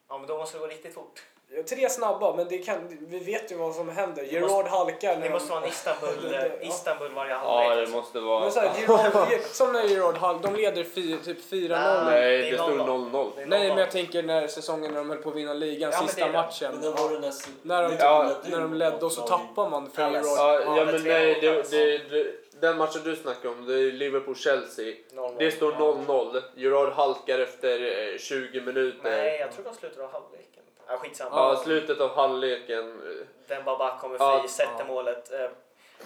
Ja 0.10 0.18
men 0.18 0.28
då 0.28 0.38
måste 0.38 0.58
det 0.58 0.62
gå 0.62 0.68
riktigt 0.68 0.94
fort. 0.94 1.22
Ja, 1.56 1.64
Tre 1.64 1.90
snabba, 1.90 2.36
men 2.36 2.48
det 2.50 2.58
kan, 2.58 2.98
vi 3.08 3.20
vet 3.20 3.52
ju 3.52 3.56
vad 3.56 3.76
som 3.76 3.90
händer. 3.90 4.24
Gerard 4.24 4.66
halkar. 4.66 5.16
när 5.16 5.22
Det 5.24 5.30
måste 5.30 5.48
de- 5.50 5.54
vara 5.54 5.64
en 5.64 5.70
Istanbul, 5.70 6.10
Ja. 6.34 6.40
eh, 6.62 6.68
Istanbul 6.70 7.12
varje 7.16 7.32
Ja, 7.32 7.38
halvlek. 7.38 7.76
det 7.76 7.82
alltså. 7.82 7.96
måste 7.96 8.20
vara... 8.20 8.40
Men 8.40 8.52
så 8.52 8.60
här, 8.60 8.72
Gerard, 8.82 9.42
som 9.52 9.74
när 9.74 9.84
Gerard 9.84 10.16
halkar, 10.18 10.52
de 10.52 10.62
leder 10.62 10.84
fy, 10.84 11.18
typ 11.18 11.38
4-0. 11.52 11.70
Nej. 11.70 12.06
Nej, 12.06 12.38
det 12.38 12.52
det 12.52 12.58
stod 12.58 12.70
0-0. 12.80 13.12
0-0. 13.12 13.32
Det 13.36 13.42
är 13.42 13.46
Nej, 13.46 13.68
men 13.68 13.78
0-0. 13.78 13.80
jag 13.80 13.92
tänker 13.92 14.24
när 14.24 14.48
säsongen 14.48 14.92
när 14.92 14.98
de 14.98 15.10
höll 15.10 15.18
på 15.20 15.30
att 15.30 15.36
vinna 15.36 15.54
ligan, 15.54 15.92
Ja, 15.94 16.02
sista 16.02 16.16
det 16.22 16.22
är 16.30 16.32
det. 16.34 16.38
matchen. 16.38 16.72
Men 16.72 16.82
när 16.82 16.92
var 17.04 17.10
det 17.12 17.20
när... 17.20 17.34
När 17.62 17.84
de, 17.90 17.96
Ja, 18.00 18.36
när 18.50 18.60
de 18.62 18.74
ledde 18.74 19.06
och 19.06 19.12
så 19.12 19.22
tappar 19.22 19.70
man 19.70 19.90
för. 19.92 20.02
Gerard. 20.12 20.26
Ja, 20.26 20.62
Ja, 20.66 20.78
ja 20.78 20.86
men 20.86 21.04
nej, 21.04 21.38
det, 21.42 21.72
det, 21.72 21.98
det, 22.10 22.28
den 22.62 22.78
matchen 22.78 23.02
du 23.04 23.16
snackar 23.16 23.50
om, 23.50 23.66
det 23.66 23.74
är 23.74 23.92
Liverpool-Chelsea. 23.92 24.96
0-0. 25.14 25.36
Det 25.40 25.52
står 25.52 25.72
0-0. 25.72 26.42
Gerard 26.56 26.94
halkar 26.94 27.40
efter 27.40 28.10
eh, 28.14 28.18
20 28.20 28.62
minuter. 28.62 29.00
Nej, 29.04 29.38
jag 29.40 29.52
tror 29.52 29.66
de 29.66 29.74
slutar 29.76 30.04
av 30.04 30.12
halvleken. 30.12 30.61
Ja, 30.92 30.98
skitsamma. 30.98 31.36
Ja, 31.36 31.56
slutet 31.64 32.02
av 32.02 32.16
halvleken. 32.16 32.90
eh, 32.90 33.26
Den 33.48 33.64
bara 33.66 33.98
kommer 33.98 34.18
fri, 34.18 34.26
Ja. 34.26 34.46
sätter 34.48 34.76
Ja. 34.80 34.86
målet. 34.86 35.32
Eh, 35.32 35.50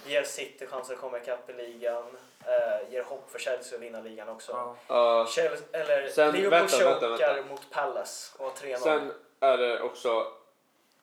ger 0.06 0.22
City 0.22 0.66
chansen 0.66 0.94
att 0.94 1.00
komma 1.00 1.18
ikapp 1.18 1.50
i 1.50 1.52
ligan. 1.52 2.04
Eh, 2.46 2.92
ger 2.92 3.02
hopp 3.02 3.30
för 3.30 3.38
Chelsea 3.38 3.76
att 3.76 3.82
vinna 3.82 4.00
ligan 4.00 4.28
också. 4.28 4.52
Ja. 4.52 4.76
Ja, 4.88 5.26
Chelsea, 5.26 5.66
eller 5.72 6.08
Sen- 6.08 6.32
Liverpool 6.34 6.50
vänta, 6.80 6.84
vänta, 6.90 7.08
chokar 7.08 7.34
vänta. 7.34 7.48
mot 7.50 7.70
Palace 7.70 8.34
och 8.38 8.44
har 8.44 8.52
3-0. 8.52 8.78
sen 8.78 9.12
är 9.40 9.56
det 9.58 9.80
också 9.82 10.26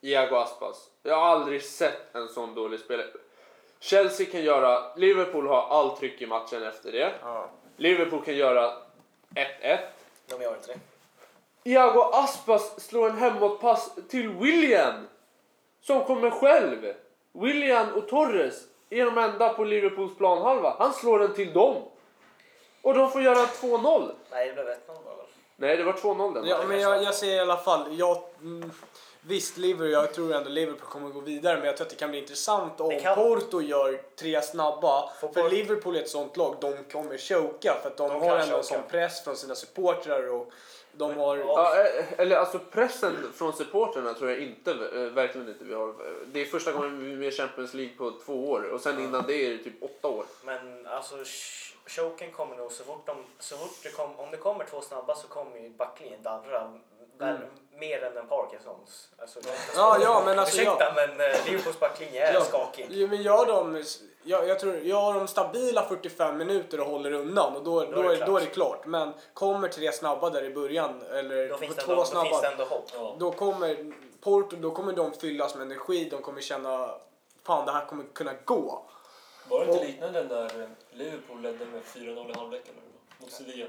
Iago 0.01 0.35
Aspas. 0.35 0.89
Jag 1.03 1.15
har 1.15 1.27
aldrig 1.27 1.63
sett 1.63 2.15
en 2.15 2.27
sån 2.27 2.55
dålig 2.55 2.79
spelare. 2.79 3.07
Chelsea 3.79 4.25
kan 4.31 4.41
göra... 4.43 4.95
Liverpool 4.95 5.47
har 5.47 5.61
all 5.69 5.97
tryck 5.97 6.21
i 6.21 6.25
matchen 6.25 6.63
efter 6.63 6.91
det. 6.91 7.11
Ja. 7.21 7.49
Liverpool 7.77 8.23
kan 8.25 8.35
göra 8.35 8.73
1-1. 9.35 9.79
De 10.27 10.41
gör 10.41 10.53
inte 10.55 10.67
det. 10.73 10.79
Iago 11.63 12.01
Aspas 12.01 12.79
slår 12.87 13.09
en 13.09 13.17
hemåtpass 13.17 13.91
till 14.09 14.29
William. 14.29 15.07
Som 15.81 16.03
kommer 16.05 16.29
själv. 16.29 16.93
William 17.31 17.93
och 17.93 18.07
Torres 18.07 18.55
är 18.89 19.05
de 19.05 19.17
enda 19.17 19.49
på 19.49 19.63
Liverpools 19.63 20.17
planhalva. 20.17 20.75
Han 20.79 20.93
slår 20.93 21.19
den 21.19 21.33
till 21.33 21.53
dem. 21.53 21.75
Och 22.81 22.93
de 22.93 23.11
får 23.11 23.21
göra 23.21 23.45
2-0. 23.45 24.11
Nej, 24.31 24.47
det 24.47 24.53
blev 24.53 24.65
1-0 24.67 24.77
bara 24.87 25.15
väl? 25.15 25.25
Nej, 25.55 25.77
det 25.77 25.83
var 25.83 25.93
2-0 25.93 26.33
den 26.33 26.45
Ja, 26.47 26.63
men 26.67 26.79
jag, 26.79 27.03
jag 27.03 27.13
säger 27.13 27.35
i 27.35 27.39
alla 27.39 27.57
fall, 27.57 27.99
jag, 27.99 28.17
mm, 28.41 28.71
visst 29.21 29.57
Liverpool, 29.57 29.91
jag 29.91 30.13
tror 30.13 30.33
ändå 30.35 30.49
Liverpool 30.49 30.89
kommer 30.89 31.09
gå 31.09 31.19
vidare 31.19 31.57
men 31.57 31.65
jag 31.65 31.77
tror 31.77 31.85
att 31.85 31.89
det 31.89 31.95
kan 31.95 32.09
bli 32.09 32.19
intressant 32.19 32.81
om 32.81 32.99
kan- 32.99 33.15
Porto 33.15 33.61
gör 33.61 34.01
tre 34.19 34.41
snabba. 34.41 35.09
För 35.19 35.27
Porto- 35.27 35.49
Liverpool 35.49 35.95
är 35.95 35.99
ett 36.01 36.09
sånt 36.09 36.37
lag, 36.37 36.55
de 36.61 36.77
kommer 36.91 37.17
choka 37.17 37.73
för 37.81 37.89
att 37.89 37.97
de, 37.97 38.09
De 38.09 38.21
har 38.21 38.37
ändå 38.37 38.57
en 38.57 38.63
sån 38.63 38.83
press 38.89 39.23
från 39.23 39.35
sina 39.35 39.55
supportrar 39.55 40.29
och 40.33 40.51
de 40.93 41.17
har... 41.17 41.37
Ja. 41.37 41.75
Eh, 41.79 42.05
eller 42.19 42.35
alltså 42.35 42.59
pressen 42.59 43.33
från 43.35 43.53
supporterna 43.53 44.13
tror 44.13 44.29
jag 44.29 44.39
inte, 44.39 44.71
eh, 44.71 44.99
verkligen 45.01 45.47
inte 45.49 45.63
vi 45.63 45.73
har. 45.73 45.93
Det 46.25 46.41
är 46.41 46.45
första 46.45 46.71
gången 46.71 46.99
vi 47.05 47.13
är 47.13 47.17
med 47.17 47.27
i 47.27 47.31
Champions 47.31 47.73
League 47.73 47.93
på 47.97 48.11
två 48.25 48.51
år 48.51 48.63
och 48.63 48.81
sen 48.81 48.99
innan 48.99 49.23
det 49.27 49.33
är 49.45 49.49
det 49.49 49.57
typ 49.57 49.83
åtta 49.83 50.07
år. 50.07 50.25
Men 50.43 50.87
alltså 50.87 51.15
sh- 51.15 51.73
choken 51.87 52.31
kommer 52.31 52.55
nog 52.55 52.71
så 52.71 52.83
fort, 52.83 53.05
de, 53.05 53.17
så 53.39 53.57
fort 53.57 53.71
det 53.83 53.89
kom, 53.89 54.19
om 54.19 54.31
det 54.31 54.37
kommer 54.37 54.65
två 54.65 54.81
snabba 54.81 55.15
så 55.15 55.27
kommer 55.27 55.57
ju 55.59 55.69
backlinjen 55.69 56.23
darra 56.23 56.73
värre- 57.17 57.49
mer 57.79 58.03
än 58.03 58.17
en 58.17 58.27
Parkinsons. 58.27 59.09
Alltså, 59.17 59.39
Ja, 59.75 59.97
ja, 60.01 60.21
men 60.25 60.39
alltså, 60.39 60.61
Ursäkta 60.61 60.93
men 60.95 61.09
eh, 61.09 61.45
Liverpools 61.45 61.79
backlinje 61.79 62.27
är 62.27 62.33
Ja. 62.33 62.41
skakig. 62.41 62.85
Jo, 62.89 63.07
men 63.07 63.21
gör 63.21 63.45
de, 63.45 63.83
jag, 64.23 64.47
jag 64.47 64.59
tror, 64.59 64.75
gör 64.75 65.13
de 65.13 65.27
stabila 65.27 65.85
45 65.85 66.37
minuter 66.37 66.79
och 66.79 66.85
håller 66.87 67.11
undan 67.11 67.55
och 67.55 67.63
då, 67.63 67.79
då, 67.85 67.99
är 67.99 68.03
det 68.03 68.13
är, 68.13 68.15
klart. 68.15 68.27
då 68.27 68.37
är 68.37 68.41
det 68.41 68.47
klart. 68.47 68.85
Men 68.85 69.13
kommer 69.33 69.67
tre 69.67 69.91
snabba 69.91 70.29
där 70.29 70.43
i 70.43 70.53
början 70.53 71.01
eller 71.01 71.49
Då 71.49 71.57
finns, 71.57 71.75
det 71.75 71.81
två 71.81 71.91
ändå, 71.91 72.01
då 72.03 72.07
snabba. 72.09 72.29
finns 72.29 72.41
det 72.41 72.47
ändå 72.47 72.63
hopp. 72.63 72.85
Ja. 72.93 73.15
Då 73.19 73.31
kommer 73.31 73.93
Porto, 74.21 74.55
då 74.55 74.71
kommer 74.71 74.93
de 74.93 75.13
fyllas 75.13 75.55
med 75.55 75.61
energi, 75.65 76.07
de 76.11 76.21
kommer 76.21 76.41
känna 76.41 76.95
fan 77.43 77.65
det 77.65 77.71
här 77.71 77.85
kommer 77.85 78.03
kunna 78.13 78.33
gå. 78.45 78.85
Var 79.49 79.59
det 79.59 79.65
inte 79.65 79.79
Och- 79.79 79.85
liknande 79.85 80.23
när 80.23 80.69
Liverpool 80.91 81.41
ledde 81.41 81.65
med 81.65 81.81
4-0 81.83 82.29
i 82.29 82.33
halvlek 82.33 82.61
eller? 82.63 82.81
Mot 83.17 83.31
Sevilla? 83.31 83.65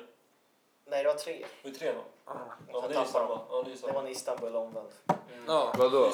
Nej, 0.86 1.02
det 1.04 1.08
var 1.12 1.18
tre. 1.18 1.44
Var 1.64 1.70
det 1.70 1.78
3-0? 1.78 1.92
Ja, 2.72 2.84
det 2.88 2.94
är 2.94 3.04
samma. 3.04 3.28
de. 3.28 3.38
Ja, 3.50 3.62
det 3.66 3.70
är 3.72 3.86
Det 3.86 3.92
var 3.92 4.00
en 4.00 4.08
Istanbul 4.08 4.56
omvänd. 4.56 4.88
Ja. 5.46 5.72
Det 5.76 5.82
är 5.84 5.88
Vadå? 5.88 6.10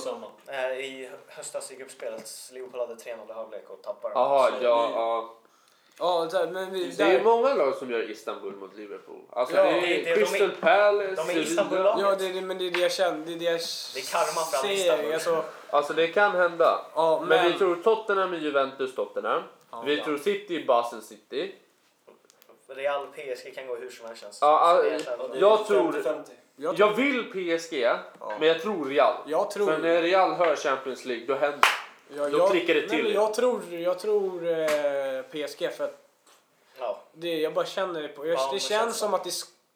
Eh, 0.48 0.70
I 0.78 1.10
höstas 1.28 1.72
i 1.72 1.76
gruppspelet, 1.76 2.30
Liverpool 2.52 2.80
hade 2.80 2.94
3-0 2.94 3.30
i 3.30 3.32
halvlek 3.32 3.70
och 3.70 3.82
tappade. 3.82 4.14
Jaha, 4.14 4.50
ja, 4.50 4.58
det- 4.58 4.64
ja. 4.66 5.34
Ja, 5.98 6.28
där, 6.30 6.50
men 6.50 6.70
vi, 6.72 6.86
Det 6.90 7.02
är 7.02 7.12
ju 7.12 7.18
där, 7.18 7.24
många 7.24 7.54
lag 7.54 7.74
som 7.74 7.90
gör 7.90 8.10
Istanbul 8.10 8.52
mot 8.56 8.76
Liverpool. 8.76 9.20
Alltså 9.30 9.56
Ja, 9.56 9.64
det 9.64 9.70
det- 9.70 9.76
är 10.00 10.04
det- 10.04 10.04
de 10.04 10.10
är- 10.10 10.16
Crystal 10.26 10.50
Palace, 10.50 11.14
de 11.26 11.30
är. 11.32 11.38
Istanbul-lag. 11.42 12.00
ja, 12.00 12.14
det, 12.18 12.32
det, 12.32 12.40
men 12.40 12.58
det 12.58 12.66
är 12.66 12.70
det 12.70 12.80
jag 12.80 12.92
känner. 12.92 13.26
Det 13.26 13.32
är 13.32 13.38
det 13.38 13.44
jag 13.44 13.60
Det 13.94 14.00
är 14.00 14.12
karma 14.12 14.44
fram. 14.46 14.70
Istanbul. 14.70 15.12
Alltså, 15.14 15.44
Alltså 15.70 15.92
det 15.92 16.08
kan 16.08 16.30
hända. 16.36 16.80
ja, 16.94 17.18
Men, 17.20 17.28
men, 17.28 17.52
vi 17.52 17.58
tror 17.58 17.76
Tottenham 17.76 18.32
är 18.32 18.38
Juventus 18.38 18.94
Tottenham. 18.94 19.42
Ja, 19.70 19.82
vi 19.86 19.98
ja. 19.98 20.04
tror 20.04 20.18
City 20.18 20.64
Basel 20.64 21.02
City. 21.02 21.54
Real 22.76 23.06
PSG 23.06 23.54
kan 23.54 23.66
gå 23.66 23.76
hur 23.76 23.90
som 23.90 24.06
helst 24.06 24.22
känns 24.22 24.38
Ja, 24.40 24.82
ja, 24.84 24.98
Ja, 25.06 25.28
Jag 25.40 25.66
tror- 25.66 25.92
50-50. 25.92 26.22
jag, 26.56 26.78
Jag 26.78 26.94
vill 26.94 27.24
PSG, 27.24 27.88
men 28.38 28.48
jag 28.48 28.60
tror 28.62 28.84
Real. 28.88 29.14
jag 29.26 29.50
tror... 29.50 29.66
För 29.66 29.78
när 29.78 30.02
Real 30.02 30.30
hör 30.32 30.56
Champions 30.56 31.04
League 31.04 31.26
då 31.26 31.34
händer 31.34 31.60
jag, 32.16 32.32
då 32.32 32.38
jag, 32.38 32.50
klickar 32.50 32.74
det 32.74 32.80
nej, 32.80 32.88
till. 32.88 33.02
men 33.04 33.12
jag 33.12 33.34
tror, 33.34 33.60
jag 33.70 33.98
tror 33.98 34.48
eh, 34.48 35.22
PSG 35.22 35.70
för 35.76 35.84
att 35.84 35.96
Ja. 36.78 37.02
det, 37.12 37.34
jag 37.40 37.54
bara 37.54 37.66
känner 37.66 38.02
det 38.02 38.08
på. 38.08 38.26
Jag, 38.26 38.34
Ja, 38.38 38.50
det 38.52 38.58
känns 38.60 38.68
känns 38.82 38.96
som 38.96 39.14
att 39.14 39.24
det, 39.24 39.30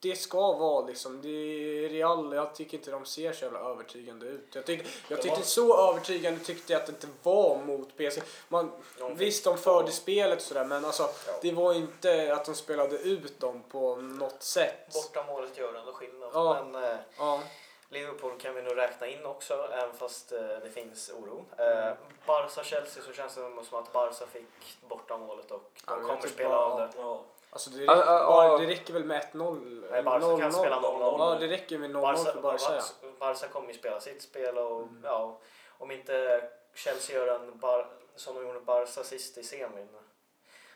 det 0.08 0.16
ska 0.16 0.52
vara 0.52 0.86
liksom. 0.86 1.22
Det 1.22 1.28
är 1.28 1.88
Real, 1.88 2.32
jag 2.34 2.54
tycker 2.54 2.78
inte 2.78 2.90
de 2.90 3.04
ser 3.06 3.32
så 3.32 3.44
jävla 3.44 3.58
övertygande 3.58 4.26
ut. 4.26 4.54
Jag, 4.54 4.66
tyck, 4.66 4.86
jag 5.08 5.22
tyckte 5.22 5.42
så 5.42 5.90
övertygande 5.90 6.40
tyckte 6.44 6.72
jag 6.72 6.80
att 6.80 6.86
det 6.86 6.92
inte 6.92 7.06
var 7.22 7.58
mot 7.58 7.88
PSG. 7.96 8.22
Man, 8.48 8.72
visst, 9.16 9.44
de 9.44 9.58
förde 9.58 9.92
spelet 9.92 10.38
och 10.38 10.44
sådär 10.44 10.64
men 10.64 10.84
alltså 10.84 11.02
Ja. 11.26 11.32
det 11.42 11.52
var 11.52 11.72
inte 11.74 12.34
att 12.34 12.44
de 12.44 12.54
spelade 12.54 12.96
ut 12.98 13.40
dem 13.40 13.62
på 13.68 13.96
något 13.96 14.42
sätt. 14.42 14.92
Bortamålet 14.94 15.58
gör 15.58 15.74
ändå 15.74 15.92
skillnad. 15.92 16.30
Ja. 16.34 16.64
Men 16.70 16.84
eh, 16.84 16.96
Ja. 17.18 17.40
Liverpool 17.88 18.32
kan 18.40 18.54
vi 18.54 18.62
nog 18.62 18.76
räkna 18.76 19.06
in 19.06 19.26
också, 19.26 19.68
även 19.72 19.94
fast 19.96 20.32
eh, 20.32 20.40
det 20.40 20.70
finns 20.74 21.10
oro. 21.10 21.44
Eh, 21.58 21.92
Barca-Chelsea 22.26 23.02
så 23.02 23.12
känns 23.12 23.34
det 23.34 23.40
som 23.68 23.78
att 23.78 23.92
Barca 23.92 24.26
fick 24.32 24.78
borta 24.88 25.16
målet 25.18 25.50
och 25.50 25.70
Ja, 25.86 25.92
de 25.96 26.00
jag 26.08 26.16
kommer 26.18 26.28
spela 26.32 26.48
bara- 26.48 26.64
av 26.66 26.78
det. 26.80 26.88
Ja. 26.96 27.22
Alltså 27.54 27.70
det, 27.70 27.78
räcker, 27.82 27.92
ah, 27.92 28.26
bara, 28.26 28.52
ah. 28.52 28.58
det 28.58 28.66
räcker 28.66 28.92
väl 28.92 29.04
med 29.04 29.22
1-0? 29.32 29.86
Nej, 29.90 30.02
Barca 30.02 30.20
kan 30.26 30.50
0-0. 30.52 30.58
spela 30.58 30.76
0-0. 30.80 31.16
Ja, 31.18 31.36
det 31.40 31.46
räcker 31.48 31.78
med 31.78 31.90
0-0 31.90 32.00
Barca, 32.02 32.32
för 32.32 32.40
Barca. 32.40 32.64
ja. 33.02 33.08
Barca, 33.18 33.48
kommer 33.48 33.68
ju 33.68 33.74
spela 33.78 34.00
sitt 34.00 34.22
spel 34.22 34.58
och 34.58 34.80
Mm. 34.82 35.00
ja, 35.04 35.38
om 35.78 35.90
inte 35.90 36.42
Chelsea 36.74 37.16
gör 37.16 37.34
en 37.34 37.58
bar, 37.58 37.86
som 38.16 38.34
de 38.34 38.46
gjorde 38.46 38.60
Barca 38.60 39.04
sist 39.04 39.38
i 39.38 39.42
semin. 39.42 39.88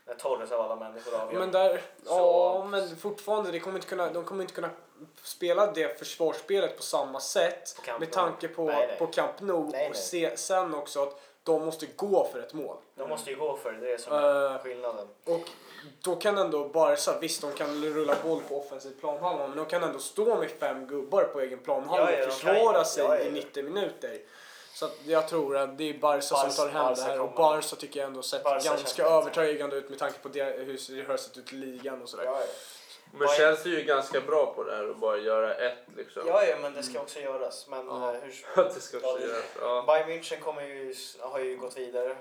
När 0.04 0.14
Torres 0.14 0.52
av 0.52 0.60
alla 0.60 0.76
människor 0.76 1.14
avgör. 1.14 1.38
Men 1.40 1.52
där, 1.52 1.82
Så- 2.04 2.14
ja 2.14 2.64
men 2.64 2.96
fortfarande, 2.96 3.50
det 3.50 3.60
kommer 3.60 3.76
inte 3.78 3.88
kunna, 3.88 4.12
de 4.12 4.24
kommer 4.24 4.42
inte 4.42 4.54
kunna 4.54 4.70
spela 5.22 5.72
det 5.72 5.98
försvarsspelet 5.98 6.76
på 6.76 6.82
samma 6.82 7.20
sätt 7.20 7.76
På 7.86 7.98
med 7.98 8.12
tanke 8.12 8.48
på, 8.48 8.64
Nej, 8.64 8.86
nej. 8.86 8.98
på 8.98 9.06
Camp 9.06 9.40
Nou 9.40 9.62
Nej, 9.62 9.70
nej. 9.72 9.90
och 9.90 9.96
se, 9.96 10.36
sen 10.36 10.74
också 10.74 11.02
att 11.02 11.20
de 11.52 11.64
måste 11.64 11.86
gå 11.96 12.28
för 12.32 12.38
ett 12.40 12.52
mål. 12.54 12.76
de 12.94 13.08
måste 13.08 13.30
ju 13.30 13.36
gå 13.36 13.56
för 13.56 13.72
det, 13.72 13.80
det 13.80 13.92
är 13.92 13.98
som 13.98 14.12
Eh, 14.12 14.62
skillnaden. 14.62 15.06
och 15.24 15.40
då 16.02 16.16
kan 16.16 16.38
ändå 16.38 16.68
Barca, 16.68 17.18
visst 17.20 17.40
de 17.42 17.52
kan 17.52 17.84
rulla 17.84 18.14
boll 18.24 18.40
på 18.48 18.58
offensiv 18.60 18.90
planhalva 19.00 19.48
men 19.48 19.56
de 19.56 19.66
kan 19.66 19.82
ändå 19.82 19.98
stå 19.98 20.36
med 20.36 20.50
fem 20.50 20.86
gubbar 20.86 21.24
på 21.24 21.40
egen 21.40 21.58
planhalva 21.58 22.12
Ja, 22.12 22.18
ja, 22.18 22.26
och 22.26 22.32
försvara 22.32 22.72
kan- 22.74 22.84
sig 22.86 23.04
ja, 23.04 23.18
i 23.18 23.24
ja. 23.24 23.30
90 23.30 23.62
minuter. 23.62 24.18
Så 24.74 24.88
jag 25.04 25.28
tror 25.28 25.56
att 25.56 25.78
det 25.78 25.90
är 25.90 25.98
Barca 25.98 26.20
som 26.22 26.36
Barca- 26.36 26.56
tar 26.56 26.68
hem 26.68 26.82
Barca 26.84 26.94
det 27.04 27.10
här 27.10 27.20
och. 27.20 27.32
Barca 27.32 27.76
tycker 27.76 28.00
jag 28.00 28.06
ändå 28.06 28.22
sett 28.22 28.44
Barca 28.44 28.64
ganska 28.68 29.04
övertygande 29.06 29.76
ut 29.76 29.88
med 29.90 29.98
tanke 29.98 30.18
på 30.18 30.28
det, 30.28 30.44
hur 30.44 30.96
det 30.96 31.08
har 31.08 31.16
sett 31.16 31.36
ut 31.38 31.52
i 31.52 31.56
ligan 31.56 32.02
och 32.02 32.08
sådär. 32.08 32.26
Ja, 33.12 33.18
ja. 33.18 33.18
Men 33.18 33.28
Chelsea 33.28 33.72
är 33.72 33.76
ju 33.78 33.84
ganska 33.84 34.20
bra 34.20 34.54
på 34.56 34.64
det 34.64 34.76
här 34.76 34.88
och 34.90 34.96
bara 34.96 35.18
göra 35.18 35.54
ett 35.54 35.78
liksom. 35.96 36.22
ja, 36.26 36.44
ja, 36.44 36.56
men 36.62 36.74
det 36.74 36.82
ska 36.82 37.00
också 37.00 37.20
göras. 37.20 37.66
Men 37.70 37.86
Ja. 37.86 38.14
eh, 38.14 38.20
hur, 38.22 38.46
Att 38.64 38.74
det 38.74 38.80
ska 38.80 38.98
Ja, 39.02 39.08
också 39.12 39.18
det- 39.18 39.26
göras. 39.32 39.44
Ja. 39.60 39.84
Bayern 39.86 40.08
München 40.10 40.40
kommer 40.40 40.62
ju, 40.62 40.94
har 41.20 41.38
ju 41.38 41.56
gått 41.56 41.78
vidare. 41.78 42.16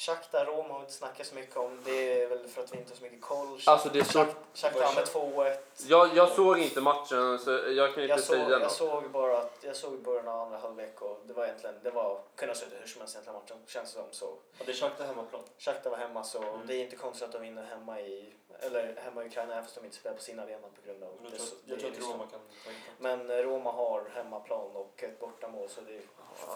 Shakhtar 0.00 0.44
Rom 0.44 0.70
har 0.70 0.78
vi 0.78 0.82
inte 0.82 0.92
snackat 0.92 1.26
så 1.26 1.34
mycket 1.34 1.56
om. 1.56 1.80
Det 1.84 2.22
är 2.22 2.26
väl 2.28 2.48
för 2.48 2.62
att 2.62 2.72
vi 2.74 2.78
inte 2.78 2.90
har 2.90 2.96
så 2.96 3.02
mycket 3.02 3.20
koll. 3.20 3.60
Alltså 3.66 3.88
det 3.88 3.98
är 3.98 4.04
så... 4.04 4.26
Shakhtar 4.54 4.94
med 4.94 5.04
2-1. 5.04 5.56
Jag, 5.88 6.16
jag 6.16 6.28
såg 6.28 6.58
inte 6.58 6.80
matchen 6.80 7.38
så 7.38 7.50
jag 7.50 7.94
kan 7.94 8.02
inte 8.02 8.02
Jag 8.02 8.20
såg, 8.20 8.36
säga 8.36 8.48
jag 8.50 8.62
något. 8.62 8.72
såg 8.72 9.10
bara 9.10 9.38
att 9.38 9.58
jag 9.60 9.76
såg 9.76 10.02
början 10.02 10.28
av 10.28 10.40
andra 10.40 10.58
halvlek 10.58 11.02
och 11.02 11.20
det 11.26 11.32
var 11.32 11.44
egentligen, 11.44 11.76
det 11.82 11.90
var, 11.90 12.20
kunde 12.34 12.50
ha 12.54 12.58
suttit 12.60 12.80
hur 12.82 12.86
som 12.86 13.00
helst 13.00 13.14
egentligen 13.14 13.40
matchen. 13.40 13.56
Känns 13.66 13.92
det 13.94 14.00
som 14.00 14.08
så. 14.12 14.34
Ja, 14.58 14.64
det 14.66 14.72
är 14.72 14.76
Shakhtar 14.76 15.06
hemmaplan. 15.06 15.42
Shakhtar 15.58 15.90
var 15.90 15.96
hemma 15.98 16.24
så 16.24 16.42
Mm. 16.42 16.66
det 16.66 16.74
är 16.74 16.82
inte 16.84 16.96
konstigt 16.96 17.26
att 17.26 17.32
de 17.32 17.42
vinner 17.42 17.62
hemma 17.64 18.00
i, 18.00 18.32
eller 18.60 18.96
hemma 19.04 19.24
i 19.24 19.26
Ukraina 19.26 19.52
även 19.52 19.64
fast 19.64 19.74
de 19.76 19.84
inte 19.84 19.96
spelar 19.96 20.16
på 20.16 20.22
sin 20.22 20.38
arena 20.40 20.66
på 20.68 20.86
grund 20.86 21.02
av 21.02 21.10
Jag 21.22 21.32
det. 21.32 21.36
tror, 21.36 21.46
så- 21.46 21.54
jag 21.64 21.78
det 21.78 21.80
tror 21.80 21.90
att 21.90 21.96
liksom- 21.96 22.12
Roma 22.12 22.26
kan 22.30 22.40
ta 22.64 22.70
in 22.70 22.76
det. 22.98 23.02
Men 23.02 23.30
eh, 23.30 23.36
Roma 23.42 23.72
har 23.72 24.04
hemmaplan 24.14 24.70
och 24.76 25.02
ett 25.02 25.20
bortamål 25.20 25.68
så 25.68 25.80
det 25.80 25.92
är 25.94 26.00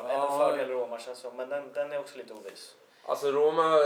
Ja. 0.08 0.32
en 0.32 0.38
fördel 0.38 0.68
Roma 0.68 0.98
känns 0.98 1.18
som. 1.18 1.36
Men 1.36 1.48
den, 1.48 1.72
den 1.72 1.92
är 1.92 1.98
också 1.98 2.18
lite 2.18 2.32
oviss. 2.34 2.74
Alltså 3.10 3.30
Roma... 3.32 3.78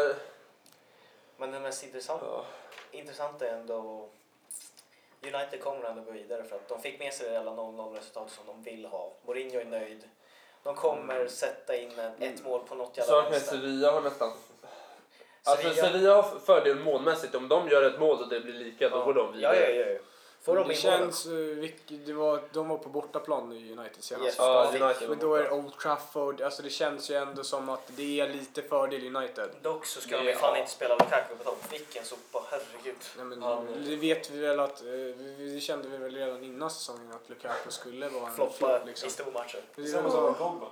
Men 1.36 1.50
den 1.52 1.62
mest 1.62 1.84
intressanta, 1.84 2.26
Ja. 2.26 2.44
intressanta 2.90 3.46
är 3.46 3.52
ändå 3.52 4.08
United 5.22 5.60
kommer 5.62 5.84
ändå 5.84 6.02
gå 6.02 6.10
vidare 6.10 6.44
för 6.44 6.56
att 6.56 6.68
de 6.68 6.80
fick 6.80 6.98
med 6.98 7.14
sig 7.14 7.26
det 7.30 7.32
hela 7.38 7.50
0-0 7.50 7.94
resultat 7.94 8.30
som 8.30 8.46
de 8.46 8.62
vill 8.62 8.86
ha. 8.86 9.12
Mourinho 9.26 9.60
är 9.60 9.64
nöjd. 9.64 10.08
De 10.62 10.74
kommer 10.74 11.26
sätta 11.28 11.76
in 11.76 11.98
ett 11.98 12.44
mål 12.44 12.60
på 12.68 12.74
något 12.74 12.96
jävla 12.96 13.30
vänster. 13.30 13.56
Sevilla 13.56 13.90
har 13.92 14.00
nästan... 14.00 14.32
Alltså 15.44 15.68
Sevilla- 15.68 15.74
Sevilla 15.86 16.14
har 16.22 16.38
fördel 16.38 16.78
målmässigt. 16.80 17.34
Om 17.34 17.48
de 17.48 17.68
gör 17.68 17.82
ett 17.82 18.00
mål 18.00 18.22
och 18.22 18.28
det 18.28 18.40
blir 18.40 18.54
lika 18.54 18.88
då 18.88 18.96
Ja. 18.98 19.04
går 19.04 19.14
de 19.14 19.32
vidare. 19.32 19.56
ja, 19.56 19.84
ja. 19.84 19.86
ja. 19.92 19.98
Får 20.44 20.56
de 20.56 20.68
det 20.68 20.74
känns, 20.74 21.26
eh, 21.26 21.32
det 22.06 22.12
var, 22.12 22.42
de 22.52 22.68
var 22.68 22.78
på 22.78 22.88
bortaplan 22.88 23.52
i 23.52 23.72
United 23.72 24.04
senast. 24.04 24.24
Yes. 24.26 24.34
Ja, 24.38 24.70
United 24.80 25.08
Men 25.08 25.18
då 25.18 25.34
är 25.34 25.42
det 25.42 25.50
Old 25.50 25.78
Trafford, 25.78 26.40
alltså 26.40 26.62
det 26.62 26.70
känns 26.70 27.10
ju 27.10 27.14
ändå 27.14 27.44
som 27.44 27.68
att 27.68 27.90
det 27.96 28.20
är 28.20 28.28
lite 28.28 28.62
fördel 28.62 29.16
United. 29.16 29.50
Dock 29.62 29.86
så 29.86 30.00
ska 30.00 30.16
Det- 30.16 30.22
de 30.22 30.28
ju 30.28 30.36
fan 30.36 30.50
ja. 30.54 30.58
inte 30.58 30.70
spela 30.70 30.94
Lukaku 30.94 31.34
på 31.38 31.44
topp. 31.44 31.72
Vilken 31.72 32.04
sopa, 32.04 32.42
herregud. 32.50 32.96
Nej, 33.16 33.24
men 33.26 33.42
Ja, 33.42 33.62
men- 33.70 33.84
det 33.90 33.96
vet 33.96 34.30
vi 34.30 34.38
väl 34.40 34.60
att, 34.60 34.80
eh, 34.80 34.86
det 35.54 35.60
kände 35.60 35.88
vi 35.88 35.96
väl 35.96 36.14
redan 36.14 36.44
innan 36.44 36.70
säsongen 36.70 37.12
att 37.12 37.28
Lukaku 37.28 37.70
skulle 37.70 38.08
vara 38.08 38.26
en 38.28 38.34
Floppa 38.34 38.52
flopp 38.52 38.86
liksom. 38.86 39.08
i 39.08 39.12
väl 39.12 39.96
har 39.96 40.04
vi 40.04 40.10
så- 40.10 40.34
Pogba. 40.34 40.66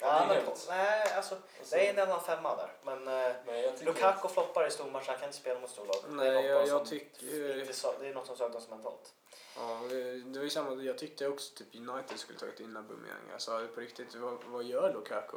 Ja, 0.00 0.06
det 0.06 0.12
är 0.12 0.26
men, 0.26 0.36
helt- 0.46 0.66
nej, 0.68 1.12
alltså, 1.16 1.36
det 1.70 1.88
är 1.88 1.94
en 1.94 1.98
annan 2.08 2.20
femma 2.24 2.56
där. 2.56 2.72
Men 2.84 3.08
eh, 3.08 3.34
tycker... 3.72 3.84
Lukaku 3.84 4.28
floppar 4.28 4.66
i 4.66 4.70
stormatcher, 4.70 5.06
han 5.08 5.16
kan 5.16 5.24
inte 5.24 5.38
spela 5.38 5.60
mot 5.60 5.70
storlag. 5.70 5.96
det 6.08 6.10
är 6.12 6.16
Nej, 6.16 6.34
något 6.34 6.44
jag, 6.44 6.60
jag 6.68 6.68
som 6.68 6.86
tycker... 6.86 7.60
inte 7.60 7.72
sa- 7.72 7.94
det 8.00 8.08
är 8.08 8.14
något 8.14 8.26
som 8.26 8.36
saknas 8.36 8.68
mentalt. 8.68 9.12
Ja, 9.56 9.80
det, 9.90 10.12
det 10.20 10.38
var 10.38 10.44
ju 10.44 10.50
samma, 10.50 10.82
jag 10.82 10.98
tyckte 10.98 11.28
också 11.28 11.54
typ 11.54 11.74
United 11.74 12.18
skulle 12.18 12.38
tagit 12.38 12.60
in 12.60 12.76
Aubameyang. 12.76 13.30
Alltså 13.32 13.68
på 13.74 13.80
riktigt, 13.80 14.14
vad, 14.14 14.38
vad 14.44 14.64
gör 14.64 14.92
Lukaku? 14.92 15.36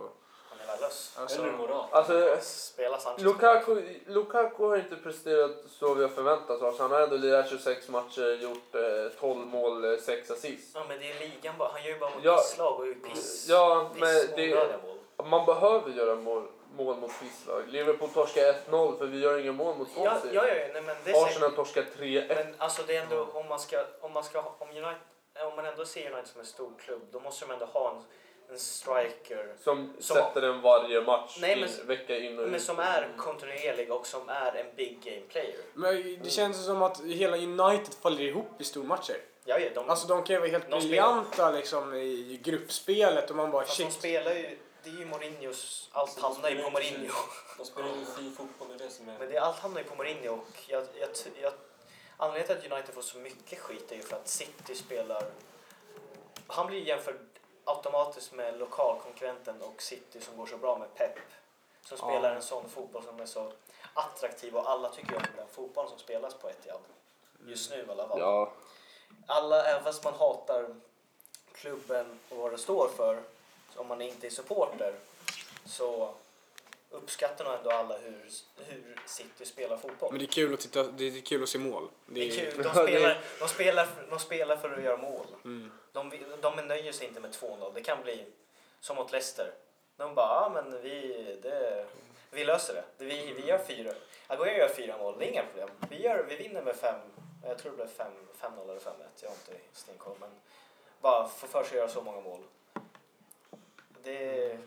Alltså. 0.68 1.20
Alltså 1.92 2.38
Spela 2.42 3.00
Sanchez. 3.00 3.24
Lukaku, 3.24 3.82
Lukaku 4.08 4.64
har 4.64 4.78
inte 4.78 4.96
presterat 4.96 5.52
så 5.70 5.94
vi 5.94 6.02
har 6.02 6.10
förväntat 6.10 6.62
oss. 6.62 6.80
Han 6.80 6.92
har 6.92 7.02
ändå 7.02 7.16
lirat 7.18 7.50
26 7.50 7.90
matcher, 7.90 8.42
gjort 8.42 8.76
eh, 8.76 9.20
12 9.20 9.48
mål, 9.48 9.86
eh, 9.94 10.00
6 10.00 10.32
assist. 10.32 10.72
Ja, 10.76 10.84
men 10.90 11.00
det 11.00 11.12
är 11.12 11.20
ligan 11.20 11.54
bara. 11.58 11.70
Han 11.74 11.84
gör 11.84 11.90
ju 11.94 12.00
bara 12.00 12.10
mot 12.10 12.24
Ja. 12.24 12.38
pisslag 12.38 12.80
och 12.80 12.88
är 12.88 12.94
piss. 12.94 13.46
Ja, 13.50 13.90
men 13.96 14.02
piss 14.02 14.30
det- 14.36 14.54
onödiga 14.54 14.78
mål. 15.18 15.28
Man 15.30 15.46
behöver 15.46 15.92
göra 15.92 16.16
mål, 16.16 16.48
mål 16.78 16.96
mot 16.98 17.12
pisslag. 17.20 17.64
Liverpool 17.68 18.10
torskar 18.10 18.42
1-0 18.42 18.98
för 18.98 19.06
vi 19.06 19.20
gör 19.20 19.38
inga 19.38 19.52
mål 19.52 19.76
mot 19.78 19.88
Ja, 19.96 20.02
Swansea. 20.20 20.34
ja, 20.34 20.48
ja, 20.48 20.68
nej, 20.74 20.82
men 20.82 20.96
det 21.04 21.14
Arsenal 21.24 21.52
torskar 21.52 21.86
3-1. 21.98 22.28
Men 22.36 22.56
alltså 22.58 22.82
det 22.88 22.96
är 22.96 23.02
ändå 23.04 23.28
om 23.34 23.48
man 23.50 23.60
ska, 23.60 23.84
om 24.02 24.12
man 24.14 24.24
ska, 24.24 24.40
om 24.60 24.70
United, 24.70 24.96
om 25.50 25.56
man 25.56 25.66
ändå 25.66 25.86
ser 25.86 26.12
United 26.12 26.28
som 26.28 26.40
en 26.40 26.46
stor 26.48 26.72
klubb, 26.86 27.02
då 27.12 27.20
måste 27.20 27.46
de 27.46 27.52
ändå 27.54 27.66
ha 27.66 27.90
en, 27.92 28.04
en 28.52 28.60
striker 28.60 29.56
Som, 29.64 29.94
Som- 30.00 30.16
sätter 30.16 30.42
den 30.42 30.62
varje 30.62 31.02
match, 31.02 31.38
Nej, 31.42 31.54
in, 31.54 31.60
men- 31.60 31.88
vecka 31.88 32.18
in 32.18 32.40
och 32.40 32.46
men 32.46 32.56
ut. 32.56 32.62
som 32.62 32.80
är 32.80 33.10
kontinuerlig 33.18 33.92
och 33.92 34.08
som 34.08 34.30
är 34.30 34.56
en 34.56 34.76
big 34.76 35.02
game 35.04 35.22
player. 35.30 35.56
Men 35.74 36.20
det 36.24 36.30
känns 36.30 36.66
som 36.66 36.82
att 36.82 37.02
hela 37.04 37.38
United 37.38 37.94
faller 38.02 38.22
ihop 38.22 38.62
i 38.62 38.64
stormatcher. 38.64 39.18
Ja, 39.46 39.60
ja, 39.60 39.70
de, 39.76 39.90
Alltså 39.90 40.08
de 40.08 40.24
kan 40.24 40.34
ju 40.34 40.40
vara 40.40 40.50
helt 40.52 40.70
De 40.72 40.82
spelar- 40.82 40.88
briljanta 41.14 41.52
liksom 41.52 41.94
i 41.94 42.40
gruppspelet 42.44 43.30
och 43.30 43.36
man 43.36 43.52
bara 43.52 43.66
fast 43.66 43.78
de 43.78 43.84
shit. 43.84 43.94
spelar 43.94 44.32
ju, 44.34 44.58
det 44.84 44.90
är 44.90 44.94
ju 44.94 45.06
Mourinhos, 45.06 45.90
allt 45.92 46.20
hamnar 46.20 46.50
ju 46.50 46.62
på 46.64 46.70
Mourinho. 46.70 47.14
De 47.58 47.66
spelar 47.66 47.88
ju 47.90 48.06
fri 48.06 48.32
fotboll, 48.38 48.68
det 48.78 48.84
är 48.84 48.88
det 48.88 48.94
som 48.94 49.10
är... 49.10 49.20
Men 49.20 49.30
det, 49.32 49.38
allt 49.38 49.60
hamnar 49.60 49.82
ju 49.82 49.88
på 49.88 49.96
Mourinho 49.96 50.34
och 50.34 50.48
jag, 50.68 50.84
jag, 51.00 51.10
jag, 51.42 51.54
anledningen 52.18 52.48
till 52.62 52.72
att 52.72 52.78
United 52.78 52.96
får 52.96 53.02
så 53.02 53.18
mycket 53.18 53.60
skit 53.60 53.92
är 53.92 53.96
ju 53.96 54.02
för 54.02 54.16
att 54.16 54.28
City 54.28 54.76
spelar... 54.76 55.24
Han 56.48 56.68
blir 56.68 56.80
jämförd 56.80 57.16
automatiskt 57.70 58.32
med 58.32 58.58
lokalkonkurrenten 58.60 59.62
och 59.62 59.82
City 59.82 60.22
som 60.22 60.38
går 60.38 60.46
så 60.46 60.58
bra 60.58 60.78
med 60.78 60.94
Pep. 60.96 61.16
Som 61.86 61.98
Ja. 62.02 62.08
spelar 62.08 62.36
en 62.36 62.42
sån 62.42 62.70
fotboll 62.70 63.04
som 63.04 63.20
är 63.20 63.26
så 63.26 63.52
attraktiv 63.94 64.56
och 64.56 64.70
alla 64.70 64.90
tycker 64.90 65.16
om 65.16 65.22
den 65.36 65.48
fotboll 65.48 65.90
som 65.90 66.00
spelas 66.00 66.34
på 66.34 66.50
Etihad. 66.50 66.80
Just 67.46 67.72
nu 67.72 67.86
i 67.88 67.92
alla 67.92 68.08
fall. 68.08 68.20
Ja. 68.20 68.52
Alla, 69.28 69.64
även 69.66 69.84
fast 69.84 70.04
man 70.04 70.14
hatar 70.14 70.76
klubben 71.54 72.20
och 72.30 72.38
vad 72.38 72.52
det 72.52 72.58
står 72.58 72.88
för, 72.88 73.24
om 73.76 73.88
man 73.88 74.02
inte 74.02 74.28
är 74.28 74.32
supporter, 74.32 74.96
så 75.66 76.14
uppskattar 76.90 77.46
nog 77.46 77.54
ändå 77.54 77.70
alla 77.70 77.98
hur, 77.98 78.32
hur 78.58 79.00
City 79.06 79.46
spelar 79.46 79.78
fotboll. 79.78 80.12
Men 80.12 80.20
det 80.20 80.26
är 80.26 80.28
kul 80.28 80.54
att 80.54 80.60
titta, 80.60 80.84
det 80.84 81.04
är 81.18 81.22
kul 81.22 81.44
att 81.44 81.50
se 81.50 81.58
mål. 81.58 81.90
Det 82.06 82.28
är 82.28 82.32
kul. 82.32 82.64
De 82.64 82.74
spelar, 82.74 83.22
de, 83.40 83.48
spelar, 83.48 83.88
de 84.10 84.20
spelar 84.20 84.58
för 84.58 84.78
att 84.78 84.84
göra 84.84 84.98
mål. 84.98 85.26
Mm. 85.44 85.72
De, 85.92 86.12
de 86.42 86.56
nöjer 86.56 86.92
sig 86.92 87.08
inte 87.08 87.20
med 87.20 87.32
2-0. 87.32 87.74
Det 87.74 87.82
kan 87.82 88.04
bli 88.04 88.26
som 88.80 88.96
mot 88.96 89.12
Leicester. 89.12 89.54
De 89.98 90.16
bara, 90.16 90.28
ja 90.28 90.52
men 90.54 90.82
vi, 90.82 91.38
det, 91.42 91.86
vi 92.32 92.46
löser 92.46 92.74
det. 92.74 93.06
vi, 93.06 93.34
vi 93.34 93.46
gör 93.46 93.58
fyra. 93.58 93.94
Aguero 94.28 94.58
gör 94.58 94.68
fyra 94.68 94.98
mål, 94.98 95.16
det 95.20 95.26
är 95.26 95.32
inga 95.32 95.44
problem. 95.44 95.70
Vi, 95.90 96.02
gör, 96.02 96.26
vi 96.30 96.36
vinner 96.36 96.62
med 96.62 96.76
fem, 96.76 97.00
jag 97.44 97.58
tror 97.58 97.72
det 97.72 97.76
blev 97.76 97.88
fem, 97.88 98.14
5-0 98.42 98.64
eller 98.64 98.80
5-1, 98.80 98.80
jag 99.22 99.30
har 99.30 99.36
inte 99.36 99.64
stenkoll. 99.74 100.16
Men 100.20 100.30
bara 101.02 101.28
få 101.28 101.48
för 101.48 101.64
sig 101.64 101.70
att 101.70 101.78
göra 101.78 101.90
så 101.90 102.02
många 102.02 102.22
mål. 102.22 102.40
Det 104.04 104.58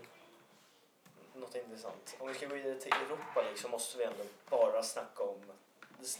något 1.34 1.54
intressant. 1.54 2.16
Om 2.18 2.28
vi 2.28 2.34
ska 2.34 2.46
gå 2.46 2.54
vidare 2.54 2.74
till 2.80 2.92
Europa 2.92 3.40
League 3.42 3.58
så 3.58 3.68
måste 3.68 3.98
vi 3.98 4.04
ändå 4.04 4.24
bara 4.50 4.82
snacka 4.82 5.22
om 5.22 5.40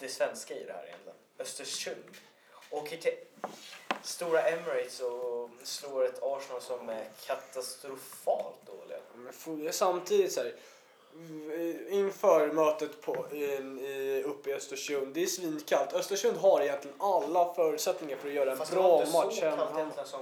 det, 0.01 0.09
svenska 0.09 0.55
i 0.55 0.65
det 0.65 0.73
här 0.73 0.85
egentligen. 0.87 1.17
Östersund 1.39 2.05
åker 2.71 2.97
till 2.97 3.15
stora 4.03 4.43
Emirates 4.43 5.01
och 5.01 5.51
slår 5.63 6.05
ett 6.05 6.23
Arsenal 6.23 6.61
som 6.63 6.89
är 6.89 7.05
katastrofalt 7.27 8.67
dåliga. 8.67 8.99
Men 9.65 9.73
samtidigt 9.73 10.33
så 10.33 10.41
här, 10.43 10.55
v- 11.13 11.89
inför 11.91 12.47
mötet 12.53 13.01
på, 13.03 13.27
i, 13.33 13.45
i, 13.45 14.23
uppe 14.27 14.51
i 14.51 14.55
Östersund, 14.55 15.15
det 15.15 15.23
är 15.23 15.27
svinkallt. 15.27 15.93
Östersund 15.93 16.37
har 16.37 16.61
egentligen 16.61 16.97
alla 17.01 17.55
förutsättningar 17.55 18.17
för 18.17 18.29
att 18.29 18.35
göra 18.35 18.51
en 18.53 18.57
Fast 18.59 18.71
det 18.71 18.77
var 18.77 18.83
bra 18.89 18.99
inte 19.01 19.13
match 19.13 19.35
så 19.35 19.41
kallt 19.41 19.75
egentligen 19.79 20.09
som... 20.09 20.21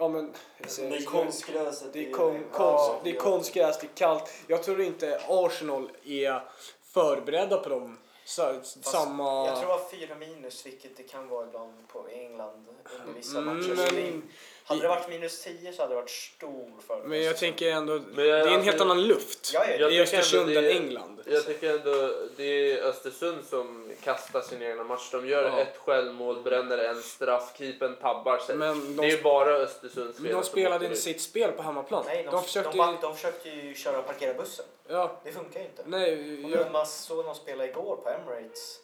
Ja 0.00 0.08
men, 0.08 0.32
Alltså, 0.62 0.82
det 0.82 0.96
är 0.96 1.04
konstgräset. 1.04 1.92
det 1.92 2.08
är, 2.08 2.12
kon, 2.12 2.44
konst, 2.52 2.90
det 3.04 3.10
är 3.10 3.14
konstgräs, 3.14 3.78
det 3.80 3.86
är 3.86 3.94
kallt. 3.94 4.32
Jag 4.46 4.62
tror 4.62 4.80
inte 4.82 5.20
Arsenal 5.28 5.90
är 6.04 6.42
förberedda 6.82 7.56
på 7.58 7.68
dem. 7.68 7.98
Så, 8.24 8.60
samma... 8.82 9.46
Jag 9.46 9.56
tror 9.60 9.68
det 9.68 9.76
var 9.78 9.88
fyra 9.90 10.14
minus, 10.14 10.66
vilket 10.66 10.96
det 10.96 11.02
kan 11.02 11.28
vara 11.28 11.46
ibland 11.46 11.88
på 11.88 12.06
England 12.12 12.66
under 13.00 13.12
vissa 13.16 13.38
Mm, 13.38 13.56
matcher. 13.56 13.74
men- 13.92 14.20
det 14.20 14.74
Hade 14.74 14.82
det 14.82 14.88
varit 14.88 15.08
minus 15.08 15.42
10 15.44 15.72
så 15.72 15.82
hade 15.82 15.94
det 15.94 16.00
varit 16.00 16.10
stor 16.10 16.70
fördel. 16.86 17.06
Men 17.08 17.22
jag 17.22 17.36
tänker 17.36 17.70
ändå, 17.72 17.92
Men 18.12 18.26
jag- 18.26 18.46
det 18.46 18.50
är 18.50 18.54
en 18.54 18.62
helt 18.62 18.68
alltså- 18.68 18.84
annan 18.84 19.02
luft 19.06 19.50
Ja, 19.54 19.64
ja, 19.66 19.76
Jag 19.76 19.92
i 19.92 20.00
Östersund 20.00 20.56
än 20.56 20.64
det- 20.64 20.72
England. 20.72 21.20
Jag 21.26 21.46
tycker 21.46 21.70
ändå 21.78 22.14
det 22.36 22.44
är 22.72 22.82
Östersund 22.82 23.44
som 23.44 23.92
kastar 24.02 24.40
sin 24.40 24.62
egna 24.62 24.84
match. 24.84 25.08
De 25.12 25.26
gör 25.28 25.44
Ja. 25.44 25.60
ett 25.60 25.76
självmål, 25.76 26.42
bränner 26.42 26.78
en 26.78 27.02
straff, 27.02 27.52
keepern 27.58 27.96
tabbar 27.96 28.38
sig. 28.38 28.56
Men 28.56 28.96
de- 28.96 29.08
det 29.08 29.12
är 29.12 29.22
bara 29.22 29.50
Östersunds 29.56 30.18
Men 30.18 30.32
de 30.32 30.42
spelade 30.44 30.84
inte 30.84 30.96
sitt 31.00 31.20
spel 31.20 31.52
på 31.52 31.62
hemmaplan. 31.62 32.04
Nej, 32.06 32.22
de, 32.24 32.30
de 32.30 32.42
försökte 32.44 32.76
de, 32.76 32.90
ju... 32.90 32.96
de 33.00 33.14
försökte 33.14 33.48
ju 33.48 33.74
köra 33.74 33.98
och 33.98 34.06
parkera 34.06 34.34
bussen. 34.34 34.64
Ja, 34.88 35.20
Det 35.24 35.32
funkar 35.32 35.60
ju 35.60 35.66
inte. 35.66 35.82
nej, 35.86 36.44
Och 36.44 36.50
jag, 36.50 36.72
man 36.72 36.86
såg 36.86 37.24
dem 37.24 37.34
spela 37.34 37.64
igår 37.66 37.96
på 37.96 38.09
Emirates, 38.14 38.80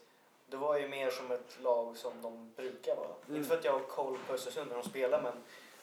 det 0.47 0.57
var 0.57 0.79
ju 0.79 0.89
mer 0.89 1.11
som 1.11 1.33
ett 1.33 1.57
lag 1.63 1.97
som 1.97 2.13
de 2.23 2.53
brukar 2.57 2.97
vara. 2.97 3.09
Mm. 3.27 3.37
Inte 3.37 3.49
för 3.49 3.57
att 3.59 3.65
jag 3.65 3.73
har 3.73 3.81
koll 3.81 4.19
på 4.29 4.35
Östersund 4.35 4.69
när 4.71 4.77
de 4.83 4.89
spelar, 4.89 5.23
men 5.23 5.33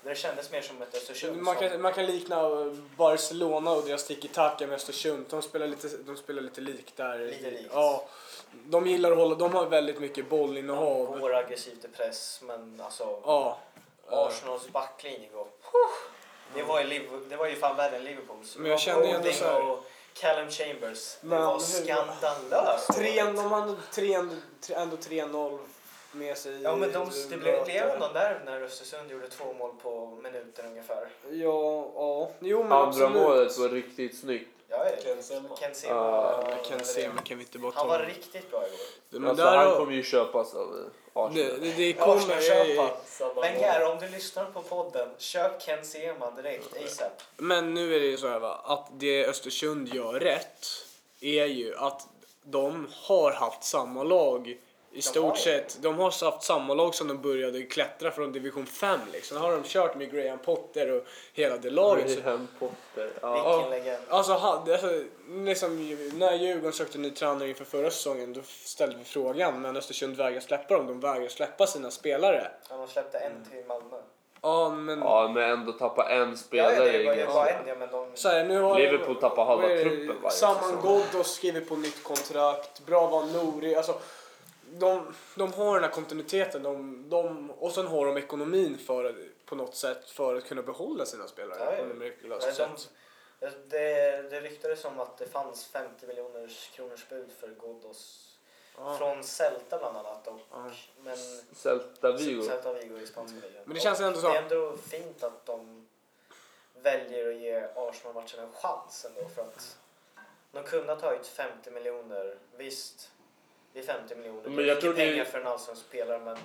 det 0.04 0.16
kändes 0.16 0.52
mer 0.52 0.62
som 0.62 0.82
ett 0.82 0.96
Östersund 0.96 1.42
man, 1.42 1.56
som... 1.60 1.70
kan, 1.70 1.82
man 1.82 1.94
kan 1.94 2.06
likna 2.06 2.50
Barcelona 2.98 3.72
och 3.72 3.84
deras 3.86 4.08
tiki-taka 4.08 4.68
med 4.68 4.76
Östersund. 4.76 5.26
De 5.30 5.42
spelar 5.42 5.68
lite, 5.68 5.88
de 5.98 6.18
spelar 6.18 6.42
lite 6.42 6.62
likt 6.62 6.98
där. 6.98 7.20
Lite 7.20 7.52
likt. 7.52 7.70
Ja, 7.74 8.06
de 8.66 8.88
gillar 8.88 9.12
att 9.12 9.18
hålla, 9.18 9.36
de 9.36 9.54
har 9.54 9.66
väldigt 9.66 10.00
mycket 10.00 10.30
De 10.30 10.38
bollinnehav. 10.38 11.20
går 11.20 11.36
aggressivt 11.36 11.86
i 11.86 11.88
press, 11.88 12.40
men 12.44 12.82
alltså 12.82 13.22
Ja. 13.26 13.58
Arsenals 14.10 14.70
backlinje 14.70 15.30
går... 15.34 15.48
Det 16.56 16.64
var 16.64 16.82
ju, 16.82 17.10
det 17.30 17.36
var 17.36 17.48
ju 17.48 17.56
fan 17.56 17.76
värre 17.78 17.96
än 17.98 18.04
Liverpools. 18.04 18.58
Men 18.58 18.72
jag 18.72 18.80
känner 18.80 19.14
ändå 19.14 19.32
så 19.32 19.46
här- 19.46 19.70
och 19.72 19.84
Callum 20.14 20.50
Chambers. 20.50 21.18
Det 21.22 21.28
Men 21.28 21.42
var 21.46 21.54
hur- 21.54 21.60
skandalöst. 21.60 22.94
Tre, 22.94 23.24
de 23.24 23.38
hade 23.38 23.76
ändå 24.76 24.96
3-0 24.98 25.60
med 26.12 26.38
sig. 26.38 26.62
Ja 26.62 26.76
men 26.76 26.92
de, 26.92 27.08
i 27.10 27.28
det 27.30 27.38
blev, 27.38 27.66
blev 27.66 28.00
någon 28.00 28.14
där 28.14 28.42
när 28.46 28.62
Östersund 28.62 29.12
gjorde 29.12 29.28
två 29.28 29.54
mål 29.54 29.72
på 29.84 30.20
minuten 30.24 30.66
ungefär. 30.66 31.08
Ja, 31.32 31.92
ja. 31.96 32.32
Jo 32.40 32.64
men 32.64 32.72
Andra 32.72 32.88
absolut. 32.88 33.12
målet 33.12 33.58
var 33.58 33.70
riktigt 33.70 34.18
snyggt. 34.20 34.50
Ja. 34.70 34.86
Ken 35.04 35.24
Sema. 35.24 35.50
Ken 35.60 35.76
Sema. 35.76 35.94
Ja, 35.96 36.44
Jag 36.50 36.66
kan 36.66 36.86
se, 36.86 37.10
men 37.16 37.24
kan 37.24 37.38
vi 37.38 37.44
inte 37.44 37.60
bara 37.60 37.72
ta 37.72 37.80
Han 37.80 37.88
var 37.88 38.00
riktigt 38.00 38.52
bra 38.52 38.68
igår. 38.68 38.80
Men 39.20 39.30
alltså, 39.30 39.46
där 39.46 39.58
han 39.58 39.76
kommer 39.76 39.94
ju 39.94 40.04
köpas 40.04 40.54
av 40.54 40.90
Det, 41.14 41.58
det, 41.62 41.74
det 41.78 41.94
kommer... 41.94 42.42
köpa. 42.42 42.98
Samma 43.06 43.42
Wenger, 43.42 43.92
om 43.92 43.98
du 44.00 44.10
lyssnar 44.10 44.46
på 44.46 44.62
podden, 44.62 45.10
köp 45.18 45.62
Ken 45.62 45.86
Sema 45.86 46.32
direkt, 46.32 46.84
ASAP. 46.86 47.22
Men 47.38 47.74
nu 47.74 47.96
är 47.96 48.00
det 48.00 48.06
ju 48.06 48.18
så 48.18 48.28
här 48.28 48.40
va, 48.40 48.62
att 48.64 48.88
det 48.92 49.26
Östersund 49.26 49.94
gör 49.94 50.14
rätt 50.14 50.68
är 51.22 51.46
ju 51.46 51.76
att 51.78 52.08
de 52.44 52.88
har 52.94 53.32
haft 53.32 53.64
samma 53.64 54.04
lag 54.04 54.58
i 54.94 55.02
stort 55.02 55.36
det. 55.36 55.40
sett. 55.42 55.78
De 55.82 56.00
har 56.00 56.26
haft 56.32 56.44
samma 56.44 56.74
lag 56.74 56.96
som 56.96 57.08
de 57.08 57.22
började 57.22 57.62
klättra 57.64 58.12
från 58.12 58.32
division 58.32 58.66
5 58.66 59.00
liksom. 59.14 59.38
Har 59.38 59.52
de 59.52 59.64
kört 59.64 59.96
med 59.96 60.12
Graham 60.12 60.40
Potter 60.40 60.92
och 60.92 61.04
hela 61.34 61.58
det 61.58 61.70
laget. 61.70 62.24
Graham 62.24 62.48
Potter. 62.60 63.12
Ja. 63.22 63.56
Vilken 63.58 63.70
legend. 63.70 64.04
alltså, 64.10 64.34
han, 64.34 64.72
alltså 64.72 65.04
liksom, 65.30 65.98
när 66.16 66.34
Djurgården 66.36 66.74
sökte 66.74 66.98
ny 66.98 67.10
tränare 67.10 67.50
inför 67.50 67.66
förra 67.66 67.90
säsongen 67.92 68.34
då 68.34 68.42
ställde 68.66 68.96
vi 68.98 69.04
frågan 69.04 69.62
men 69.62 69.78
Östersund 69.78 70.16
vägrar 70.18 70.40
släppa 70.40 70.78
dem. 70.78 70.88
De 70.88 71.00
vägrar 71.00 71.28
släppa 71.28 71.68
sina 71.68 71.92
spelare. 71.92 72.52
Ja, 72.70 72.78
de 72.78 72.88
släppte 72.88 73.18
en 73.18 73.46
till 73.52 73.66
Malmö. 73.68 73.98
Ja 74.46 74.70
men 74.70 75.00
ja, 75.00 75.32
men 75.34 75.50
ändå 75.50 75.72
tappa 75.72 76.10
en 76.10 76.20
Ja, 76.20 76.26
ja, 76.30 76.36
spelare. 76.36 76.76
det 76.76 76.82
var 77.06 77.14
ju 77.14 77.14
ingen- 77.22 77.28
bara 77.34 77.50
en, 77.50 77.68
ja, 77.68 77.76
men 77.80 77.90
de... 77.92 78.08
Så 78.14 78.30
här, 78.30 78.44
nu 78.46 78.62
har 78.62 78.80
Liverpool 78.80 79.16
tappar 79.16 79.46
halva 79.46 79.68
det? 79.68 79.84
truppen 79.84 80.16
varje 80.22 80.36
Saman. 80.36 80.82
Ghoddos 80.82 81.34
skriver 81.36 81.62
på 81.62 81.76
nytt 81.76 82.04
kontrakt. 82.04 82.86
Brava 82.86 83.26
Nouri. 83.26 83.76
Alltså, 83.76 83.96
de, 84.80 85.14
de 85.36 85.54
har 85.54 85.74
den 85.76 85.84
här 85.84 85.92
kontinuiteten. 85.92 86.64
De, 86.64 87.06
de, 87.10 87.52
och 87.52 87.72
sen 87.72 87.88
har 87.88 88.06
de 88.06 88.18
ekonomin 88.18 88.78
för 88.78 89.16
på 89.46 89.56
något 89.56 89.76
sätt 89.76 90.10
för 90.10 90.36
att 90.36 90.46
kunna 90.46 90.62
behålla 90.62 91.06
sina 91.06 91.28
spelare 91.28 91.76
Ja, 91.78 91.84
på 91.88 91.94
mirakulöst 91.94 92.48
Nej, 92.60 92.68
de, 92.70 92.78
sätt. 92.78 92.92
det, 93.70 94.22
det 94.30 94.42
ryktades 94.42 94.86
om 94.86 95.00
att 95.00 95.18
det 95.18 95.26
fanns 95.28 95.66
50 95.66 96.08
miljoners 96.08 96.70
kronors 96.76 97.10
bud 97.10 97.32
för 97.40 97.48
Ghoddos. 97.48 98.30
Ja. 98.78 98.98
Från 98.98 99.24
Celta 99.24 99.78
bland 99.78 99.98
annat. 99.98 100.28
Och, 100.28 100.40
Ja. 100.52 100.72
Men 101.04 101.18
Celta 101.56 102.12
Vigo. 102.12 102.44
Celta 102.44 102.74
Vigo 102.74 102.98
i 103.00 103.08
spanska 103.08 103.36
ligan. 103.48 103.64
Men 103.66 103.74
det 103.76 103.80
känns 103.82 104.00
ändå 104.00 104.20
så- 104.22 104.28
Det 104.28 104.38
är 104.38 104.42
ändå 104.42 104.78
fint 104.78 105.24
att 105.24 105.46
de 105.46 105.88
väljer 106.82 107.30
att 107.30 107.36
ge 107.36 107.68
Arsenal-matchen 107.76 108.40
en 108.40 108.52
chans 108.54 109.06
ändå. 109.06 109.30
För 109.36 109.42
att 109.42 109.78
de 110.52 110.64
kunde 110.64 110.94
ha 110.94 111.00
tagit 111.00 111.28
50 111.28 111.72
miljoner. 111.72 112.38
Visst, 112.58 113.12
det 113.74 113.80
är 113.80 113.84
50 113.84 114.16
miljoner. 114.16 114.42
Men 114.44 114.56
det 114.56 114.64
är 114.64 114.68
jag 114.68 114.82
tror 114.82 114.94
det- 114.94 114.98
pengar 115.00 115.24
för 115.26 115.40
en 115.40 115.48
allsvensk 115.48 115.82
spelare. 115.82 116.20
Men 116.20 116.38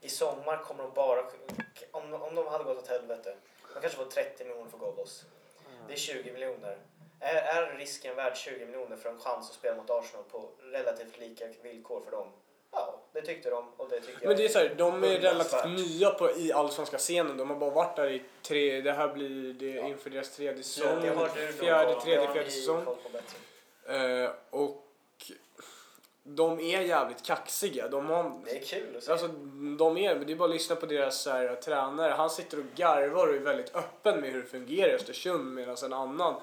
i 0.00 0.08
sommar 0.08 0.56
kommer 0.64 0.82
de 0.84 0.92
bara... 0.94 1.24
Om, 1.90 2.14
om 2.14 2.34
de 2.34 2.46
hade 2.46 2.64
gått 2.64 2.78
åt 2.78 2.88
helvete. 2.88 3.34
De 3.74 3.80
kanske 3.80 3.98
får 3.98 4.04
30 4.04 4.44
miljoner 4.44 4.70
för 4.70 4.78
Ghoddos. 4.78 5.24
Det 5.88 5.92
är 5.92 5.96
20 5.98 6.32
miljoner. 6.32 6.78
Är, 7.20 7.34
är 7.34 7.76
risken 7.78 8.16
värd 8.16 8.36
20 8.36 8.66
miljoner 8.66 8.96
för 8.96 9.10
en 9.10 9.18
chans 9.20 9.48
att 9.48 9.54
spela 9.54 9.76
mot 9.76 9.90
Arsenal 9.90 10.24
på 10.30 10.48
relativt 10.62 11.18
lika 11.18 11.44
villkor 11.62 12.00
för 12.04 12.10
dem? 12.10 12.28
Ja, 12.72 13.00
det 13.12 13.22
tyckte 13.22 13.50
de 13.50 13.64
och 13.76 13.88
det 13.88 14.00
tycker 14.00 14.18
jag. 14.20 14.28
Men 14.28 14.36
det 14.36 14.44
är 14.44 14.48
så 14.48 14.58
här, 14.58 14.74
de 14.74 15.04
är 15.04 15.18
relativt 15.20 15.64
nya 15.64 16.10
på, 16.10 16.30
i 16.36 16.52
allsvenska 16.52 16.98
scenen. 16.98 17.36
De 17.36 17.50
har 17.50 17.56
bara 17.56 17.70
varit 17.70 17.96
där 17.96 18.10
i 18.10 18.22
tre, 18.42 18.80
det 18.80 18.92
här 18.92 19.08
blir 19.08 19.52
det 19.52 19.70
Ja. 19.70 19.86
inför 19.86 20.10
deras 20.10 20.36
tredje 20.36 20.52
det 20.56 20.62
säsong. 20.62 20.88
har 20.88 21.00
du 21.00 21.14
nog 21.14 21.28
Fjärde, 21.54 22.00
tredje, 22.00 22.26
det 22.26 22.32
fjärde 22.32 22.50
säsong. 22.50 22.86
Eh, 23.88 24.30
och 24.50 24.84
de 26.34 26.60
är 26.60 26.80
jävligt 26.80 27.22
kaxiga. 27.22 27.88
De 27.88 28.06
har, 28.06 28.32
Det 28.44 28.58
är 28.58 28.64
kul 28.64 28.96
att 28.96 29.02
se. 29.02 29.12
Alltså, 29.12 29.28
de 29.78 29.96
är, 29.96 30.14
det 30.14 30.32
är 30.32 30.36
bara 30.36 30.48
att 30.48 30.54
lyssna 30.54 30.76
på 30.76 30.86
deras 30.86 31.22
så 31.22 31.30
här, 31.30 31.54
tränare. 31.54 32.12
Han 32.12 32.30
sitter 32.30 32.58
och 32.58 32.64
garvar 32.76 33.26
och 33.26 33.34
är 33.34 33.38
väldigt 33.38 33.76
öppen 33.76 34.20
med 34.20 34.30
hur 34.30 34.42
det 34.42 34.48
fungerar 34.48 34.88
i 34.88 34.94
Östersund 34.94 35.54
medan 35.54 35.76
en 35.84 35.92
annan 35.92 36.34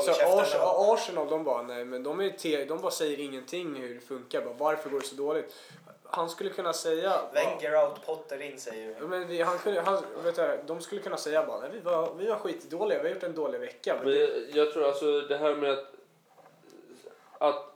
så 0.00 0.10
Arsenal, 0.10 0.46
då. 0.52 0.92
Arsenal, 0.92 1.28
de 1.28 1.44
bara 1.44 1.62
nej 1.62 1.84
men 1.84 2.02
de, 2.02 2.20
är 2.20 2.30
te, 2.30 2.64
de 2.64 2.80
bara 2.80 2.90
säger 2.90 3.20
ingenting 3.20 3.74
hur 3.74 3.94
det 3.94 4.00
funkar. 4.00 4.40
Bara, 4.44 4.54
varför 4.54 4.90
går 4.90 5.00
det 5.00 5.06
så 5.06 5.14
dåligt? 5.14 5.54
Han 6.04 6.30
skulle 6.30 6.50
kunna 6.50 6.72
säga... 6.72 7.20
Wenger 7.32 7.84
out, 7.84 8.06
Potter 8.06 8.42
in 8.42 8.60
säger. 8.60 9.00
Men 9.00 9.26
vi, 9.26 9.42
han 9.42 9.58
kunde, 9.58 9.80
han, 9.80 10.02
vet 10.24 10.36
du, 10.36 10.60
de 10.66 10.80
skulle 10.80 11.00
kunna 11.00 11.16
säga 11.16 11.46
bara 11.46 11.60
nej, 11.60 11.70
vi 11.72 11.80
var, 11.80 12.14
vi 12.18 12.26
var 12.26 12.36
skitdåliga, 12.36 13.02
vi 13.02 13.08
har 13.08 13.14
gjort 13.14 13.22
en 13.22 13.34
dålig 13.34 13.60
vecka. 13.60 13.96
Men 13.96 14.04
Men 14.04 14.20
jag, 14.20 14.28
jag 14.52 14.72
tror 14.72 14.84
alltså 14.84 15.20
det 15.20 15.36
här 15.36 15.54
med 15.54 15.72
att, 15.72 15.86
att 17.38 17.75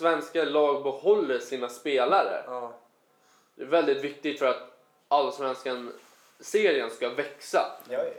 svenska 0.00 0.44
lag 0.44 0.82
behåller 0.82 1.38
sina 1.38 1.68
spelare. 1.68 2.42
ja. 2.46 2.72
Det 3.54 3.62
är 3.62 3.66
väldigt 3.66 4.04
viktigt 4.04 4.38
för 4.38 4.46
att 4.46 4.78
allsvenskan 5.08 5.92
serien 6.40 6.90
ska 6.90 7.08
växa. 7.08 7.66
Ja, 7.88 7.98
ja, 7.98 8.04
ja. 8.04 8.12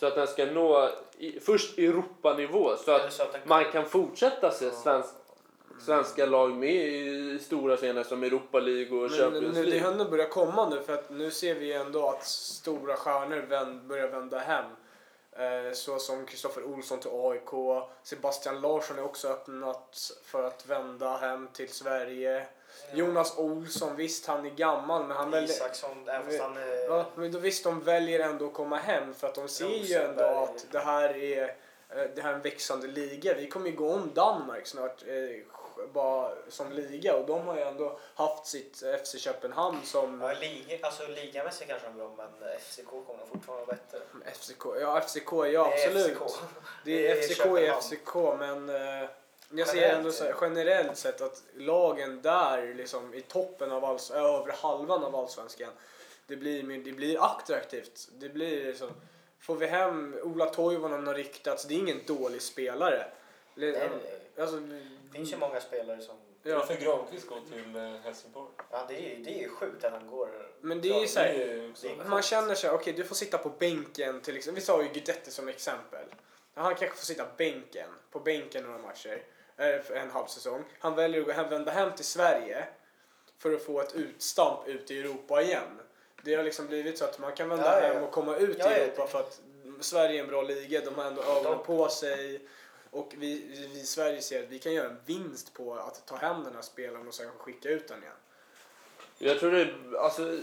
Så 0.00 0.06
att 0.06 0.14
den 0.14 0.26
ska 0.26 0.46
nå 0.46 0.90
i, 1.18 1.40
först 1.40 1.78
Europanivå 1.78 2.76
så 2.76 2.92
att 2.92 3.12
så 3.12 3.22
att 3.22 3.46
man 3.46 3.64
kan 3.64 3.84
fortsätta 3.84 4.50
se 4.50 4.70
svensk, 4.70 5.08
svenska 5.80 6.26
lag 6.26 6.52
med 6.52 6.74
i 6.86 7.38
stora 7.38 7.76
scener 7.76 8.02
som 8.02 8.22
Europa 8.22 8.60
League 8.60 8.96
och 8.98 9.10
Men 9.10 9.20
Champions 9.20 9.56
nu, 9.56 9.62
det 9.64 9.70
League. 9.70 9.84
har 9.84 9.92
ändå 9.92 10.04
börjat 10.04 10.30
komma 10.30 10.68
nu 10.68 10.80
för 10.82 10.92
att 10.94 11.10
nu 11.10 11.30
ser 11.30 11.54
vi 11.54 11.72
ändå 11.72 12.08
att 12.08 12.24
stora 12.26 12.96
stjärnor 12.96 13.42
vänd, 13.48 13.82
börjar 13.82 14.08
vända 14.08 14.38
hem. 14.38 14.64
Eh, 15.36 15.72
så 15.72 15.98
som 15.98 16.26
Kristoffer 16.26 16.64
Olsson 16.64 17.00
till 17.00 17.10
AIK. 17.12 17.84
Sebastian 18.02 18.60
Larsson 18.60 18.98
är 18.98 19.04
också 19.04 19.28
öppnat 19.28 20.12
för 20.24 20.42
att 20.44 20.66
vända 20.66 21.16
hem 21.16 21.48
till 21.52 21.68
Sverige. 21.68 22.46
Jonas 22.92 23.38
Olsson, 23.38 23.96
visst 23.96 24.26
han 24.26 24.46
är 24.46 24.50
gammal 24.50 25.06
men 25.06 25.16
han 25.16 25.30
väljer... 25.30 25.50
Isaksson, 25.50 26.08
även 26.08 26.26
fast 26.26 26.40
han 26.40 26.56
är... 26.56 26.88
Ja, 26.88 27.06
men 27.14 27.32
då 27.32 27.38
visst, 27.38 27.64
de 27.64 27.80
väljer 27.80 28.20
ändå 28.20 28.46
att 28.46 28.52
komma 28.52 28.76
hem 28.76 29.14
för 29.14 29.28
att 29.28 29.34
de 29.34 29.48
ser 29.48 29.68
ju 29.68 29.94
ändå 29.94 30.24
att 30.24 30.66
det 30.70 30.78
här 30.78 31.16
är, 31.16 31.42
eh, 31.88 32.04
det 32.14 32.22
här 32.22 32.30
är 32.30 32.34
en 32.34 32.42
växande 32.42 32.86
liga. 32.86 33.34
Vi 33.34 33.48
kommer 33.48 33.70
ju 33.70 33.76
gå 33.76 33.92
om 33.92 34.10
Danmark 34.14 34.66
snart 34.66 35.02
eh, 35.06 35.61
bara 35.92 36.32
som 36.48 36.72
liga 36.72 37.16
och 37.16 37.26
de 37.26 37.46
har 37.46 37.56
ju 37.56 37.62
ändå 37.62 37.98
haft 38.14 38.46
sitt 38.46 38.82
FC 39.04 39.18
Köpenhamn 39.18 39.82
som 39.84 40.20
Ja, 40.20 40.32
liga, 40.32 40.86
alltså 40.86 41.06
ligamässigt 41.06 41.70
kanske 41.70 41.88
de 41.88 41.98
går 41.98 42.04
om, 42.04 42.16
men 42.16 42.58
FCK 42.60 42.86
kommer 42.86 43.26
fortfarande 43.32 43.66
vara 43.66 43.76
bättre. 43.76 44.32
FCK. 44.32 44.64
Ja, 44.80 45.00
FCK, 45.00 45.32
ja 45.32 45.42
Det 45.46 45.56
är 45.56 45.88
absolut. 45.88 46.18
FCK. 46.18 46.40
Det 46.84 47.08
är 47.08 47.16
är 47.16 47.22
FCK 47.22 47.40
är 47.40 47.44
Köpenhamn. 47.44 47.82
FCK 47.82 48.14
men 48.38 48.68
eh, 48.68 49.08
jag 49.50 49.68
ser 49.68 49.76
Generellt 49.76 49.98
ändå 49.98 50.12
så, 50.12 50.24
är 50.24 50.32
här, 50.32 50.36
generellt 50.40 50.98
sett 50.98 51.20
att 51.20 51.42
lagen 51.54 52.22
där 52.22 52.74
liksom 52.74 53.14
i 53.14 53.20
toppen 53.20 53.72
av 53.72 53.84
alls, 53.84 54.10
övre 54.10 54.52
halvan 54.52 55.04
av 55.04 55.16
allsvenskan 55.16 55.70
det 56.26 56.36
blir, 56.36 56.84
det 56.84 56.92
blir 56.92 57.24
attraktivt. 57.24 58.08
Det 58.18 58.28
blir 58.28 58.64
liksom, 58.64 58.90
får 59.40 59.56
vi 59.56 59.66
hem 59.66 60.16
Ola 60.22 60.46
Toivonen 60.46 61.06
har 61.06 61.14
ryktats, 61.14 61.64
det 61.64 61.74
är 61.74 61.78
ingen 61.78 62.00
dålig 62.06 62.42
spelare. 62.42 63.06
Nej, 63.54 63.72
nej. 63.72 63.88
Alltså, 64.38 64.56
finns 65.12 65.32
ju 65.32 65.36
många 65.36 65.60
spelare 65.60 66.00
som... 66.00 66.16
ja. 66.42 66.58
Varför 66.58 66.74
Granqvist 66.74 67.28
går 67.28 67.38
till 67.52 67.76
eh, 67.76 67.82
Helsingborg? 68.04 68.48
Ja, 68.70 68.84
det 68.88 68.94
är 68.96 69.16
ju 69.16 69.22
det 69.22 69.30
är 69.30 69.38
ju 69.42 69.48
sjukt 69.48 69.84
att 69.84 69.92
han 69.92 70.06
går... 70.06 70.28
Men 70.60 70.80
det 70.80 70.88
är 70.88 71.00
ju 71.00 71.06
så 71.06 71.20
här, 71.20 71.32
Det 71.34 71.42
är 71.52 71.70
också... 71.70 71.86
det 71.86 71.92
är- 72.04 72.08
Man 72.08 72.22
känner 72.22 72.54
sig, 72.54 72.70
okej 72.70 72.92
du 72.92 73.04
får 73.04 73.14
sitta 73.14 73.38
på 73.38 73.48
bänken 73.48 74.20
till 74.20 74.36
exempel. 74.36 74.60
Vi 74.60 74.66
sa 74.66 74.82
ju 74.82 74.88
Guidetti 74.88 75.30
som 75.30 75.48
exempel. 75.48 76.04
Han 76.54 76.74
kanske 76.74 76.96
får 76.96 77.04
sitta 77.06 77.26
bänken, 77.36 77.88
på 78.10 78.20
bänken 78.20 78.64
några 78.64 78.78
matcher, 78.78 79.22
eh, 79.56 79.80
för 79.82 79.94
en 79.94 80.10
halv 80.10 80.26
säsong. 80.26 80.64
Han 80.78 80.94
väljer 80.94 81.20
att 81.20 81.26
gå 81.26 81.32
hem, 81.32 81.48
vända 81.48 81.72
hem 81.72 81.92
till 81.96 82.04
Sverige 82.04 82.64
för 83.38 83.52
att 83.52 83.62
få 83.62 83.80
ett 83.80 83.94
utstamp 83.94 84.68
ut 84.68 84.90
i 84.90 84.98
Europa 85.00 85.42
igen. 85.42 85.80
Det 86.24 86.34
har 86.34 86.44
liksom 86.44 86.66
blivit 86.66 86.98
så 86.98 87.04
att 87.04 87.18
man 87.18 87.32
kan 87.32 87.48
vända 87.48 87.80
Ja, 87.80 87.88
ja, 87.88 87.94
hem 87.94 88.02
och 88.04 88.10
komma 88.10 88.36
ut 88.36 88.56
Ja, 88.58 88.70
i 88.70 88.72
ja. 88.72 88.76
Europa 88.84 89.06
för 89.06 89.20
att 89.20 89.40
Sverige 89.80 90.18
är 90.18 90.22
en 90.22 90.28
bra 90.28 90.42
liga. 90.42 90.80
De 90.84 90.94
har 90.94 91.04
ändå 91.04 91.22
ögonen 91.22 91.58
på 91.66 91.88
sig. 91.88 92.40
Och 92.92 93.12
vi, 93.18 93.46
vi 93.72 93.80
i 93.80 93.84
Sverige 93.84 94.22
ser 94.22 94.42
att 94.42 94.48
vi 94.48 94.58
kan 94.58 94.72
göra 94.74 94.86
en 94.88 94.96
vinst 95.06 95.54
på 95.54 95.74
att 95.74 96.06
ta 96.06 96.16
hem 96.16 96.44
den 96.44 96.54
här 96.54 96.62
spelaren 96.62 97.08
och 97.08 97.14
sen 97.14 97.26
skicka 97.38 97.68
ut 97.68 97.88
den 97.88 98.02
igen. 98.02 98.12
Jag 99.18 99.40
tror 99.40 99.50
det 99.50 99.60
är, 99.60 99.74
alltså, 99.98 100.38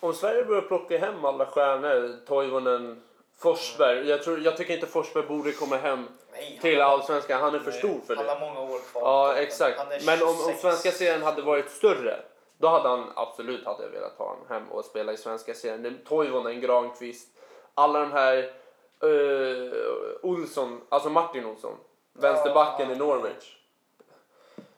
om 0.00 0.14
Sverige 0.14 0.44
börjar 0.44 0.62
plocka 0.62 0.98
hem 0.98 1.24
alla 1.24 1.46
stjärnor, 1.46 2.16
Toivonen, 2.26 3.02
Forsberg. 3.38 4.08
Jag, 4.08 4.22
tror, 4.22 4.40
jag 4.40 4.56
tycker 4.56 4.74
inte 4.74 4.86
Forsberg 4.86 5.26
borde 5.26 5.52
komma 5.52 5.76
hem 5.76 6.08
Nej, 6.32 6.58
till 6.62 6.80
han- 6.80 6.90
allsvenskan. 6.90 7.40
Han 7.40 7.54
är 7.54 7.58
för 7.58 7.70
stor 7.70 8.00
för 8.06 8.16
Han 8.16 8.26
det. 8.26 8.32
har 8.32 8.40
många 8.40 8.60
år 8.60 8.78
kvar. 8.78 9.02
Ja, 9.02 9.26
Han 9.26 9.36
exakt. 9.36 9.78
Men 10.06 10.22
om, 10.22 10.28
om 10.28 10.34
26. 10.36 10.60
svenska 10.60 10.90
serien 10.92 11.22
hade 11.22 11.42
varit 11.42 11.70
större, 11.70 12.20
då 12.58 12.68
hade 12.68 12.88
han 12.88 13.12
absolut 13.16 13.64
hade 13.64 13.82
jag 13.82 13.90
velat 13.90 14.12
ha 14.18 14.28
honom 14.28 14.44
hem 14.48 14.68
och 14.72 14.84
spela 14.84 15.12
i 15.12 15.16
svenska 15.16 15.54
serien. 15.54 15.98
Toivonen, 16.08 16.60
Granqvist, 16.60 17.28
alla 17.74 17.98
de 18.00 18.12
här 18.12 18.52
uh, 19.04 19.72
Olsson, 20.22 20.80
alltså 20.88 21.10
Martin 21.10 21.44
Olsson, 21.46 21.76
vänsterbacken 22.12 22.88
Ja. 22.88 22.94
i 22.94 22.98
Norwich. 22.98 23.56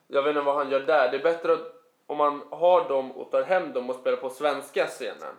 Jag 0.06 0.22
vet 0.22 0.30
inte 0.30 0.40
vad 0.46 0.54
han 0.54 0.70
gör 0.70 0.80
där. 0.80 1.10
Det 1.10 1.16
är 1.16 1.22
bättre 1.22 1.52
att, 1.52 1.72
om 2.06 2.16
man 2.18 2.42
har 2.50 2.88
dem 2.88 3.12
och 3.12 3.30
tar 3.30 3.42
hem 3.42 3.72
dem 3.72 3.90
och 3.90 3.96
spelar 3.96 4.16
på 4.16 4.30
svenska 4.30 4.86
scenen 4.86 5.34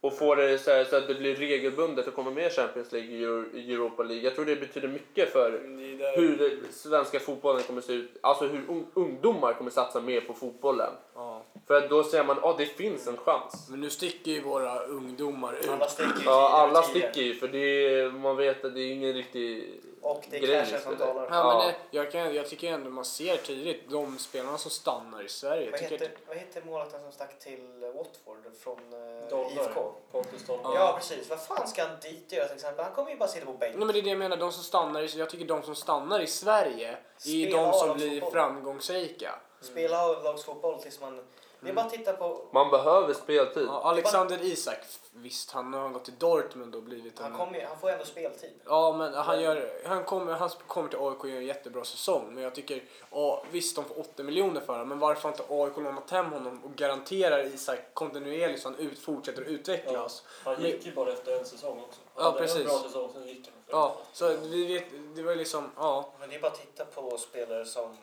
och 0.00 0.18
får 0.18 0.36
det 0.36 0.58
så, 0.58 0.70
här, 0.70 0.84
så 0.84 0.96
att 0.96 1.06
det 1.08 1.14
blir 1.14 1.34
regelbundet 1.36 2.06
och 2.06 2.14
kommer 2.14 2.30
med 2.30 2.46
i 2.46 2.50
Champions 2.50 2.92
League 2.92 3.28
och 3.28 3.44
Europa 3.54 4.02
League. 4.02 4.24
Jag 4.24 4.34
tror 4.34 4.44
det 4.44 4.56
betyder 4.56 4.88
mycket 4.88 5.32
för 5.32 5.50
där- 5.50 6.16
hur 6.16 6.62
svenska 6.72 7.20
fotbollen 7.20 7.62
kommer 7.62 7.80
se 7.80 7.92
ut. 7.92 8.10
Alltså 8.20 8.44
hur 8.46 8.62
un, 8.70 8.86
ungdomar 8.94 9.52
kommer 9.52 9.70
satsa 9.70 10.00
mer 10.00 10.20
på 10.20 10.32
fotbollen. 10.34 10.92
Ja. 11.14 11.39
För 11.70 11.76
att 11.76 11.90
då 11.90 12.04
ser 12.04 12.24
man 12.24 12.38
att 12.38 12.44
ah, 12.44 12.54
det 12.58 12.66
finns 12.66 13.06
en 13.06 13.16
chans. 13.16 13.66
Men 13.68 13.80
nu 13.80 13.90
sticker 13.90 14.30
ju 14.30 14.42
våra 14.42 14.78
ungdomar 14.78 15.52
ut. 15.52 15.68
Alla 15.68 15.88
sticker 15.88 16.18
ju 16.18 16.24
Ja, 16.24 16.48
alla 16.48 16.82
sticker 16.82 17.20
ju 17.20 17.34
för 17.34 17.48
det 17.48 17.58
är, 17.58 18.10
man 18.10 18.36
vet 18.36 18.64
att 18.64 18.74
det 18.74 18.80
är 18.80 18.92
ingen 18.92 19.12
riktig 19.12 19.80
Och 20.02 20.24
det 20.30 20.36
är 20.36 20.40
grej. 20.40 20.60
cashen 20.64 20.80
som 20.80 20.96
talar. 20.96 21.28
Ja, 21.30 21.58
men 21.58 21.66
det, 21.66 21.74
jag, 21.90 22.12
kan, 22.12 22.34
jag 22.34 22.48
tycker 22.48 22.72
ändå 22.72 22.90
man 22.90 23.04
ser 23.04 23.36
tydligt 23.36 23.90
de 23.90 24.18
spelarna 24.18 24.58
som 24.58 24.70
stannar 24.70 25.22
i 25.22 25.28
Sverige. 25.28 25.70
Vad 25.70 25.80
heter, 25.80 26.10
vad 26.28 26.36
heter 26.36 26.62
målvakten 26.66 27.00
som 27.00 27.12
stack 27.12 27.38
till 27.38 27.82
eh, 27.82 27.88
Watford 27.88 28.56
från 28.60 28.78
eh, 28.78 29.28
Dolberg. 29.30 29.66
IFK? 29.66 29.92
Pontus 30.12 30.46
Dolberg. 30.46 30.74
Ja, 30.74 30.94
precis. 30.98 31.30
Vad 31.30 31.42
fan 31.42 31.68
ska 31.68 31.82
han 31.82 31.96
dit 32.02 32.32
göra 32.32 32.46
till 32.46 32.56
exempel? 32.56 32.84
Han 32.84 32.94
kommer 32.94 33.10
ju 33.10 33.16
bara 33.16 33.28
sitta 33.28 33.46
på 33.46 33.52
Nej, 33.52 33.60
bänken. 33.60 33.78
men 33.78 33.88
det 33.88 33.98
är 33.98 34.02
det 34.02 34.08
jag 34.08 34.18
menar, 34.18 34.36
de 34.36 34.52
som 34.52 34.62
stannar 34.64 35.02
i, 35.02 35.18
jag 35.18 35.30
tycker 35.30 35.44
de 35.44 35.62
som 35.62 35.74
stannar 35.74 36.20
i 36.20 36.26
Sverige 36.26 36.88
är 36.88 36.98
Spela 37.16 37.62
de 37.62 37.72
som 37.72 37.96
blir 37.96 38.30
framgångsrika. 38.30 39.34
Spela 39.60 39.98
A-lagsfotboll 39.98 40.82
tills 40.82 41.00
man... 41.00 41.20
Det 41.62 41.68
är 41.68 41.74
bara 41.74 41.86
att 41.86 41.92
titta 41.92 42.12
på... 42.12 42.40
Man 42.52 42.70
behöver 42.70 43.14
speltid. 43.14 43.66
Ja, 43.66 43.82
Alexander 43.84 44.42
Isak, 44.42 44.78
visst 45.12 45.50
han 45.50 45.74
har 45.74 45.88
gått 45.88 46.04
till 46.04 46.18
Dortmund 46.18 46.74
och 46.74 46.82
blivit 46.82 47.18
en... 47.20 47.24
Han, 47.24 47.46
kommer, 47.46 47.66
han 47.66 47.78
får 47.78 47.90
ändå 47.90 48.04
speltid. 48.04 48.50
Ja, 48.64 48.92
men 48.98 49.14
han, 49.14 49.40
gör, 49.42 49.70
han, 49.86 50.04
kommer, 50.04 50.32
han 50.32 50.50
kommer 50.66 50.88
till 50.88 50.98
AIK 50.98 51.20
och 51.24 51.28
gör 51.28 51.36
en 51.36 51.46
jättebra 51.46 51.84
säsong. 51.84 52.34
Men 52.34 52.44
jag 52.44 52.54
tycker, 52.54 52.82
ja, 53.10 53.42
visst 53.50 53.76
de 53.76 53.84
får 53.84 54.00
80 54.00 54.22
miljoner 54.22 54.60
för 54.60 54.72
honom, 54.72 54.88
men 54.88 54.98
varför 54.98 55.22
har 55.22 55.30
inte 55.30 55.44
AIK 55.48 55.76
lånat 55.76 56.10
hem 56.10 56.32
honom 56.32 56.64
och 56.64 56.74
garanterar 56.76 57.44
Isak 57.44 57.78
kontinuerligt 57.94 58.62
så 58.62 58.68
han 58.68 58.78
ut, 58.78 58.98
fortsätter 58.98 59.42
utvecklas? 59.42 60.22
Han 60.44 60.62
gick 60.62 60.86
ju 60.86 60.92
bara 60.94 61.12
efter 61.12 61.38
en 61.38 61.44
säsong 61.44 61.80
också. 61.88 62.00
Han 62.14 62.24
Ja, 62.24 62.30
hade 62.30 62.40
precis. 62.40 62.60
En 62.60 62.64
bra 62.66 62.78
säsong, 62.78 63.10
sen 63.12 63.28
gick 63.28 63.46
han. 63.46 63.54
Ja, 63.66 63.96
så 64.12 64.36
vi 64.36 64.66
vet, 64.74 64.84
det 65.14 65.22
var 65.22 65.34
liksom, 65.34 65.70
ja. 65.76 66.12
Men 66.20 66.28
det 66.28 66.36
är 66.36 66.40
bara 66.40 66.52
att 66.52 66.60
titta 66.60 66.84
på 66.84 67.18
spelare 67.18 67.64
som... 67.64 67.96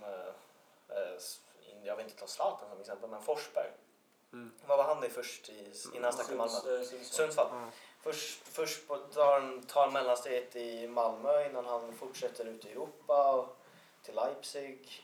jag 1.88 1.96
vill 1.96 2.06
inte 2.06 2.18
ta 2.18 2.28
Zlatan 2.28 2.70
som 2.70 2.80
exempel, 2.80 3.10
men 3.10 3.22
Forsberg. 3.22 3.72
Mm. 4.34 4.52
Vad 4.66 4.78
var 4.78 4.86
han 4.86 5.04
i 5.04 5.10
först 5.10 5.50
i, 5.50 5.72
innan 5.94 6.04
han 6.04 6.14
stack 6.14 6.28
till 6.28 6.38
Malmö? 6.38 6.54
Eh, 6.56 7.02
Sundsvall. 7.02 7.48
Ja. 7.52 7.70
Först, 8.02 8.40
först 8.44 8.88
på, 8.88 8.98
tar 8.98 9.40
han 9.40 9.62
tar 9.62 9.92
mellansteget 9.92 10.56
i 10.56 10.88
Malmö 10.88 11.50
innan 11.50 11.66
han 11.66 11.94
fortsätter 11.94 12.46
ut 12.46 12.66
i 12.66 12.72
Europa 12.72 13.34
och 13.34 13.58
till 14.04 14.16
Leipzig. 14.16 15.04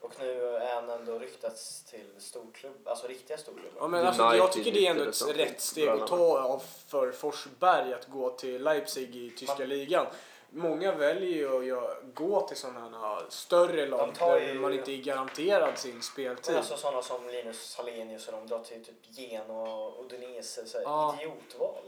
Och 0.00 0.14
nu 0.20 0.56
är 0.56 0.74
han 0.74 0.90
ändå 0.90 1.18
ryktats 1.18 1.82
till 1.82 2.10
storklubb, 2.18 2.88
alltså 2.88 3.06
riktiga 3.06 3.38
storklubbar. 3.38 3.80
Ja, 3.80 3.88
men 3.88 4.06
alltså, 4.06 4.22
jag 4.22 4.52
tycker 4.52 4.72
det 4.72 4.86
är 4.86 4.90
ändå 4.90 5.04
ett 5.04 5.36
rätt 5.36 5.60
steg 5.60 5.88
att 5.88 6.06
ta 6.06 6.38
av 6.38 6.62
för 6.88 7.12
Forsberg 7.12 7.94
att 7.94 8.08
gå 8.08 8.30
till 8.30 8.62
Leipzig 8.62 9.16
i 9.16 9.30
tyska 9.30 9.58
Man- 9.58 9.68
ligan. 9.68 10.06
Många 10.50 10.92
väljer 10.94 11.30
ju 11.36 11.58
att 11.58 11.64
göra- 11.64 11.96
gå 12.14 12.40
till 12.48 12.56
sådana 12.56 12.98
här 13.08 13.26
större 13.28 13.86
lag 13.86 14.14
där 14.18 14.54
man 14.54 14.72
inte 14.72 14.92
är 14.92 14.96
garanterad 15.02 15.78
sin 15.78 16.02
speltid. 16.02 16.56
alltså 16.56 16.76
sådana 16.76 17.02
som 17.02 17.28
Linus 17.28 17.76
Hallenius 17.76 18.26
och 18.28 18.32
de 18.32 18.46
drar 18.46 18.58
till 18.64 18.84
typ 18.84 18.96
Genoa 19.18 19.74
och 19.74 20.04
Udinese, 20.04 20.66
så 20.66 20.78
Ja. 20.84 21.16
idiotval. 21.20 21.82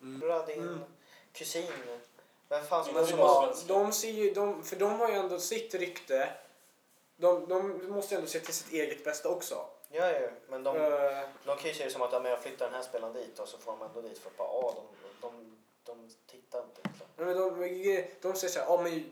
Mm. 0.00 0.28
Radin, 0.28 0.62
Mm. 0.62 0.78
kusin, 1.32 1.72
vem 2.48 2.64
fan 2.64 2.84
som 2.84 2.96
helst. 2.96 3.14
Ja, 3.18 3.52
de 3.66 3.92
ser 3.92 4.10
ju, 4.10 4.30
de, 4.34 4.62
för 4.62 4.76
de 4.76 5.00
har 5.00 5.08
ju 5.08 5.14
ändå 5.14 5.38
sitt 5.38 5.74
rykte. 5.74 6.28
De, 7.16 7.48
de 7.48 7.88
måste 7.90 8.14
ju 8.14 8.18
ändå 8.18 8.30
se 8.30 8.40
till 8.40 8.54
sitt 8.54 8.72
eget 8.72 9.04
bästa 9.04 9.28
också. 9.28 9.66
Ja, 9.90 10.10
ja, 10.10 10.28
men 10.48 10.62
de, 10.64 10.76
Eh, 10.76 11.28
de 11.44 11.56
kan 11.56 11.68
ju 11.68 11.74
se 11.74 11.84
det 11.84 11.90
som 11.90 12.02
att 12.02 12.12
ja, 12.12 12.20
men 12.20 12.30
jag 12.30 12.40
flyttar 12.42 12.66
den 12.66 12.74
här 12.74 12.82
spelaren 12.82 13.12
dit 13.14 13.38
och 13.38 13.48
så 13.48 13.58
får 13.58 13.72
de 13.72 13.82
ändå 13.82 14.00
dit 14.00 14.18
för 14.18 14.30
att 14.30 14.36
bara, 14.36 14.48
ja, 14.48 14.74
de, 14.76 14.82
de, 15.02 15.26
de 15.36 15.51
men 17.16 17.36
de, 17.36 18.04
de 18.22 18.34
säger 18.34 18.52
så 18.52 18.58
här, 18.58 18.66
ja 18.66 18.80
men 18.82 19.04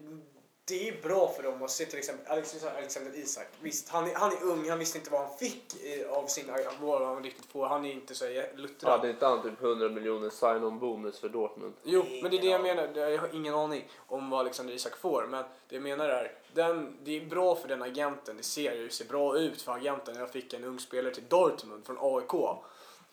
det 0.71 0.89
är 0.89 1.03
bra 1.03 1.29
för 1.29 1.43
dem 1.43 1.63
att 1.63 1.71
se 1.71 1.85
till 1.85 1.99
exempel 1.99 2.33
Alexander, 2.33 2.79
Alexander 2.79 3.19
Isak. 3.19 3.47
Visst, 3.61 3.89
han 3.89 4.11
är, 4.11 4.15
han 4.15 4.33
är 4.33 4.43
ung, 4.43 4.71
han 4.71 4.79
visste 4.79 4.99
inte 4.99 5.11
vad 5.11 5.21
han 5.21 5.39
fick 5.39 5.65
av 6.11 6.27
sin, 6.27 6.45
vad 6.81 7.07
han 7.07 7.23
riktigt 7.23 7.47
får. 7.47 7.67
Han 7.67 7.85
är 7.85 7.93
inte 7.93 8.15
så 8.15 8.25
luttrad. 8.55 8.93
Hade 8.93 9.11
inte 9.11 9.27
han 9.27 9.43
typ 9.43 9.63
100 9.63 9.89
miljoner 9.89 10.31
sign-on 10.31 10.79
bonus 10.79 11.19
för 11.19 11.29
Dortmund? 11.29 11.75
Jo, 11.83 12.05
men 12.23 12.31
det 12.31 12.37
är 12.37 12.41
det 12.41 12.49
jag 12.49 12.63
menar. 12.63 12.89
Jag 12.95 13.19
har 13.19 13.35
ingen 13.35 13.55
aning 13.55 13.89
om 14.07 14.31
vad 14.31 14.41
Alexander 14.41 14.75
Isak 14.75 14.97
får. 14.97 15.27
Men 15.31 15.45
det 15.69 15.75
jag 15.75 15.83
menar 15.83 16.09
är, 16.09 16.33
den, 16.55 16.97
det 17.03 17.17
är 17.17 17.27
bra 17.27 17.57
för 17.57 17.69
den 17.69 17.83
agenten. 17.83 18.37
Det 18.37 18.43
ser 18.43 18.75
ju 18.75 18.91
ser 18.91 19.05
bra 19.05 19.39
ut 19.39 19.63
för 19.63 19.73
agenten. 19.73 20.17
Jag 20.17 20.31
fick 20.31 20.53
en 20.53 20.65
ung 20.65 20.79
spelare 20.79 21.15
till 21.15 21.29
Dortmund 21.29 21.87
från 21.87 21.97
AIK 22.01 22.35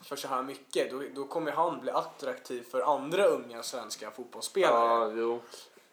för 0.01 0.15
så 0.15 0.27
här 0.27 0.43
mycket. 0.43 0.91
Då, 0.91 1.03
då 1.15 1.25
kommer 1.25 1.51
han 1.51 1.81
bli 1.81 1.91
attraktiv 1.91 2.63
för 2.71 2.95
andra 2.95 3.25
unga 3.25 3.63
svenska 3.63 4.11
fotbollsspelare. 4.11 5.09
Ja, 5.09 5.11
jo. 5.15 5.39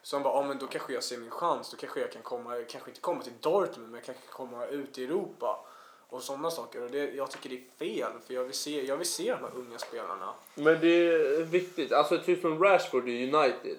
Som 0.03 0.23
bara, 0.23 0.35
ja 0.35 0.49
men 0.49 0.59
då 0.59 0.67
kanske 0.67 0.93
jag 0.93 1.05
ser 1.05 1.19
min 1.19 1.31
chans. 1.31 1.71
Då 1.71 1.77
kanske 1.77 2.01
jag 2.01 2.13
kan 2.13 2.23
komma, 2.23 2.57
kanske 2.69 2.91
inte 2.91 3.01
komma 3.01 3.23
till 3.23 3.33
Dortmund 3.41 3.91
men 3.91 3.95
jag 3.95 4.05
kanske 4.05 4.23
kan 4.23 4.33
komma 4.33 4.67
ut 4.67 4.99
i 4.99 5.05
Europa. 5.05 5.67
Och 6.09 6.23
sådana 6.23 6.51
saker. 6.51 6.83
Och 6.83 6.91
det, 6.91 7.15
jag 7.15 7.31
tycker 7.31 7.49
det 7.51 7.57
är 7.57 7.79
fel. 7.79 8.13
För 8.27 8.35
jag 8.35 8.45
vill 8.45 8.55
se, 8.55 8.87
jag 8.87 8.97
vill 8.97 9.09
se 9.09 9.31
de 9.31 9.41
här 9.41 9.51
unga 9.55 9.79
spelarna. 9.79 10.35
Men 10.55 10.81
det 10.81 10.89
är 10.89 11.43
viktigt. 11.43 11.93
Alltså 11.93 12.19
typ 12.19 12.41
som 12.41 12.63
Rashford 12.65 13.09
i 13.09 13.33
United. 13.33 13.77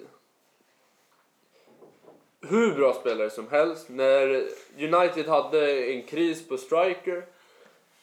Hur 2.42 2.76
bra 2.76 2.94
spelare 2.94 3.30
som 3.30 3.48
helst. 3.48 3.90
När 3.90 4.50
United 4.78 5.28
hade 5.28 5.84
en 5.94 6.04
kris 6.04 6.48
på 6.48 6.58
striker. 6.58 7.26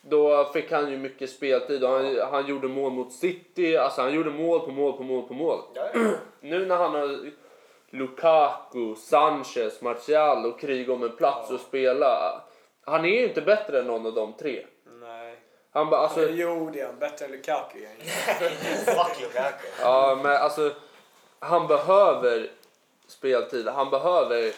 Då 0.05 0.45
fick 0.45 0.73
han 0.73 0.91
ju 0.91 0.97
mycket 0.99 1.31
speltid 1.31 1.85
och 1.85 1.91
han, 1.91 2.19
han 2.31 2.47
gjorde 2.47 2.69
mål 2.69 2.93
mot 2.93 3.13
City. 3.13 3.77
Alltså 3.77 4.03
han 4.03 4.13
gjorde 4.15 4.31
mål 4.31 4.61
på 4.61 4.71
mål 4.71 4.93
på 4.93 5.03
mål 5.03 5.23
på 5.29 5.35
mål. 5.35 5.59
Ja, 5.75 5.89
ja. 5.95 6.01
Nu 6.41 6.67
när 6.67 6.77
han 6.77 6.95
har 6.95 7.31
Lukaku, 7.91 8.95
Sanchez, 8.97 9.83
Martial 9.83 10.47
och 10.47 10.61
krigar 10.61 10.95
om 10.95 11.03
en 11.03 11.17
plats 11.17 11.47
Ja. 11.51 11.55
att 11.55 11.61
spela. 11.61 12.41
Han 12.85 13.05
är 13.05 13.09
ju 13.09 13.29
inte 13.29 13.43
bättre 13.43 13.79
än 13.81 13.87
någon 13.87 14.07
av 14.07 14.15
de 14.15 14.33
tre. 14.33 14.67
Nej. 15.01 15.37
Han 15.73 15.91
bara 15.91 16.01
alltså... 16.01 16.29
jo, 16.31 16.71
det 16.73 16.81
är 16.81 16.87
han. 16.87 16.99
Bättre 16.99 17.25
än 17.25 17.31
Lukaku. 17.31 17.79
Fuck 18.85 19.21
Lukaku. 19.23 19.67
Ja, 19.81 20.19
men 20.23 20.37
alltså 20.37 20.71
han 21.39 21.67
behöver 21.67 22.51
speltid. 23.09 23.69
Han 23.69 23.91
behöver 23.91 24.53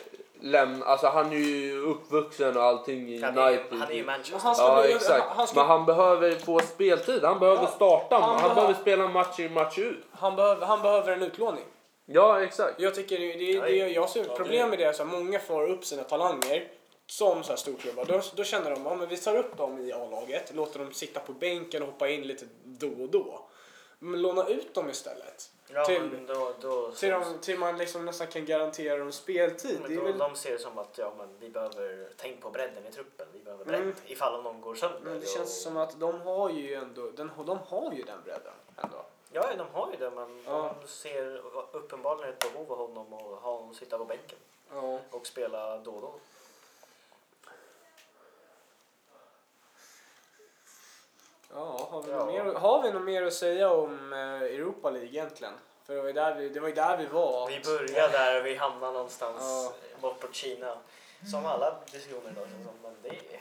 lämna, 0.45 0.85
alltså 0.87 1.07
han 1.07 1.33
är 1.33 1.37
ju 1.37 1.79
uppvuxen 1.81 2.57
och 2.57 2.63
allting 2.63 3.09
i 3.09 3.23
Han 3.23 3.39
är, 3.39 3.51
ju- 3.51 3.57
United. 3.59 3.79
han 3.79 3.89
är 3.91 3.95
ju 3.95 4.05
Manchester. 4.05 4.39
Han 4.39 4.55
ska- 4.55 4.65
Ja, 4.65 4.85
exakt. 4.85 5.25
han 5.29 5.47
ska- 5.47 5.61
Men 5.61 5.67
han 5.69 5.85
behöver 5.87 6.31
få 6.37 6.59
speltid. 6.61 7.25
Han 7.25 7.39
behöver 7.39 7.63
Ja, 7.63 7.67
starta. 7.69 8.19
han 8.19 8.41
Han, 8.41 8.55
behöver- 8.55 8.75
spela 8.75 9.09
match 9.09 9.39
in 9.41 9.53
match 9.53 9.79
ut. 9.79 10.05
Han 10.13 10.37
behöver, 10.37 10.67
han 10.67 10.83
behöver 10.83 11.13
en 11.13 11.23
utlåning. 11.23 11.65
Ja, 12.07 12.43
exakt. 12.43 12.81
Jag 12.81 12.95
tycker 12.95 13.19
det, 13.19 13.33
det, 13.33 13.45
Ja, 13.45 13.63
det 13.65 13.77
jag 13.77 14.09
ser 14.11 14.25
ja, 14.29 14.37
problem 14.37 14.71
med 14.71 14.79
det 14.79 14.85
är 14.85 14.91
att 15.03 15.07
många 15.07 15.39
får 15.39 15.71
upp 15.71 15.85
sina 15.85 16.03
talanger 16.03 16.69
som 17.07 17.43
så 17.43 17.51
här 17.53 17.57
storklubbar. 17.57 18.05
Då, 18.05 18.21
då 18.35 18.45
känner 18.45 18.71
de 18.71 18.87
att 18.87 19.13
vi 19.13 19.17
tar 19.17 19.37
upp 19.37 19.57
dem 19.57 19.79
i 19.79 19.93
A-laget, 19.93 20.55
låter 20.55 20.79
dem 20.79 20.93
sitta 20.93 21.21
på 21.21 21.33
bänken 21.33 21.83
och 21.83 21.89
hoppa 21.89 22.09
in 22.09 22.23
lite 22.23 22.45
då 22.65 22.89
och 22.89 23.09
då. 23.11 23.41
Men 23.99 24.23
låna 24.23 24.47
ut 24.47 24.75
dem 24.75 24.91
istället. 24.91 25.51
Ja, 25.75 25.85
till- 25.85 26.03
men 26.03 26.27
då, 26.27 26.53
då, 26.61 26.91
Till, 26.93 27.11
dem, 27.11 27.25
till 27.41 27.59
man 27.59 27.79
liksom 27.79 28.05
nästan 28.05 28.27
kan 28.27 28.45
garantera 28.45 28.97
dem 28.97 29.13
speltid. 29.13 29.79
Men 29.83 29.97
då, 29.97 30.03
väl, 30.03 30.19
de 30.19 30.35
ser 30.37 30.53
det 30.53 30.59
som 30.59 30.79
att 30.79 30.99
ja, 30.99 31.13
men 31.19 31.29
vi 31.41 31.49
behöver 31.49 32.09
tänk 32.17 32.41
på 32.41 32.51
bredden 32.51 32.87
i 32.87 32.93
truppen. 32.93 33.27
Vi 33.33 33.39
behöver 33.41 33.65
bredd 33.65 33.81
Mm. 33.81 33.95
ifall 34.07 34.43
någon 34.43 34.61
går 34.61 34.75
sönder. 34.75 35.01
men 35.05 35.13
det 35.13 35.19
Och- 35.27 35.33
känns 35.33 35.63
som 35.63 35.77
att 35.77 36.01
de 36.01 36.21
har 36.21 36.51
ju 36.51 36.75
ändå, 36.75 37.11
den, 37.11 37.31
de 37.47 37.59
har 37.69 37.93
ju 37.93 38.03
den 38.03 38.19
bredden 38.25 38.53
ändå. 38.77 38.97
Ja, 39.33 39.47
de 39.59 39.67
har 39.73 39.91
ju 39.91 39.97
det, 39.99 40.11
men 40.11 40.43
Ja. 40.47 40.75
de 40.83 40.89
ser 40.89 41.43
uppenbarligen 41.73 42.33
ett 42.35 42.53
behov 42.53 42.73
av 42.73 42.79
honom 42.79 43.13
att 43.15 43.43
ha 43.43 43.53
honom 43.57 43.75
sitta 43.75 43.99
på 43.99 44.05
bänken 44.05 44.39
Ja. 44.75 44.99
och 45.11 45.27
spela 45.27 45.79
då 45.79 45.91
och 45.91 46.01
då. 46.03 46.13
Ja, 51.55 51.89
har 51.91 52.03
vi, 52.03 52.11
Ja. 52.11 52.17
Något 52.25 52.33
mer, 52.47 52.55
har 52.55 52.83
vi 52.83 52.91
något 52.93 53.03
mer 53.03 53.23
att 53.23 53.33
säga 53.35 53.71
om 53.71 54.13
eh, 54.13 54.19
Europa 54.43 54.91
League 54.91 55.09
egentligen? 55.09 55.55
För 55.87 55.95
det 55.95 56.01
var 56.01 56.07
ju 56.07 56.13
där 56.13 56.35
vi, 56.35 56.49
det 56.49 56.61
var 56.61 56.69
ju 56.69 56.75
där 56.75 56.97
vi 56.97 57.07
var. 57.07 57.49
Vi 57.49 57.61
börjar 57.61 58.09
där 58.09 58.41
och 58.41 58.47
vi 58.47 58.55
hamnar 58.57 58.93
någonstans 58.93 59.43
Ja. 59.43 59.73
bort 60.01 60.21
på 60.21 60.33
Kina. 60.33 60.77
Som 61.31 61.47
alla 61.47 61.77
diskussioner 61.93 62.31
idag 62.31 62.47
känns 62.51 62.65
som. 62.67 62.75
Men 62.83 62.95
det 63.03 63.09
är... 63.09 63.41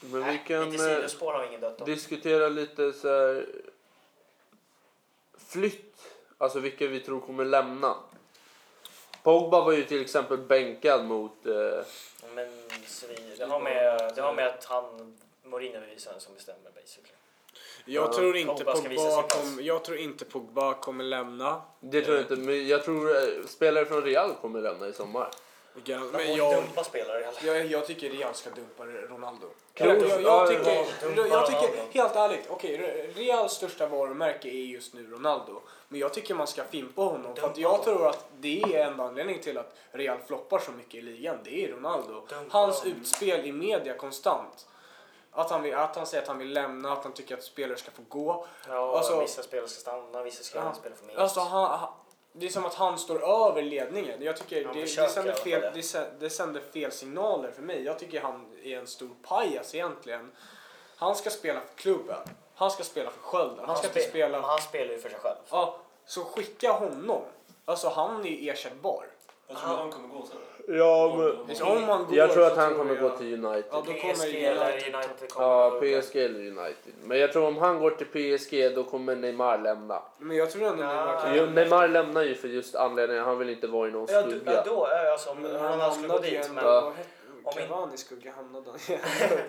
Men 0.00 0.12
vi 0.12 0.20
Nej, 0.20 0.44
kan 0.46 0.70
lite 0.70 0.90
eh, 0.90 0.96
sidospår 0.96 1.32
har 1.32 1.44
ingen 1.44 1.60
dött 1.60 1.80
om. 1.80 1.86
diskutera 1.86 2.48
lite 2.48 2.92
så 2.92 3.08
här 3.08 3.46
flytt, 5.38 6.02
alltså 6.38 6.60
vilka 6.60 6.86
vi 6.86 7.00
tror 7.00 7.20
kommer 7.20 7.44
lämna. 7.44 7.96
Pogba 9.22 9.64
var 9.64 9.72
ju 9.72 9.84
till 9.84 10.00
exempel 10.02 10.38
bänkad 10.38 11.04
mot... 11.04 11.46
Eh, 11.46 11.52
Men 12.34 12.48
vi, 13.08 13.36
det, 13.38 13.44
har 13.46 13.60
med, 13.60 14.12
det 14.14 14.22
har 14.22 14.32
med 14.32 14.46
att 14.46 14.64
han, 14.64 15.16
Mourinho 15.42 15.78
är 15.78 16.18
som 16.18 16.34
bestämmer 16.34 16.70
basically. 16.74 17.08
Jag, 17.88 18.04
Ja, 18.04 18.12
tror 18.12 18.36
inte 18.36 18.64
Pogba 18.64 19.22
kom, 19.22 19.58
jag 19.62 19.84
tror 19.84 19.98
inte 19.98 20.24
Pogba 20.24 20.74
kommer 20.74 21.04
lämna. 21.04 21.60
det 21.80 22.02
tror 22.02 22.16
jag 22.16 22.24
inte, 22.24 22.36
men 22.36 22.68
jag 22.68 22.84
tror 22.84 23.10
eh, 23.16 23.22
spelare 23.46 23.84
från 23.84 24.02
Real 24.02 24.34
kommer 24.40 24.60
lämna 24.60 24.88
i 24.88 24.92
sommar. 24.92 25.30
Men 26.12 26.36
jag, 26.36 26.54
dumpa 26.54 26.84
spelare 26.84 27.26
jag, 27.44 27.66
jag 27.66 27.86
tycker 27.86 28.10
Real 28.10 28.34
ska 28.34 28.50
dumpa 28.50 28.84
Ronaldo. 28.86 29.46
Jag, 29.74 29.88
jag, 29.88 29.98
ja, 30.02 30.20
jag, 30.20 30.48
tycker, 30.48 31.26
jag 31.28 31.46
tycker, 31.46 32.00
helt 32.00 32.16
ärligt, 32.16 32.44
okej, 32.48 32.78
Re- 32.78 33.18
Reals 33.18 33.52
största 33.52 33.86
varumärke 33.86 34.48
är 34.48 34.52
just 34.64 34.94
nu 34.94 35.06
Ronaldo. 35.10 35.60
Men 35.88 36.00
jag 36.00 36.14
tycker 36.14 36.34
man 36.34 36.46
ska 36.46 36.64
fimpa 36.64 37.02
honom. 37.02 37.36
För 37.36 37.52
jag 37.56 37.82
tror 37.84 38.08
att 38.08 38.28
det 38.38 38.62
är 38.62 38.86
en 38.86 39.00
anledning 39.00 39.38
till 39.38 39.58
att 39.58 39.74
Real 39.92 40.18
floppar 40.26 40.58
så 40.58 40.72
mycket 40.72 40.94
i 40.94 41.02
ligan. 41.02 41.36
Det 41.44 41.64
är 41.64 41.68
Ronaldo. 41.68 42.22
Hans 42.48 42.86
utspel 42.86 43.46
i 43.46 43.52
media 43.52 43.94
konstant. 43.96 44.66
Att 45.36 45.50
han, 45.50 45.62
vill, 45.62 45.74
att 45.74 45.96
han 45.96 46.06
säger 46.06 46.22
att 46.22 46.28
han 46.28 46.38
vill 46.38 46.52
lämna, 46.52 46.92
att 46.92 47.02
han 47.04 47.12
tycker 47.12 47.36
att 47.36 47.42
spelare 47.42 47.78
ska 47.78 47.90
få 47.90 48.02
gå. 48.08 48.46
Ja, 48.68 48.96
Alltså- 48.96 49.20
vissa 49.20 49.42
spelare 49.42 49.68
ska 49.68 49.80
stanna, 49.80 50.22
vissa 50.22 50.42
ska 50.44 50.58
Ja. 50.58 50.74
spela 50.74 50.96
för 50.96 51.04
minst. 51.06 51.20
Alltså, 51.20 51.40
han, 51.40 51.78
han, 51.78 51.88
det 52.32 52.46
är 52.46 52.50
som 52.50 52.64
att 52.64 52.74
han 52.74 52.98
står 52.98 53.46
över 53.48 53.62
ledningen. 53.62 54.22
Jag 54.22 54.36
tycker 54.36 54.64
Han 54.64 54.74
det, 54.74 54.80
det, 54.80 54.86
försöker 54.86 55.08
sänder 55.12 55.48
i 55.48 55.54
alla 55.54 55.72
fel, 55.72 55.82
det, 55.92 56.20
det 56.20 56.30
sänder 56.30 56.60
fel 56.60 56.92
signaler 56.92 57.50
för 57.50 57.62
mig. 57.62 57.82
Jag 57.84 57.98
tycker 57.98 58.20
han 58.20 58.56
är 58.64 58.78
en 58.78 58.86
stor 58.86 59.10
pajas 59.22 59.74
egentligen. 59.74 60.32
Han 60.96 61.16
ska 61.16 61.30
spela 61.30 61.60
för 61.60 61.74
klubben. 61.76 62.18
Han 62.54 62.70
ska 62.70 62.82
spela 62.84 63.10
för 63.10 63.20
Skölden. 63.20 63.64
Han 63.66 63.76
ska 63.76 63.86
inte 63.86 64.00
spe- 64.00 64.08
spela... 64.08 64.40
Han 64.40 64.58
spelar 64.58 64.92
ju 64.92 64.98
för 64.98 65.08
sig 65.10 65.18
själv. 65.18 65.36
Ja, 65.50 65.76
så 66.06 66.24
skicka 66.24 66.72
honom. 66.72 67.22
Alltså 67.64 67.88
han 67.88 68.26
är 68.26 68.52
ersättbar. 68.52 69.06
Jag 69.48 69.58
tror 69.58 69.70
att 69.72 69.78
han 69.78 69.90
kommer 69.90 70.08
gå 70.08 70.26
sen. 70.26 70.36
Ja, 70.68 71.30
Så 71.54 71.64
om 71.66 71.82
han 71.84 72.04
går 72.04 72.16
jag 72.16 72.32
tror 72.32 72.46
att 72.46 72.54
så 72.54 72.60
han 72.60 72.68
tror 72.68 72.78
kommer 72.78 72.94
jag- 72.94 73.02
gå 73.10 73.16
till 73.16 73.44
United. 73.44 73.64
Ja, 73.70 73.76
då 73.86 73.92
kommer 73.92 74.14
PSG 74.14 74.44
eller 74.44 74.60
United- 74.72 74.94
United 74.94 75.32
kommer 75.32 75.48
Ja. 75.48 75.70
PSG 75.80 76.16
eller 76.24 76.38
United. 76.40 76.92
Men 77.02 77.18
jag 77.18 77.32
tror 77.32 77.46
om 77.46 77.56
han 77.56 77.78
går 77.78 77.90
till 77.90 78.06
PSG 78.06 78.68
då 78.74 78.84
kommer 78.84 79.16
Neymar 79.16 79.58
lämna. 79.58 80.02
Men 80.18 80.36
jag 80.36 80.50
tror 80.50 80.66
ändå 80.66 80.82
Ja, 80.82 80.88
Neymar 80.88 81.20
kan... 81.20 81.34
Jo, 81.36 81.46
Neymar 81.46 81.88
lämnar 81.88 82.22
ju 82.22 82.34
för 82.34 82.48
just 82.48 82.74
anledningen 82.74 83.24
han 83.24 83.38
vill 83.38 83.50
inte 83.50 83.66
vara 83.66 83.88
i 83.88 83.90
någon 83.90 84.06
Ja, 84.10 84.22
d- 84.22 84.30
skugga. 84.30 84.52
ja, 84.52 84.62
då 84.66 84.86
är 84.86 85.10
alltså 85.12 85.30
om 85.30 85.38
Men 85.42 85.52
Ronaldo 85.52 85.90
skulle 85.94 86.08
gå 86.08 86.14
hamnade 86.14 86.28
ju 86.28 86.36
dit. 86.38 86.46
ändå- 86.48 86.54
Men 86.62 86.64
Ja. 86.74 86.80
vad 86.80 86.92
hette- 86.92 87.08
Om 87.46 87.58
in- 87.62 87.68
Cavani 87.68 87.96
skugga 87.96 88.32
hamnade 88.32 88.70
han. 88.70 88.98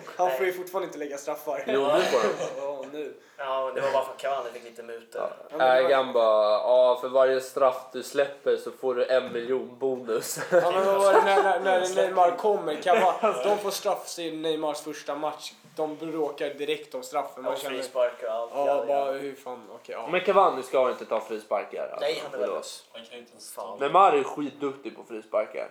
han 0.16 0.30
får 0.30 0.46
ju 0.46 0.52
fortfarande 0.52 0.86
inte 0.86 0.98
lägga 0.98 1.18
straffar. 1.18 1.64
Jo, 1.66 1.80
nu 1.80 2.00
får 2.02 2.18
han. 2.18 2.30
Ja, 2.56 2.84
nu. 2.92 3.14
ja, 3.36 3.72
det 3.74 3.80
var 3.80 3.92
bara 3.92 4.04
för 4.04 4.12
att 4.12 4.18
Cavani 4.18 4.50
fick 4.50 4.64
lite 4.64 4.82
mutor. 4.82 5.22
Ja. 5.58 5.64
Ägaren 5.64 6.12
bara, 6.12 6.52
ja 6.52 6.98
för 7.00 7.08
varje 7.08 7.40
straff 7.40 7.76
du 7.92 8.02
släpper 8.02 8.56
så 8.56 8.70
får 8.70 8.94
du 8.94 9.04
en 9.06 9.32
miljon 9.32 9.78
bonus. 9.78 10.38
Ja, 10.52 10.70
men 10.70 10.86
vad 10.86 10.96
var 11.02 11.12
det 11.12 11.24
när, 11.24 11.60
när, 11.60 11.80
när 11.80 11.94
Neymar 11.94 12.30
kommer? 12.36 12.74
Cavani, 12.82 13.42
de 13.44 13.58
får 13.58 13.70
straff 13.70 14.18
i 14.18 14.36
Neymars 14.36 14.80
första 14.80 15.14
match. 15.14 15.52
De 15.76 15.96
bråkar 15.96 16.50
direkt 16.54 16.94
om 16.94 17.02
straffen. 17.02 17.42
Man 17.42 17.52
Och 17.52 17.58
känner, 17.58 17.76
frisparkar 17.76 18.26
och 18.28 18.32
allt. 18.34 18.50
ja, 18.54 18.66
ja, 18.66 18.84
bara 18.86 19.06
ja. 19.06 19.12
hur 19.12 19.34
fan, 19.34 19.66
okej, 19.74 19.94
ja. 19.98 20.08
Men 20.12 20.20
Cavani 20.20 20.62
ska 20.62 20.90
inte 20.90 21.04
ta 21.04 21.20
frisparkar. 21.20 21.82
alltså. 21.82 22.00
Nej, 22.00 22.22
han 22.24 22.34
är 22.40 22.46
Förlåt. 22.46 22.84
värdelös. 22.96 23.80
Neymar 23.80 24.12
är 24.12 24.22
skitduktig 24.22 24.96
på 24.96 25.04
frisparkar. 25.04 25.68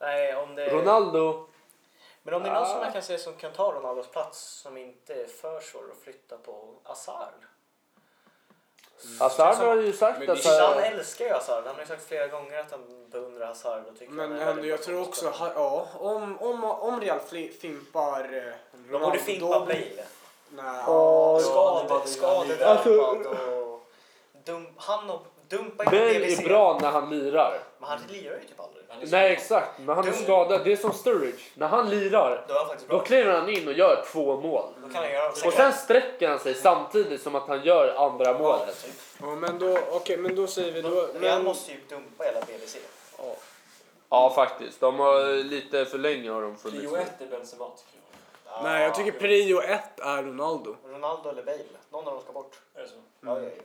Nej, 0.00 0.36
om 0.36 0.54
det... 0.54 0.68
Ronaldo, 0.68 1.46
Men 2.22 2.34
om 2.34 2.42
det 2.42 2.48
är 2.48 2.54
någon 2.54 2.62
Ah. 2.62 2.66
som 2.66 2.82
jag 2.82 2.92
kan 2.92 3.02
säga 3.02 3.18
som 3.18 3.34
kan 3.34 3.52
ta 3.52 3.72
Ronaldos 3.72 4.08
plats 4.08 4.38
som 4.40 4.76
inte 4.76 5.14
är 5.14 5.26
för 5.26 5.60
svår 5.60 5.84
att 5.92 6.04
flytta 6.04 6.36
på 6.38 6.74
Hazard. 6.82 7.34
Hazard 9.20 9.54
har 9.56 9.76
ju 9.76 9.92
sagt 9.92 10.20
att... 10.20 10.26
det- 10.26 10.36
så 10.36 10.48
Han 10.48 10.78
här- 10.78 10.92
älskar 10.92 11.24
ju 11.24 11.32
Hazard. 11.32 11.64
Han 11.66 11.74
har 11.74 11.82
ju 11.82 11.86
sagt 11.88 12.08
flera 12.08 12.26
gånger 12.26 12.58
att 12.58 12.70
han 12.70 13.06
beundrar 13.10 13.46
Hazard 13.46 13.86
och 13.86 13.98
tycker 13.98 14.12
Men 14.12 14.38
han 14.40 14.58
är 14.58 14.64
jag 14.64 14.82
tror 14.82 15.00
också, 15.08 15.28
ha- 15.28 15.52
ja, 15.54 15.86
om, 15.98 16.38
om, 16.38 16.64
om 16.64 17.00
Real 17.00 17.20
fimpar 17.60 18.46
eh, 18.46 18.52
De 18.90 19.00
borde 19.02 19.18
fimpa 19.18 19.60
Bale. 19.60 20.04
Nej, 20.52 20.84
Åh, 20.88 21.40
ja, 21.42 21.80
Skade, 21.88 22.06
skadedrabbad 22.08 22.76
Alltså- 22.76 23.00
och... 23.00 23.80
Dum, 24.44 24.66
han 24.76 25.10
och 25.10 25.22
dumpa 25.50 25.84
in 25.84 25.90
Bale 25.90 26.18
BBC. 26.18 26.42
är 26.42 26.48
bra 26.48 26.78
när 26.82 26.90
han 26.90 27.10
lirar. 27.10 27.58
Men 27.78 27.88
han 27.88 27.98
lirar 28.08 28.34
ju 28.34 28.40
typ 28.40 28.60
aldrig. 28.60 28.84
Han 28.88 28.98
Nej 28.98 29.08
bra. 29.08 29.20
exakt, 29.20 29.78
när 29.78 29.94
han 29.94 30.08
är 30.08 30.12
Dum. 30.12 30.22
skadad. 30.22 30.64
Det 30.64 30.72
är 30.72 30.76
som 30.76 30.92
Sturridge. 30.92 31.42
När 31.54 31.68
han 31.68 31.90
lirar, 31.90 32.44
Då 32.48 32.54
han 32.54 32.76
då 32.88 32.98
kliver 33.00 33.32
han 33.32 33.48
in 33.48 33.68
och 33.68 33.74
gör 33.74 34.04
två 34.12 34.40
mål. 34.40 34.64
Då 34.82 34.88
kan 34.88 35.02
han 35.02 35.12
göra... 35.12 35.28
Och 35.28 35.52
sen 35.52 35.72
sträcker 35.72 36.28
han 36.28 36.38
sig 36.38 36.54
samtidigt 36.54 37.22
som 37.22 37.34
att 37.34 37.48
han 37.48 37.64
gör 37.64 37.94
andra 38.06 38.38
målet. 38.38 38.82
typ. 38.84 38.92
ja, 39.20 39.26
men 39.26 39.58
då, 39.58 39.78
okej, 39.90 40.16
men 40.16 40.34
då 40.36 40.46
säger 40.46 40.72
vi 40.72 40.82
då... 40.82 41.08
Men, 41.20 41.44
måste 41.44 41.72
ju 41.72 41.78
dumpa 41.88 42.24
hela 42.24 42.40
BBC. 42.40 42.78
ja. 43.18 43.24
Ja 44.12 44.32
faktiskt, 44.34 44.80
de 44.80 44.98
har 44.98 45.44
lite 45.44 45.84
för 45.84 45.98
länge 45.98 46.30
har 46.30 46.42
de 46.42 46.56
funnits 46.56 46.80
Prio 46.80 46.90
med. 46.92 47.00
ett 47.00 47.20
är 47.20 47.26
Benzema 47.26 47.64
tycker 47.64 47.98
jag. 48.54 48.62
Nej, 48.62 48.82
jag 48.82 48.94
tycker 48.94 49.12
prio 49.12 49.60
ett 49.60 50.00
är 50.00 50.22
Ronaldo. 50.22 50.76
Ronaldo 50.88 51.28
eller 51.28 51.42
Bale. 51.42 51.58
Någon 51.90 52.08
av 52.08 52.14
dem 52.14 52.22
ska 52.22 52.32
bort. 52.32 52.60
Är 52.74 52.80
det 52.80 52.88
så? 52.88 52.94
Ja, 53.20 53.40
ja, 53.40 53.48
ja. 53.56 53.62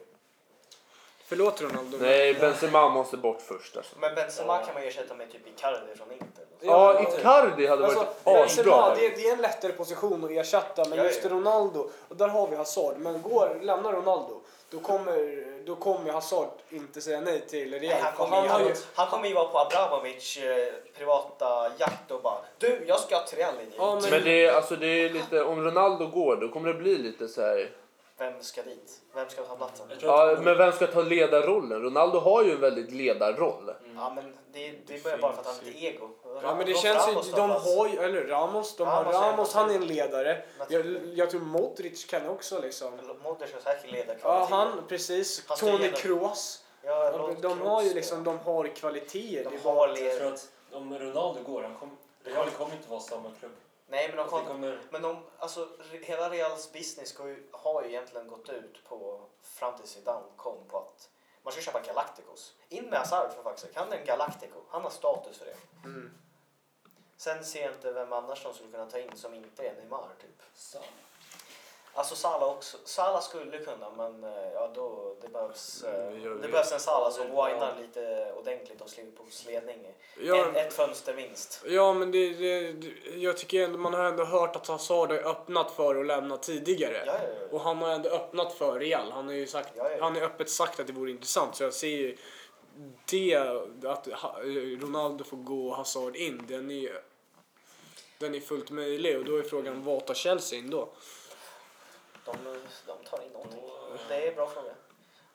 Förlåt 1.27 1.61
Ronaldo. 1.61 1.97
Nej, 2.01 2.33
Benzema 2.33 2.89
måste 2.89 3.17
bort 3.17 3.41
först 3.41 3.77
alltså. 3.77 3.95
Men 3.99 4.15
Benzema 4.15 4.57
kan 4.65 4.73
man 4.73 4.83
ersätta 4.83 5.13
med 5.15 5.31
typ 5.31 5.47
Icardi 5.47 5.95
från 5.95 6.11
Inter. 6.11 6.45
Ja, 6.61 7.01
Icardi 7.01 7.67
hade 7.67 7.81
varit 7.81 7.97
Alltså, 7.97 8.59
asbra. 8.61 8.95
det, 8.95 9.09
det 9.09 9.27
är 9.29 9.33
en 9.33 9.41
lättare 9.41 9.71
position 9.71 10.23
att 10.25 10.31
ersätta, 10.31 10.89
men 10.89 11.03
just. 11.03 11.25
Ronaldo, 11.25 11.89
och 12.09 12.15
där 12.15 12.27
har 12.27 12.47
vi 12.47 12.55
Hazard. 12.55 12.95
Men 12.97 13.21
går, 13.21 13.57
lämnar 13.61 13.93
Ronaldo, 13.93 14.41
då 14.69 14.79
kommer, 14.79 15.45
då 15.65 15.75
kommer 15.75 16.11
Hazard 16.11 16.49
inte 16.69 17.01
säga 17.01 17.21
nej 17.21 17.41
till 17.47 17.71
Real. 17.73 17.81
Nej, 17.81 17.99
han, 18.01 18.13
kommer 18.13 18.37
han 18.47 18.61
ju, 18.61 18.67
han, 18.67 18.75
han 18.95 19.07
kommer 19.07 19.27
ju 19.27 19.33
vara 19.33 19.45
på 19.45 19.59
Abramovic 19.59 20.37
eh, 20.37 20.73
privata 20.97 21.71
jakt 21.77 22.11
och 22.11 22.21
bara 22.21 22.37
Du, 22.57 22.83
jag 22.87 22.99
ska 22.99 23.19
till 23.19 23.37
Real. 23.37 23.53
Ja, 23.77 23.99
men- 24.01 24.09
Men 24.11 24.23
det 24.23 24.45
är, 24.45 24.53
alltså, 24.53 24.75
det 24.75 24.87
är 24.87 25.09
lite, 25.09 25.41
om 25.43 25.63
Ronaldo 25.63 26.07
går 26.07 26.35
då 26.35 26.49
kommer 26.49 26.67
det 26.67 26.73
bli 26.79 26.97
lite 26.97 27.27
så 27.27 27.41
här. 27.41 27.69
Vem 28.17 28.33
ska 28.41 28.61
dit? 28.63 29.01
Vem 29.13 29.29
ska 29.29 29.43
ta 29.43 29.55
platsen? 29.55 29.87
Ja, 30.01 30.37
men 30.41 30.57
vem 30.57 30.71
ska 30.71 30.87
ta 30.87 31.01
ledarrollen? 31.01 31.81
Ronaldo 31.81 32.19
har 32.19 32.43
ju 32.43 32.51
en 32.51 32.59
väldigt 32.59 32.91
ledarroll. 32.91 33.73
Ja, 33.95 34.11
men 34.15 34.37
det, 34.53 34.73
det 34.87 35.05
är 35.05 35.17
bara 35.17 35.33
för 35.33 35.39
att 35.41 35.45
han 35.47 35.55
har 35.55 35.63
lite 35.65 35.85
ego. 35.85 36.09
ja, 36.43 36.55
men 36.55 36.65
det 36.65 36.73
känns 36.73 37.07
Ramos 37.07 37.27
ju, 37.27 37.31
de 37.31 37.49
har 37.49 37.87
ju, 37.87 37.97
eller 37.99 38.25
Ramos, 38.27 38.75
de 38.75 38.87
har 38.87 39.03
Ramos 39.03 39.15
en 39.15 39.21
Ramos, 39.21 39.53
han 39.53 39.69
är 39.69 39.75
en 39.75 39.87
ledare. 39.87 40.41
Jag, 40.69 40.85
jag 41.13 41.29
tror 41.29 41.41
Modric 41.41 42.05
kan 42.05 42.29
också 42.29 42.59
liksom. 42.61 42.91
Modric 43.23 43.53
har 43.53 43.59
säkert 43.61 43.91
ledarkvaliteter. 43.91 44.29
Ja, 44.29 44.47
han, 44.49 44.87
precis. 44.87 45.43
Han 45.47 45.57
Tony. 45.57 45.91
Kroos. 45.91 46.63
Ja, 46.83 47.11
De, 47.11 47.35
de 47.41 47.41
Kroos 47.41 47.67
har 47.67 47.81
ju 47.83 47.93
liksom, 47.93 48.23
de 48.23 48.39
har 48.39 48.67
kvaliteter. 48.67 49.43
De 49.43 49.57
Det 49.63 49.69
har 49.69 49.87
led- 49.87 50.05
Jag 50.07 50.17
tror 50.17 50.33
att 50.33 50.47
om 50.71 50.99
Ronaldo 50.99 51.39
går, 51.45 51.61
han 51.63 51.75
kom, 51.75 51.97
Real 52.23 52.49
kommer 52.49 52.75
inte 52.75 52.89
vara 52.89 52.99
samma 52.99 53.29
klubb. 53.39 53.51
Nej, 53.87 54.07
men 54.07 54.17
de 54.17 54.27
kom, 54.27 54.45
kommer, 54.45 54.81
Men 54.89 55.01
de, 55.01 55.23
alltså, 55.39 55.69
hela 56.01 56.29
Reals 56.29 56.73
business 56.73 57.15
ju, 57.19 57.47
har 57.51 57.83
ju 57.83 57.89
egentligen 57.89 58.27
gått 58.27 58.49
ut 58.49 58.83
på, 58.83 59.21
fram 59.41 59.77
till 59.77 59.87
Zidane 59.87 60.25
kom 60.35 60.67
på 60.67 60.77
att 60.77 61.09
man 61.43 61.51
ska 61.51 61.61
köpa 61.61 61.81
Galacticos. 61.81 62.55
In 62.69 62.85
med 62.85 62.99
Hazard 62.99 63.31
för 63.31 63.55
sake. 63.55 63.79
Han 63.79 63.93
är 63.93 63.97
en 63.97 64.05
Galactico. 64.05 64.59
Han 64.69 64.81
har 64.81 64.89
status 64.89 65.37
för 65.37 65.45
det. 65.45 65.55
Mm. 65.83 66.11
Sen 67.17 67.45
ser 67.45 67.61
jag 67.61 67.73
inte 67.73 67.91
vem 67.91 68.13
annars 68.13 68.43
de 68.43 68.53
skulle 68.53 68.71
kunna 68.71 68.85
ta 68.85 68.99
in 68.99 69.17
som 69.17 69.33
inte 69.33 69.67
är 69.67 69.75
Neymar 69.75 70.09
typ. 70.21 70.41
så. 70.53 70.79
Alltså 71.97 72.15
Salah 72.15 72.49
också. 72.49 72.77
Salah 72.83 73.21
skulle 73.21 73.57
kunna 73.57 73.89
men 73.97 74.23
eh, 74.23 74.51
ja 74.53 74.71
då 74.75 75.15
det 75.21 75.27
behövs, 75.27 75.83
eh, 75.83 76.07
Mm, 76.07 76.23
jag 76.23 76.41
det 76.41 76.47
behövs 76.47 76.71
en 76.71 76.79
Salah 76.79 77.11
som 77.11 77.27
whinar 77.27 77.75
lite 77.81 78.33
ordentligt 78.39 78.81
hos 78.81 78.97
Liverpools 78.97 79.45
ledning. 79.45 79.87
Ja, 80.23 80.49
Ett, 80.49 80.55
ett 80.55 80.73
fönster 80.73 81.13
minst. 81.13 81.63
Ja, 81.67 81.93
men 81.93 82.11
det, 82.11 82.33
det, 82.33 82.89
jag 83.15 83.37
tycker 83.37 83.63
ändå, 83.63 83.77
man 83.77 83.93
har 83.93 84.03
ändå 84.03 84.23
hört 84.25 84.55
att 84.55 84.67
Hazard 84.67 85.11
har 85.11 85.17
öppnat 85.17 85.71
för 85.71 85.95
att 85.95 86.05
lämna 86.05 86.37
tidigare. 86.37 87.03
Ja, 87.05 87.13
ja. 87.13 87.47
Och 87.51 87.61
han 87.61 87.77
har 87.77 87.89
ändå 87.89 88.09
öppnat 88.09 88.53
för 88.53 88.79
Real. 88.79 89.11
Han 89.11 89.25
har 89.25 89.33
ju 89.33 89.47
sagt, 89.47 89.69
han 89.99 90.15
har 90.15 90.21
öppet 90.21 90.49
sagt 90.49 90.79
att 90.79 90.87
det 90.87 90.93
vore 90.93 91.11
intressant. 91.11 91.55
Så 91.55 91.63
jag 91.63 91.73
ser 91.73 91.87
ju 91.87 92.17
det, 93.05 93.35
att 93.85 94.07
Ronaldo 94.81 95.23
får 95.23 95.37
gå 95.37 95.67
och 95.67 95.75
Hazard 95.75 96.15
in, 96.15 96.45
den 96.47 96.71
är 96.71 97.01
den 98.17 98.35
är 98.35 98.39
fullt 98.39 98.71
möjlig. 98.71 99.17
Och 99.17 99.25
då 99.25 99.37
är 99.37 99.43
frågan, 99.43 99.83
vad 99.83 100.05
tar 100.05 100.13
Chelsea 100.13 100.59
in 100.59 100.69
då? 100.69 100.89
De, 102.25 102.31
de 102.87 103.03
tar 103.05 103.21
in 103.23 103.31
någonting. 103.31 103.63
Det 104.09 104.23
är 104.23 104.27
en 104.29 104.35
bra 104.35 104.47
fråga. 104.49 104.71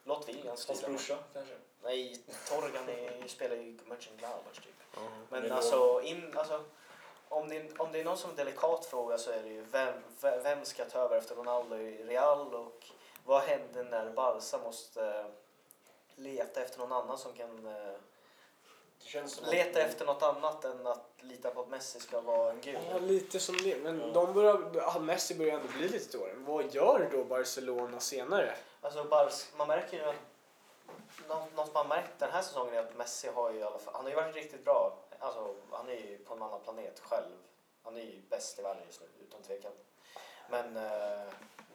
Låt 0.03 0.29
William 0.29 0.47
Hans 0.47 0.61
styra. 0.61 0.89
brorsa 0.89 1.17
kanske? 1.33 1.53
Nej, 1.83 2.21
Torgan 2.49 2.89
är, 2.89 3.27
spelar 3.27 3.55
ju 3.55 3.77
Mönchengladbach 3.85 4.55
typ. 4.55 4.73
Det 4.93 4.99
Men 5.29 5.45
är 5.45 5.49
alltså, 5.55 6.01
in, 6.03 6.37
alltså 6.37 6.63
om, 7.29 7.49
det, 7.49 7.79
om 7.79 7.91
det 7.91 7.99
är 7.99 8.03
någon 8.05 8.17
som 8.17 8.31
är 8.31 8.35
delikat 8.35 8.85
fråga 8.85 9.17
så 9.17 9.31
är 9.31 9.43
det 9.43 9.49
ju 9.49 9.61
vem, 9.61 9.93
ve- 10.21 10.39
vem 10.43 10.65
ska 10.65 10.85
ta 10.85 10.99
över 10.99 11.17
efter 11.17 11.35
Ronaldo 11.35 11.75
i 11.77 12.03
Real 12.03 12.55
och 12.55 12.85
vad 13.25 13.41
händer 13.41 13.83
när 13.83 14.09
Barca 14.09 14.57
måste 14.57 15.05
eh, 15.07 15.25
leta 16.15 16.61
efter 16.61 16.79
någon 16.79 16.91
annan 16.91 17.17
som 17.17 17.33
kan 17.33 17.67
eh, 17.67 17.73
Det 17.73 17.87
känns 17.87 18.79
som 18.79 18.90
leta 19.51 19.79
att, 19.79 19.89
efter 19.89 20.05
något 20.05 20.23
annat 20.23 20.65
än 20.65 20.87
att 20.87 21.09
lita 21.19 21.51
på 21.51 21.61
att 21.61 21.69
Messi 21.69 21.99
ska 21.99 22.21
vara 22.21 22.51
en 22.51 22.61
gud. 22.61 22.79
Ja, 22.91 22.97
lite 22.97 23.39
som 23.39 23.57
det. 23.63 23.77
Men 23.83 23.99
Ja. 23.99 24.07
de 24.13 24.33
börjar, 24.33 24.71
ja, 24.73 24.99
Messi 24.99 25.35
börjar 25.35 25.53
ändå 25.53 25.67
bli 25.77 25.87
lite 25.87 26.17
dålig. 26.17 26.35
Vad 26.37 26.73
gör 26.75 27.09
då 27.11 27.23
Barcelona 27.23 27.99
senare? 27.99 28.55
Alltså 28.81 29.27
man 29.57 29.67
märker 29.67 29.97
ju 29.97 30.03
att 30.03 30.15
något, 31.27 31.73
man 31.73 31.87
märkt 31.87 32.19
den 32.19 32.31
här 32.31 32.41
säsongen 32.41 32.73
är 32.73 32.79
att 32.79 32.97
Messi 32.97 33.27
har 33.27 33.51
ju 33.51 33.59
i 33.59 33.63
alla 33.63 33.79
fall, 33.79 33.93
han 33.93 34.03
har 34.03 34.09
ju 34.09 34.15
varit 34.15 34.35
riktigt 34.35 34.65
bra. 34.65 34.97
Alltså 35.19 35.55
han 35.71 35.89
är 35.89 35.93
ju 35.93 36.17
på 36.17 36.33
en 36.33 36.41
annan 36.41 36.61
planet 36.61 36.99
själv. 36.99 37.31
Han 37.83 37.97
är 37.97 38.01
ju 38.01 38.21
bäst 38.29 38.59
i 38.59 38.61
världen 38.61 38.83
just 38.87 39.01
nu 39.01 39.07
utan 39.27 39.41
tvekan. 39.41 39.71
Men 40.49 40.75
eh, 40.77 41.27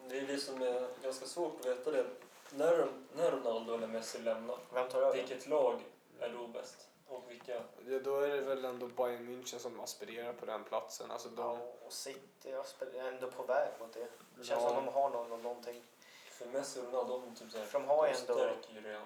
det 0.09 0.19
är 0.19 0.27
det 0.27 0.39
som 0.39 0.63
är 0.63 0.89
ganska 1.03 1.27
svårt 1.27 1.61
att 1.61 1.67
veta 1.67 1.91
det. 1.91 2.07
När, 2.51 2.87
när 3.13 3.31
Ronaldo 3.31 3.75
eller 3.75 3.87
Messi 3.87 4.19
lämnar, 4.19 4.59
vem 4.73 4.89
tar 4.89 5.03
över? 5.03 5.15
vilket 5.15 5.47
lag 5.47 5.81
är 6.21 6.29
då 6.29 6.47
bäst? 6.47 6.89
Och 7.09 7.23
vilka? 7.29 7.53
Ja, 7.89 7.99
då 8.05 8.21
är 8.21 8.29
det 8.29 8.41
väl 8.41 8.65
ändå 8.65 8.87
Bayern 8.87 9.29
München 9.29 9.59
som 9.59 9.81
aspirerar 9.81 10.33
på 10.33 10.47
den 10.47 10.65
platsen. 10.65 11.11
Alltså 11.11 11.29
Ja, 11.37 11.43
de, 11.43 11.61
och 11.87 11.93
City 11.93 12.51
är 12.95 13.09
ändå 13.09 13.31
på 13.31 13.43
väg 13.43 13.69
mot 13.81 13.93
det. 13.93 14.01
Det 14.39 14.45
känns 14.45 14.49
Ja. 14.63 14.69
som 14.69 14.85
de 14.85 14.93
har 14.95 15.11
någon, 15.11 15.43
någonting. 15.43 15.83
För 16.31 16.47
Messi 16.47 16.81
och 16.81 16.85
Ronaldo, 16.85 17.23
de 17.27 17.35
typ 17.37 17.53
såhär, 17.53 17.67
de 17.73 17.85
har 17.85 18.07
ju 18.07 18.13
ändå- 18.15 18.35
stärker 18.35 18.75
ju 18.75 18.81
Real. 18.81 19.03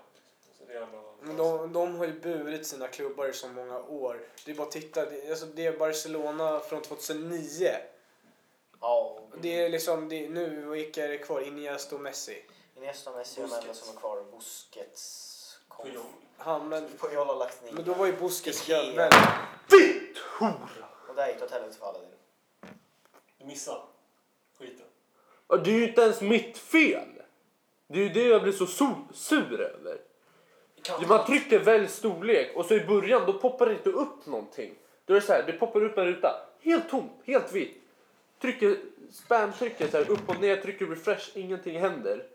Men 1.21 1.37
de, 1.37 1.73
de 1.73 1.97
har 1.97 2.07
ju 2.07 2.21
burit 2.21 2.67
sina 2.67 2.89
klubbar 2.89 3.29
i 3.29 3.33
så 3.33 3.49
många 3.49 3.79
år. 3.83 4.21
Det 4.45 4.51
är 4.51 4.55
bara 4.55 4.67
att 4.67 4.73
titta. 4.73 5.11
Det, 5.11 5.31
alltså 5.31 5.47
det 5.47 5.67
är 5.67 5.79
Barcelona 5.79 6.61
från 6.61 6.83
2009. 6.83 7.77
Ja, 8.81 9.21
Det 9.41 9.61
är 9.65 9.69
liksom, 9.69 10.09
det, 10.09 10.29
nu 10.29 10.65
vilka 10.69 11.05
är 11.05 11.09
det 11.09 11.19
kvar? 11.19 11.41
Iniesta 11.41 11.95
och 11.95 12.01
Messi. 12.01 12.45
Iniesta 12.77 13.11
och 13.11 13.17
Messi 13.17 13.41
är 13.43 13.49
de 13.49 13.55
enda 13.55 13.75
som 13.75 13.97
är 13.97 14.01
kvar. 14.01 14.25
Busquets 14.33 15.59
kom. 15.69 15.87
Han, 16.43 16.69
men, 16.69 16.89
har 17.27 17.37
lagt 17.37 17.65
ner. 17.65 17.73
men 17.73 17.85
då 17.85 17.95
var 17.95 18.07
ju 18.07 18.13
Ikea. 18.71 18.95
väldigt... 18.97 19.29
Ditt 19.71 20.19
hora! 20.19 20.87
Och 21.09 21.15
där 21.15 21.29
gick 21.29 21.41
helvete 21.51 21.77
för 21.79 21.87
Aladdin. 21.87 22.09
Du 23.39 23.45
missade 23.47 23.81
skiten. 24.59 24.87
Det 25.65 25.71
är 25.71 25.75
ju 25.75 25.89
inte 25.89 26.01
ens 26.01 26.21
mitt 26.21 26.59
fel. 26.59 27.09
Det 27.87 27.99
är 27.99 28.03
ju 28.03 28.09
det 28.09 28.25
jag 28.29 28.43
blir 28.43 28.53
så 28.53 28.65
so- 28.65 29.13
sur 29.13 29.61
över. 29.61 30.01
Kan 30.83 31.09
Man 31.09 31.27
trycker 31.27 31.59
välj 31.59 31.89
storlek 31.89 32.57
och 32.57 32.67
så 32.67 32.75
i 32.75 32.87
början 32.87 33.23
då 33.27 33.33
poppar 33.33 33.67
det 33.67 33.73
inte 33.73 33.91
upp 33.91 34.27
någonting. 34.27 34.75
Då 35.05 35.15
är 35.15 35.21
det 35.21 35.27
så 35.27 35.33
här, 35.33 35.43
det 35.47 35.53
poppar 35.53 35.85
upp 35.85 35.99
en 35.99 36.05
ruta. 36.07 36.47
Helt 36.61 36.89
tomt, 36.91 37.13
helt 37.25 37.53
vitt. 37.53 37.83
Trycker, 38.41 38.77
spam 39.13 39.53
trycker 39.53 39.89
så 39.89 39.97
här 39.97 40.11
upp 40.11 40.29
och 40.29 40.41
ner, 40.41 40.57
trycker 40.57 40.87
refresh, 40.87 41.31
ingenting 41.39 41.81
händer. 41.81 42.27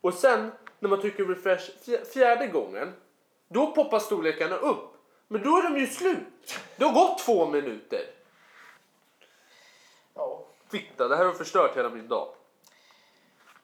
Och 0.00 0.14
sen 0.14 0.52
när 0.78 0.88
man 0.88 1.00
trycker 1.00 1.24
refresh 1.24 1.70
fj- 1.84 2.04
fjärde 2.04 2.46
gången, 2.46 2.92
då 3.54 3.72
poppar 3.74 3.98
storlekarna 3.98 4.56
upp. 4.56 4.90
Men 5.28 5.42
då 5.42 5.56
är 5.58 5.62
de 5.62 5.76
ju 5.80 5.86
slut. 5.86 6.58
Det 6.76 6.84
har 6.84 6.92
gått 6.92 7.18
två 7.18 7.46
minuter. 7.46 8.10
Ja, 10.14 10.44
Fitta, 10.68 11.08
det 11.08 11.16
här 11.16 11.24
har 11.24 11.32
förstört 11.32 11.76
hela 11.76 11.88
min 11.88 12.08
dag. 12.08 12.34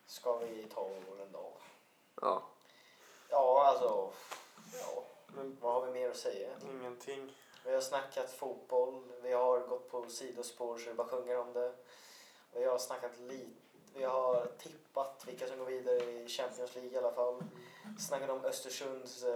ska 0.07 0.37
vi 0.37 0.63
ta 0.75 0.81
vår 0.83 1.27
dag? 1.33 1.53
Ja. 2.21 2.43
Ja, 3.29 3.65
alltså. 3.67 4.11
Ja, 4.73 5.03
Men 5.27 5.57
vad 5.61 5.73
har 5.73 5.87
vi 5.87 5.93
mer 6.01 6.11
att 6.11 6.17
säga? 6.17 6.49
ingenting. 6.71 7.37
Vi 7.65 7.75
har 7.75 7.81
snackat 7.81 8.31
fotboll, 8.33 9.03
vi 9.23 9.33
har 9.33 9.61
gått 9.61 9.91
på 9.91 10.09
sidospår 10.09 10.79
så 10.79 10.89
det 10.89 10.95
bara 10.95 11.09
sjunger 11.09 11.39
om 11.39 11.53
det. 11.53 11.73
Vi 12.53 12.65
har 12.65 12.79
snackat 12.79 13.19
lite, 13.19 13.51
vi 13.95 14.05
har 14.05 14.47
tippat 14.59 15.25
vilka 15.27 15.47
som 15.47 15.59
går 15.59 15.67
vidare 15.67 15.97
i 15.97 16.29
Champions 16.29 16.75
League 16.75 16.91
i 16.93 16.97
alla 16.99 17.13
fall. 17.13 17.43
Snackat 17.99 18.31
om 18.31 18.45
Östersunds, 18.45 19.23
eh, 19.25 19.33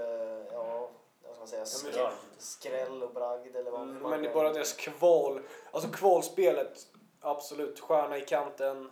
ja, 0.53 0.89
vad 1.23 1.33
ska 1.33 1.39
man 1.39 1.49
säga, 1.49 1.67
skräll, 1.67 2.13
skräll 2.39 3.03
och 3.03 3.11
bragd 3.15 3.57
eller 3.57 3.71
vad 3.71 3.81
hur 3.81 3.87
man 3.87 3.97
Mm, 3.97 4.11
Men 4.11 4.23
det 4.23 4.29
är 4.29 4.35
bara 4.35 4.53
deras 4.53 4.73
kval. 4.73 5.41
Alltså 5.71 5.91
kvalspelet, 5.91 6.87
absolut. 7.21 7.81
Stjärna 7.81 8.19
i 8.19 8.21
kanten, 8.21 8.91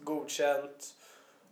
godkänt. 0.00 0.94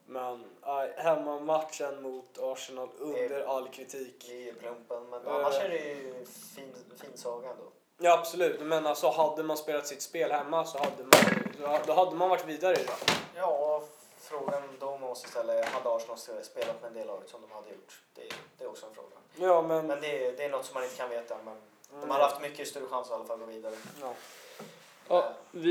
Men 0.09 0.45
nej, 0.67 0.95
hemmamatchen 0.97 2.03
mot 2.03 2.39
Arsenal 2.39 2.89
under 2.99 3.41
all 3.57 3.69
kritik. 3.69 4.29
i 4.29 4.53
plumpen. 4.53 5.11
Men 5.11 5.27
Eh. 5.27 5.35
annars 5.35 5.55
är 5.61 5.69
det 5.69 5.79
ju 5.79 6.25
fin, 6.55 6.75
fin 6.97 7.11
saga 7.19 7.51
ändå. 7.51 7.65
Ja 7.99 8.19
absolut, 8.19 8.61
men 8.61 8.87
alltså 8.87 9.09
hade 9.09 9.43
man 9.43 9.57
spelat 9.57 9.87
sitt 9.87 10.03
spel 10.03 10.31
hemma 10.33 10.65
så 10.65 10.79
hade 10.79 11.03
man, 11.03 11.81
då 11.87 11.93
hade 11.93 12.17
man 12.17 12.29
varit 12.29 12.47
vidare 12.47 12.75
idag. 12.81 12.97
Ja, 13.35 13.83
frågan 14.29 14.63
då 14.81 14.91
man 14.91 15.01
måste 15.01 15.29
ställa 15.29 15.53
är, 15.55 15.65
hade 15.65 15.95
Arsenal 15.97 16.19
spelat 16.45 16.83
med 16.83 16.89
en 16.89 16.95
del 16.95 17.07
laget 17.07 17.29
som 17.29 17.41
de 17.49 17.55
hade 17.55 17.69
gjort? 17.69 18.01
Det, 18.15 18.23
det 18.59 18.65
är 18.65 18.69
också 18.69 18.87
en 18.87 18.95
fråga. 18.95 19.17
Ja 19.37 19.63
men... 19.63 19.87
Men 19.87 20.01
det, 20.01 20.27
är- 20.27 20.33
det 20.37 20.45
är 20.45 20.51
något 20.51 20.65
som 20.65 20.75
man 20.75 20.85
inte 20.85 20.97
kan 20.97 21.09
veta. 21.11 21.37
Men 21.45 21.55
de 21.91 21.97
Mm. 21.97 22.11
hade 22.11 22.25
haft 22.25 22.41
mycket 22.43 22.69
större 22.69 22.87
chans 22.87 23.07
att 23.07 23.11
i 23.11 23.15
alla 23.15 23.25
fall 23.25 23.39
gå 23.39 23.47
vidare. 23.47 23.75
Ja. 24.01 24.15
Ja, 25.09 25.33
vi 25.51 25.71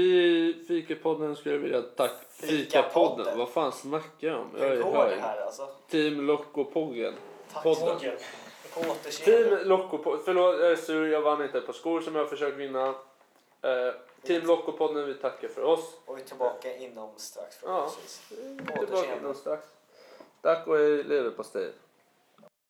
i 0.49 0.66
Fikapodden 0.68 1.36
skulle 1.36 1.58
vilja 1.58 1.82
tacka 1.82 2.14
Fikapodden? 2.30 3.38
Vad 3.38 3.49
fan 3.49 3.72
snackar 3.72 4.28
jag 4.28 4.39
om? 4.39 4.49
Jag 4.60 4.68
Hur 4.68 4.72
är 4.80 4.84
går 4.84 4.91
det 4.93 4.99
hög. 5.10 5.20
här 5.20 5.41
alltså? 5.41 5.68
Team 5.89 6.28
Loco-poggen. 6.28 7.14
Tack 7.53 7.64
Podden. 7.64 7.99
På 8.74 8.80
återseende. 8.80 9.58
Team 9.58 9.68
Loco 9.70 10.18
Förlåt, 10.26 10.60
jag 10.60 10.72
är 10.72 10.76
sur. 10.76 11.08
Jag 11.12 11.22
vann 11.22 11.43
inte 11.43 11.58
ett 11.58 11.66
par 11.66 11.74
skor 11.74 12.01
som 12.01 12.16
jag 12.16 12.24
har 12.24 12.30
försökt 12.30 12.58
vinna. 12.58 12.88
Eh, 13.62 13.93
Team 14.26 14.42
Loco-podden, 14.42 15.06
vi 15.06 15.14
tackar 15.14 15.48
för 15.48 15.64
oss. 15.64 15.94
Och 16.06 16.18
vi 16.18 16.22
är 16.22 16.26
tillbaka 16.26 16.78
inom 16.78 17.10
strax 17.18 17.60
Ja. 17.64 17.92
Vi 18.30 18.74
är 18.74 18.78
Tillbaka 18.78 19.18
inom 19.18 19.36
strax. 19.36 19.68
Tack 20.42 20.68
och 20.68 20.78
hej 20.78 21.04
leverpastej. 21.04 21.74